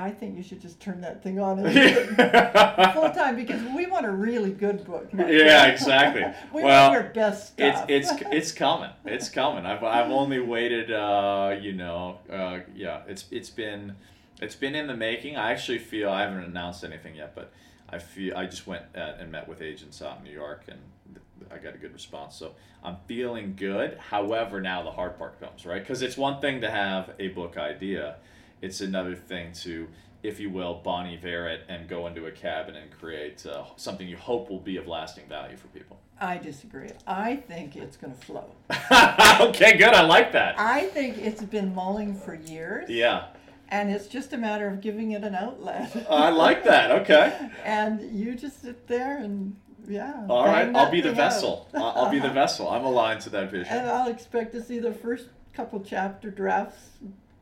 I 0.00 0.10
think 0.10 0.36
you 0.36 0.42
should 0.42 0.60
just 0.60 0.80
turn 0.80 1.00
that 1.02 1.22
thing 1.22 1.38
on 1.38 1.56
full 2.94 3.10
time 3.10 3.36
because 3.36 3.62
we 3.74 3.86
want 3.86 4.06
a 4.06 4.10
really 4.10 4.50
good 4.50 4.84
book. 4.84 5.08
Yeah, 5.16 5.66
exactly. 5.66 6.24
we 6.54 6.62
Well, 6.64 6.90
want 6.90 7.02
your 7.02 7.12
best 7.12 7.52
It's 7.58 7.76
stuff. 7.78 7.90
it's 7.90 8.10
it's 8.10 8.22
it's 8.32 8.52
coming. 8.52 8.90
It's 9.04 9.28
coming. 9.28 9.66
I've 9.66 9.82
I've 9.84 10.10
only 10.10 10.40
waited. 10.40 10.90
Uh, 10.90 11.56
you 11.60 11.72
know. 11.72 12.18
Uh, 12.30 12.60
yeah. 12.74 13.02
It's 13.06 13.26
it's 13.30 13.50
been 13.50 13.96
it's 14.40 14.54
been 14.56 14.74
in 14.74 14.86
the 14.86 14.96
making. 14.96 15.36
I 15.36 15.52
actually 15.52 15.78
feel 15.78 16.10
I 16.10 16.22
haven't 16.22 16.44
announced 16.44 16.82
anything 16.84 17.16
yet, 17.16 17.34
but 17.34 17.52
I 17.88 17.98
feel 17.98 18.36
I 18.36 18.46
just 18.46 18.66
went 18.66 18.84
uh, 18.96 19.14
and 19.18 19.30
met 19.30 19.48
with 19.48 19.60
agents 19.62 20.00
out 20.00 20.18
in 20.18 20.24
New 20.24 20.32
York, 20.32 20.64
and 20.68 20.78
I 21.52 21.58
got 21.58 21.74
a 21.74 21.78
good 21.78 21.92
response. 21.92 22.36
So 22.36 22.52
I'm 22.82 22.96
feeling 23.06 23.54
good. 23.56 23.98
However, 23.98 24.60
now 24.60 24.82
the 24.82 24.92
hard 24.92 25.18
part 25.18 25.40
comes, 25.40 25.66
right? 25.66 25.82
Because 25.82 26.00
it's 26.02 26.16
one 26.16 26.40
thing 26.40 26.60
to 26.62 26.70
have 26.70 27.10
a 27.18 27.28
book 27.28 27.56
idea. 27.58 28.16
It's 28.62 28.80
another 28.80 29.14
thing 29.14 29.52
to, 29.62 29.88
if 30.22 30.38
you 30.38 30.50
will, 30.50 30.80
Bon 30.84 31.06
Iver 31.06 31.48
it 31.48 31.60
and 31.68 31.88
go 31.88 32.06
into 32.06 32.26
a 32.26 32.30
cabin 32.30 32.76
and 32.76 32.90
create 32.90 33.44
uh, 33.46 33.64
something 33.76 34.06
you 34.06 34.16
hope 34.16 34.50
will 34.50 34.58
be 34.60 34.76
of 34.76 34.86
lasting 34.86 35.26
value 35.28 35.56
for 35.56 35.68
people. 35.68 35.98
I 36.20 36.36
disagree. 36.36 36.90
I 37.06 37.36
think 37.36 37.76
it's 37.76 37.96
going 37.96 38.14
to 38.14 38.20
flow. 38.20 38.52
okay, 39.40 39.78
good. 39.78 39.94
I 39.94 40.02
like 40.02 40.32
that. 40.32 40.56
I 40.58 40.82
think 40.88 41.16
it's 41.16 41.42
been 41.42 41.74
mulling 41.74 42.14
for 42.14 42.34
years. 42.34 42.90
Yeah, 42.90 43.28
And 43.70 43.90
it's 43.90 44.06
just 44.06 44.34
a 44.34 44.36
matter 44.36 44.68
of 44.68 44.82
giving 44.82 45.12
it 45.12 45.24
an 45.24 45.34
outlet. 45.34 46.06
I 46.10 46.28
like 46.28 46.64
that. 46.64 46.90
Okay. 47.02 47.50
and 47.64 48.02
you 48.14 48.34
just 48.34 48.60
sit 48.60 48.86
there 48.86 49.16
and 49.16 49.56
yeah. 49.88 50.26
All 50.28 50.44
right, 50.44 50.70
I'll 50.76 50.90
be 50.90 51.00
the 51.00 51.12
vessel. 51.12 51.66
I'll 51.72 52.10
be 52.10 52.18
the 52.18 52.28
vessel. 52.28 52.68
I'm 52.68 52.84
aligned 52.84 53.22
to 53.22 53.30
that 53.30 53.50
vision. 53.50 53.72
and. 53.72 53.88
I'll 53.88 54.10
expect 54.10 54.52
to 54.52 54.62
see 54.62 54.78
the 54.78 54.92
first 54.92 55.28
couple 55.54 55.80
chapter 55.80 56.30
drafts 56.30 56.98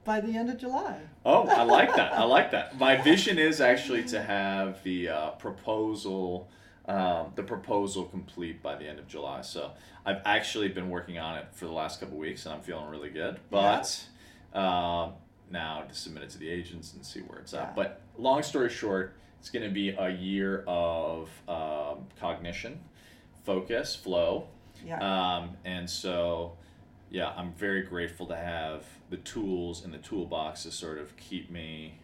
by 0.09 0.21
the 0.21 0.35
end 0.35 0.49
of 0.49 0.57
July. 0.57 0.99
Oh, 1.27 1.47
I 1.49 1.65
like 1.65 1.95
that. 1.97 2.15
I 2.15 2.25
like 2.25 2.51
that. 2.53 2.79
My 2.79 2.97
vision 2.97 3.39
is 3.39 3.61
actually 3.61 4.05
to 4.05 4.23
have 4.23 4.83
the 4.83 5.11
uh, 5.11 5.31
proposal, 5.33 6.49
um, 6.87 7.27
the 7.35 7.43
proposal 7.43 8.05
complete 8.07 8.63
by 8.63 8.75
the 8.75 8.87
end 8.89 8.99
of 8.99 9.07
July. 9.07 9.43
So 9.43 9.73
I've 10.07 10.23
actually 10.25 10.69
been 10.69 10.89
working 10.89 11.19
on 11.19 11.37
it 11.37 11.49
for 11.53 11.67
the 11.67 11.73
last 11.73 12.01
couple 12.01 12.17
weeks, 12.17 12.47
and 12.47 12.55
I'm 12.55 12.63
feeling 12.63 12.89
really 12.89 13.11
good. 13.11 13.39
But 13.51 14.03
um, 14.55 15.13
now 15.51 15.83
to 15.87 15.95
submit 15.95 16.23
it 16.23 16.31
to 16.31 16.39
the 16.39 16.49
agents 16.49 16.95
and 16.95 17.05
see 17.05 17.21
where 17.21 17.41
it's 17.41 17.53
Yeah. 17.53 17.65
at. 17.65 17.77
But 17.77 18.01
long 18.17 18.43
story 18.43 18.71
short, 18.71 19.15
it's 19.41 19.51
going 19.51 19.67
to 19.69 19.71
be 19.75 19.91
a 19.91 20.09
year 20.09 20.65
of 20.67 21.29
um, 21.47 22.07
cognition, 22.19 22.81
focus, 23.45 23.95
flow. 23.95 24.47
Yeah. 24.87 25.01
Um, 25.01 25.51
and 25.67 25.89
so, 25.91 26.57
yeah, 27.11 27.33
I'm 27.37 27.53
very 27.55 27.83
grateful 27.83 28.27
to 28.27 28.37
have 28.37 28.85
the 29.11 29.17
tools 29.17 29.85
in 29.85 29.93
the 29.93 29.99
toolbox 29.99 30.65
to 30.65 30.71
sort 30.71 30.99
of 30.99 31.17
keep 31.17 31.51
me, 31.51 31.95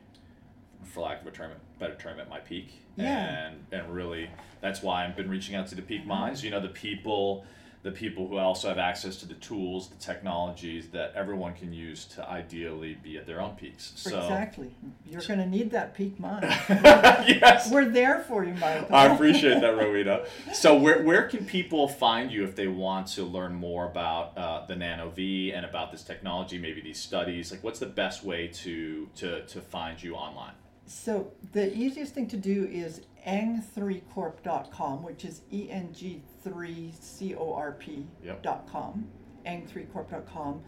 for 0.85 1.01
lack 1.01 1.21
of 1.21 1.27
a 1.27 1.31
term, 1.31 1.53
better 1.79 1.95
term, 1.95 2.19
at 2.21 2.29
my 2.29 2.41
peak. 2.41 2.81
Yeah. 2.97 3.47
And 3.47 3.67
and 3.73 3.95
really, 3.95 4.31
that's 4.61 4.83
why 4.83 5.05
I've 5.05 5.17
been 5.17 5.29
reaching 5.29 5.55
out 5.55 5.67
to 5.69 5.75
the 5.75 5.83
peak 5.83 6.07
minds. 6.07 6.43
You 6.43 6.51
know, 6.51 6.61
the 6.61 6.69
people, 6.69 7.45
the 7.85 7.93
people 7.93 8.26
who 8.26 8.39
also 8.39 8.68
have 8.68 8.78
access 8.78 9.16
to 9.16 9.28
the 9.28 9.35
tools, 9.35 9.91
the 9.91 9.97
technologies 9.97 10.89
that 10.89 11.12
everyone 11.14 11.53
can 11.53 11.70
use 11.70 12.07
to 12.07 12.26
ideally 12.26 12.97
be 13.03 13.18
at 13.18 13.26
their 13.26 13.43
own 13.43 13.55
peaks. 13.57 13.93
So. 13.95 14.22
exactly. 14.22 14.70
You're 15.07 15.20
going 15.20 15.39
to 15.39 15.47
need 15.47 15.70
that 15.72 15.95
peak 15.95 16.18
mind. 16.18 16.45
yes. 16.70 17.70
We're 17.70 17.85
there 17.85 18.20
for 18.20 18.43
you, 18.43 18.55
Michael. 18.55 18.97
I 18.97 19.14
appreciate 19.14 19.61
that, 19.61 19.76
Rowena. 19.76 20.24
So, 20.55 20.74
where, 20.74 21.03
where 21.03 21.28
can 21.28 21.45
people 21.45 21.87
find 21.87 22.32
you 22.32 22.43
if 22.43 22.57
they 22.57 22.68
want 22.68 23.07
to 23.09 23.22
learn 23.22 23.55
more 23.55 23.87
about 23.87 24.39
uh, 24.39 24.64
the 24.64 24.76
Nano 24.76 25.11
V 25.11 25.53
and 25.53 25.66
about 25.66 25.93
this 25.93 26.03
technology, 26.03 26.59
maybe 26.59 26.80
these 26.80 26.99
studies? 26.99 27.53
Like, 27.53 27.62
what's 27.62 27.80
the 27.80 27.87
best 27.87 28.24
way 28.24 28.49
to 28.49 29.11
to, 29.16 29.45
to 29.45 29.61
find 29.61 30.03
you 30.03 30.14
online? 30.14 30.55
So 30.87 31.32
the 31.53 31.74
easiest 31.76 32.14
thing 32.14 32.26
to 32.28 32.37
do 32.37 32.68
is 32.70 33.01
eng3corp.com, 33.26 35.03
which 35.03 35.24
is 35.24 35.41
E 35.51 35.68
eng3corp 35.68 38.05
Yep. 38.22 38.43
dot 38.43 38.68
com, 38.70 39.09
eng3corp.com. 39.47 40.62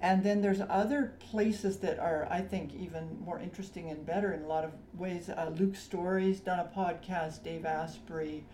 And 0.00 0.22
then 0.22 0.42
there's 0.42 0.60
other 0.68 1.14
places 1.18 1.78
that 1.78 1.98
are, 1.98 2.28
I 2.30 2.42
think, 2.42 2.74
even 2.74 3.18
more 3.24 3.40
interesting 3.40 3.88
and 3.90 4.04
better 4.04 4.34
in 4.34 4.42
a 4.42 4.46
lot 4.46 4.64
of 4.64 4.72
ways. 4.98 5.30
Uh, 5.30 5.50
Luke 5.56 5.76
Storey's 5.76 6.40
done 6.40 6.58
a 6.58 6.70
podcast, 6.76 7.42
Dave 7.42 7.64
Asprey. 7.64 8.44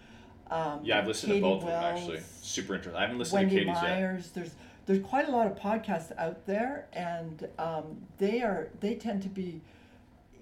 Um, 0.48 0.80
Yeah, 0.84 0.98
I've 0.98 1.08
listened 1.08 1.32
Katie 1.32 1.40
to 1.42 1.48
both 1.48 1.62
of 1.62 1.68
them 1.70 1.82
actually. 1.82 2.20
Super 2.40 2.74
interesting. 2.76 2.96
I 2.96 3.02
haven't 3.02 3.18
listened 3.18 3.40
Wendy 3.40 3.56
to 3.56 3.61
Katie's 3.64 3.82
yet. 3.82 3.90
Myers. 3.90 4.30
There's 4.30 4.54
there's 4.86 5.02
quite 5.04 5.28
a 5.28 5.30
lot 5.30 5.46
of 5.46 5.56
podcasts 5.56 6.11
out 6.18 6.46
there, 6.46 6.88
and 6.92 7.46
um, 7.58 7.98
they 8.18 8.42
are 8.42 8.68
they 8.80 8.94
tend 8.94 9.22
to 9.22 9.28
be 9.28 9.61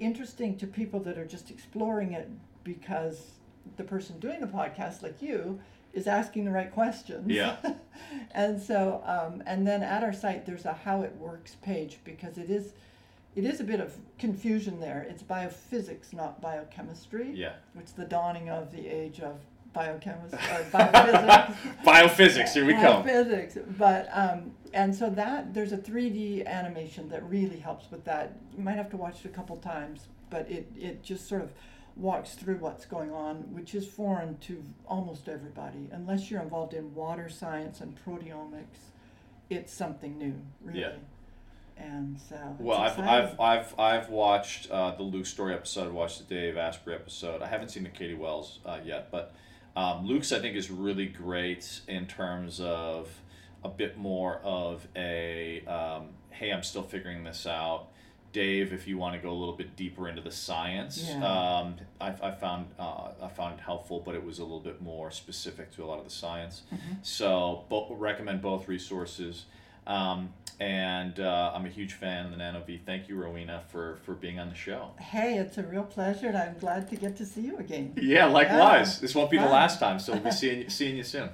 interesting 0.00 0.56
to 0.58 0.66
people 0.66 1.00
that 1.00 1.18
are 1.18 1.26
just 1.26 1.50
exploring 1.50 2.12
it 2.12 2.28
because 2.64 3.32
the 3.76 3.84
person 3.84 4.18
doing 4.18 4.40
the 4.40 4.46
podcast, 4.46 5.02
like 5.02 5.20
you, 5.20 5.60
is 5.92 6.06
asking 6.06 6.44
the 6.44 6.50
right 6.50 6.72
questions. 6.72 7.30
Yeah. 7.30 7.56
and 8.32 8.60
so 8.60 9.02
um, 9.04 9.42
and 9.46 9.66
then 9.66 9.82
at 9.82 10.02
our 10.02 10.12
site 10.12 10.46
there's 10.46 10.64
a 10.64 10.72
how 10.72 11.02
it 11.02 11.14
works 11.16 11.56
page 11.56 11.98
because 12.04 12.38
it 12.38 12.50
is 12.50 12.72
it 13.36 13.44
is 13.44 13.60
a 13.60 13.64
bit 13.64 13.80
of 13.80 13.94
confusion 14.18 14.80
there. 14.80 15.06
It's 15.08 15.22
biophysics, 15.22 16.12
not 16.12 16.40
biochemistry. 16.40 17.30
Yeah. 17.34 17.54
It's 17.78 17.92
the 17.92 18.04
dawning 18.04 18.50
of 18.50 18.72
the 18.72 18.86
age 18.86 19.20
of 19.20 19.40
biochemistry 19.72 20.38
or 20.38 20.64
biophysics. 20.72 21.56
Biophysics. 21.84 22.52
Here 22.52 22.64
we 22.64 22.74
come. 22.74 23.04
Physics, 23.04 23.58
but 23.78 24.08
um, 24.12 24.52
and 24.72 24.94
so 24.94 25.10
that 25.10 25.54
there's 25.54 25.72
a 25.72 25.78
3D 25.78 26.46
animation 26.46 27.08
that 27.10 27.22
really 27.28 27.58
helps 27.58 27.90
with 27.90 28.04
that. 28.04 28.36
You 28.56 28.62
might 28.62 28.76
have 28.76 28.90
to 28.90 28.96
watch 28.96 29.24
it 29.24 29.26
a 29.26 29.30
couple 29.30 29.56
times, 29.56 30.08
but 30.30 30.50
it 30.50 30.70
it 30.76 31.02
just 31.02 31.28
sort 31.28 31.42
of 31.42 31.52
walks 31.96 32.34
through 32.34 32.56
what's 32.56 32.86
going 32.86 33.10
on, 33.10 33.36
which 33.52 33.74
is 33.74 33.86
foreign 33.86 34.38
to 34.38 34.62
almost 34.86 35.28
everybody, 35.28 35.88
unless 35.92 36.30
you're 36.30 36.40
involved 36.40 36.72
in 36.72 36.94
water 36.94 37.28
science 37.28 37.80
and 37.80 37.98
proteomics. 38.04 38.92
It's 39.50 39.72
something 39.72 40.18
new, 40.18 40.34
really. 40.62 40.80
Yeah. 40.80 40.92
And 41.76 42.18
so. 42.20 42.36
Well, 42.58 42.78
I've. 42.78 42.98
I've, 42.98 43.40
I've, 43.40 43.78
I've 43.78 44.08
watched 44.08 44.70
uh, 44.70 44.94
the 44.96 45.04
Luke 45.04 45.26
Storey 45.26 45.54
episode, 45.54 45.92
watched 45.92 46.18
the 46.18 46.34
Dave 46.34 46.56
Asprey 46.56 46.94
episode. 46.94 47.40
I 47.40 47.46
haven't 47.46 47.68
seen 47.68 47.84
the 47.84 47.88
Katie 47.88 48.14
Wells 48.14 48.58
uh, 48.66 48.78
yet, 48.84 49.10
but 49.12 49.34
um, 49.76 50.06
Luke's, 50.06 50.32
I 50.32 50.40
think, 50.40 50.56
is 50.56 50.70
really 50.70 51.06
great 51.06 51.80
in 51.88 52.06
terms 52.06 52.60
of 52.60 53.08
a 53.64 53.68
bit 53.68 53.96
more 53.98 54.40
of 54.44 54.86
a 54.96 55.64
um, 55.66 56.08
hey, 56.30 56.50
I'm 56.52 56.62
still 56.62 56.82
figuring 56.82 57.24
this 57.24 57.46
out. 57.46 57.88
Dave, 58.32 58.72
if 58.74 58.86
you 58.86 58.98
want 58.98 59.14
to 59.14 59.20
go 59.20 59.30
a 59.30 59.38
little 59.38 59.56
bit 59.56 59.74
deeper 59.74 60.06
into 60.06 60.20
the 60.20 60.30
science, 60.30 61.02
Yeah. 61.08 61.24
um, 61.58 61.76
I, 62.00 62.08
I 62.22 62.30
found 62.30 62.66
uh, 62.78 63.08
I 63.22 63.28
found 63.28 63.58
it 63.58 63.60
helpful, 63.62 64.00
but 64.04 64.14
it 64.14 64.22
was 64.22 64.38
a 64.38 64.42
little 64.42 64.60
bit 64.60 64.82
more 64.82 65.10
specific 65.10 65.72
to 65.76 65.84
a 65.84 65.86
lot 65.86 65.98
of 65.98 66.04
the 66.04 66.10
science. 66.10 66.62
Mm-hmm. 66.72 66.94
So, 67.02 67.64
both 67.70 67.88
recommend 67.90 68.42
both 68.42 68.68
resources. 68.68 69.46
Um, 69.86 70.34
and 70.60 71.20
uh, 71.20 71.52
I'm 71.54 71.66
a 71.66 71.68
huge 71.68 71.94
fan 71.94 72.26
of 72.26 72.30
the 72.32 72.36
Nano 72.36 72.62
V. 72.64 72.80
Thank 72.84 73.08
you, 73.08 73.16
Rowena, 73.16 73.62
for, 73.68 73.98
for 74.04 74.14
being 74.14 74.38
on 74.38 74.48
the 74.48 74.54
show. 74.54 74.90
Hey, 74.98 75.38
it's 75.38 75.58
a 75.58 75.62
real 75.62 75.84
pleasure, 75.84 76.28
and 76.28 76.36
I'm 76.36 76.58
glad 76.58 76.88
to 76.90 76.96
get 76.96 77.16
to 77.18 77.26
see 77.26 77.42
you 77.42 77.56
again. 77.58 77.94
Yeah, 77.96 78.26
likewise. 78.26 78.96
Yeah. 78.96 79.00
This 79.02 79.14
won't 79.14 79.30
be 79.30 79.38
the 79.38 79.46
last 79.46 79.78
time, 79.78 79.98
so 79.98 80.12
we'll 80.12 80.22
be 80.22 80.30
seeing, 80.32 80.68
seeing 80.68 80.96
you 80.96 81.04
soon. 81.04 81.30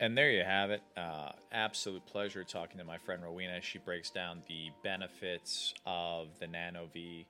And 0.00 0.16
there 0.16 0.30
you 0.30 0.42
have 0.42 0.70
it. 0.70 0.82
Uh, 0.96 1.30
absolute 1.52 2.04
pleasure 2.06 2.42
talking 2.42 2.78
to 2.78 2.84
my 2.84 2.98
friend 2.98 3.22
Rowena. 3.22 3.60
She 3.60 3.78
breaks 3.78 4.10
down 4.10 4.42
the 4.48 4.70
benefits 4.82 5.72
of 5.86 6.28
the 6.40 6.46
Nano 6.46 6.88
V. 6.92 7.26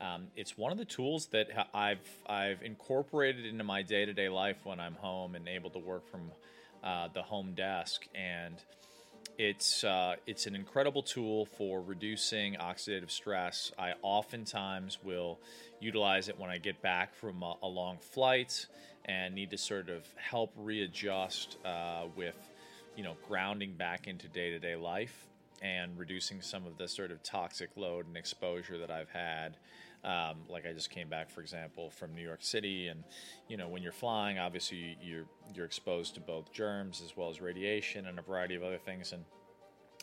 Um, 0.00 0.28
it's 0.34 0.56
one 0.56 0.72
of 0.72 0.78
the 0.78 0.84
tools 0.84 1.26
that 1.28 1.48
I've 1.74 1.98
I've 2.26 2.62
incorporated 2.62 3.44
into 3.44 3.64
my 3.64 3.82
day 3.82 4.06
to 4.06 4.12
day 4.12 4.28
life 4.28 4.56
when 4.64 4.80
I'm 4.80 4.94
home 4.94 5.34
and 5.34 5.46
able 5.46 5.70
to 5.70 5.78
work 5.78 6.10
from 6.10 6.32
uh, 6.82 7.08
the 7.12 7.22
home 7.22 7.52
desk. 7.54 8.06
And 8.14 8.56
it's 9.40 9.84
uh, 9.84 10.16
it's 10.26 10.44
an 10.44 10.54
incredible 10.54 11.02
tool 11.02 11.46
for 11.46 11.80
reducing 11.80 12.56
oxidative 12.56 13.10
stress. 13.10 13.72
I 13.78 13.94
oftentimes 14.02 14.98
will 15.02 15.38
utilize 15.80 16.28
it 16.28 16.38
when 16.38 16.50
I 16.50 16.58
get 16.58 16.82
back 16.82 17.14
from 17.14 17.42
a, 17.42 17.54
a 17.62 17.66
long 17.66 17.96
flight 17.96 18.66
and 19.06 19.34
need 19.34 19.48
to 19.52 19.56
sort 19.56 19.88
of 19.88 20.04
help 20.16 20.52
readjust 20.58 21.56
uh, 21.64 22.02
with 22.14 22.36
you 22.96 23.02
know 23.02 23.14
grounding 23.26 23.72
back 23.72 24.06
into 24.06 24.28
day 24.28 24.50
to 24.50 24.58
day 24.58 24.76
life 24.76 25.26
and 25.62 25.98
reducing 25.98 26.42
some 26.42 26.66
of 26.66 26.76
the 26.76 26.86
sort 26.86 27.10
of 27.10 27.22
toxic 27.22 27.70
load 27.76 28.06
and 28.06 28.18
exposure 28.18 28.76
that 28.76 28.90
I've 28.90 29.08
had 29.08 29.56
Um, 30.02 30.38
like 30.48 30.66
I 30.66 30.72
just 30.72 30.90
came 30.90 31.08
back, 31.08 31.30
for 31.30 31.42
example, 31.42 31.90
from 31.90 32.14
New 32.14 32.22
York 32.22 32.42
City, 32.42 32.88
and 32.88 33.04
you 33.48 33.56
know 33.58 33.68
when 33.68 33.82
you're 33.82 33.92
flying, 33.92 34.38
obviously 34.38 34.96
you're 35.02 35.26
you're 35.54 35.66
exposed 35.66 36.14
to 36.14 36.20
both 36.20 36.52
germs 36.52 37.02
as 37.04 37.16
well 37.16 37.28
as 37.28 37.40
radiation 37.40 38.06
and 38.06 38.18
a 38.18 38.22
variety 38.22 38.54
of 38.54 38.62
other 38.62 38.78
things, 38.78 39.12
and 39.12 39.24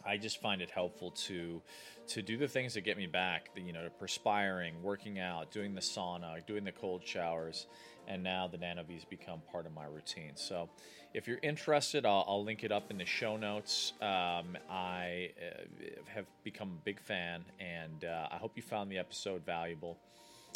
I 0.05 0.17
just 0.17 0.39
find 0.39 0.61
it 0.61 0.69
helpful 0.69 1.11
to 1.11 1.61
to 2.09 2.21
do 2.21 2.37
the 2.37 2.47
things 2.47 2.75
that 2.75 2.81
get 2.81 2.97
me 2.97 3.07
back. 3.07 3.49
You 3.55 3.73
know, 3.73 3.83
to 3.83 3.89
perspiring, 3.89 4.81
working 4.83 5.19
out, 5.19 5.51
doing 5.51 5.73
the 5.73 5.81
sauna, 5.81 6.45
doing 6.45 6.63
the 6.63 6.71
cold 6.71 7.05
showers, 7.05 7.65
and 8.07 8.21
now 8.21 8.47
the 8.47 8.57
NanoV's 8.57 9.05
become 9.05 9.41
part 9.51 9.65
of 9.65 9.73
my 9.73 9.85
routine. 9.85 10.33
So, 10.35 10.69
if 11.13 11.27
you're 11.27 11.39
interested, 11.41 12.05
I'll, 12.05 12.25
I'll 12.27 12.43
link 12.43 12.63
it 12.63 12.71
up 12.71 12.91
in 12.91 12.97
the 12.97 13.05
show 13.05 13.37
notes. 13.37 13.93
Um, 14.01 14.57
I 14.69 15.31
uh, 15.39 16.01
have 16.13 16.25
become 16.43 16.69
a 16.69 16.85
big 16.85 16.99
fan, 16.99 17.43
and 17.59 18.05
uh, 18.05 18.27
I 18.31 18.37
hope 18.37 18.53
you 18.55 18.63
found 18.63 18.91
the 18.91 18.97
episode 18.97 19.45
valuable. 19.45 19.97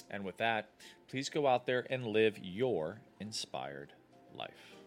And 0.09 0.23
with 0.23 0.37
that, 0.37 0.69
please 1.09 1.29
go 1.29 1.47
out 1.47 1.65
there 1.65 1.85
and 1.89 2.05
live 2.05 2.37
your 2.39 2.99
inspired 3.19 3.93
life. 4.37 4.80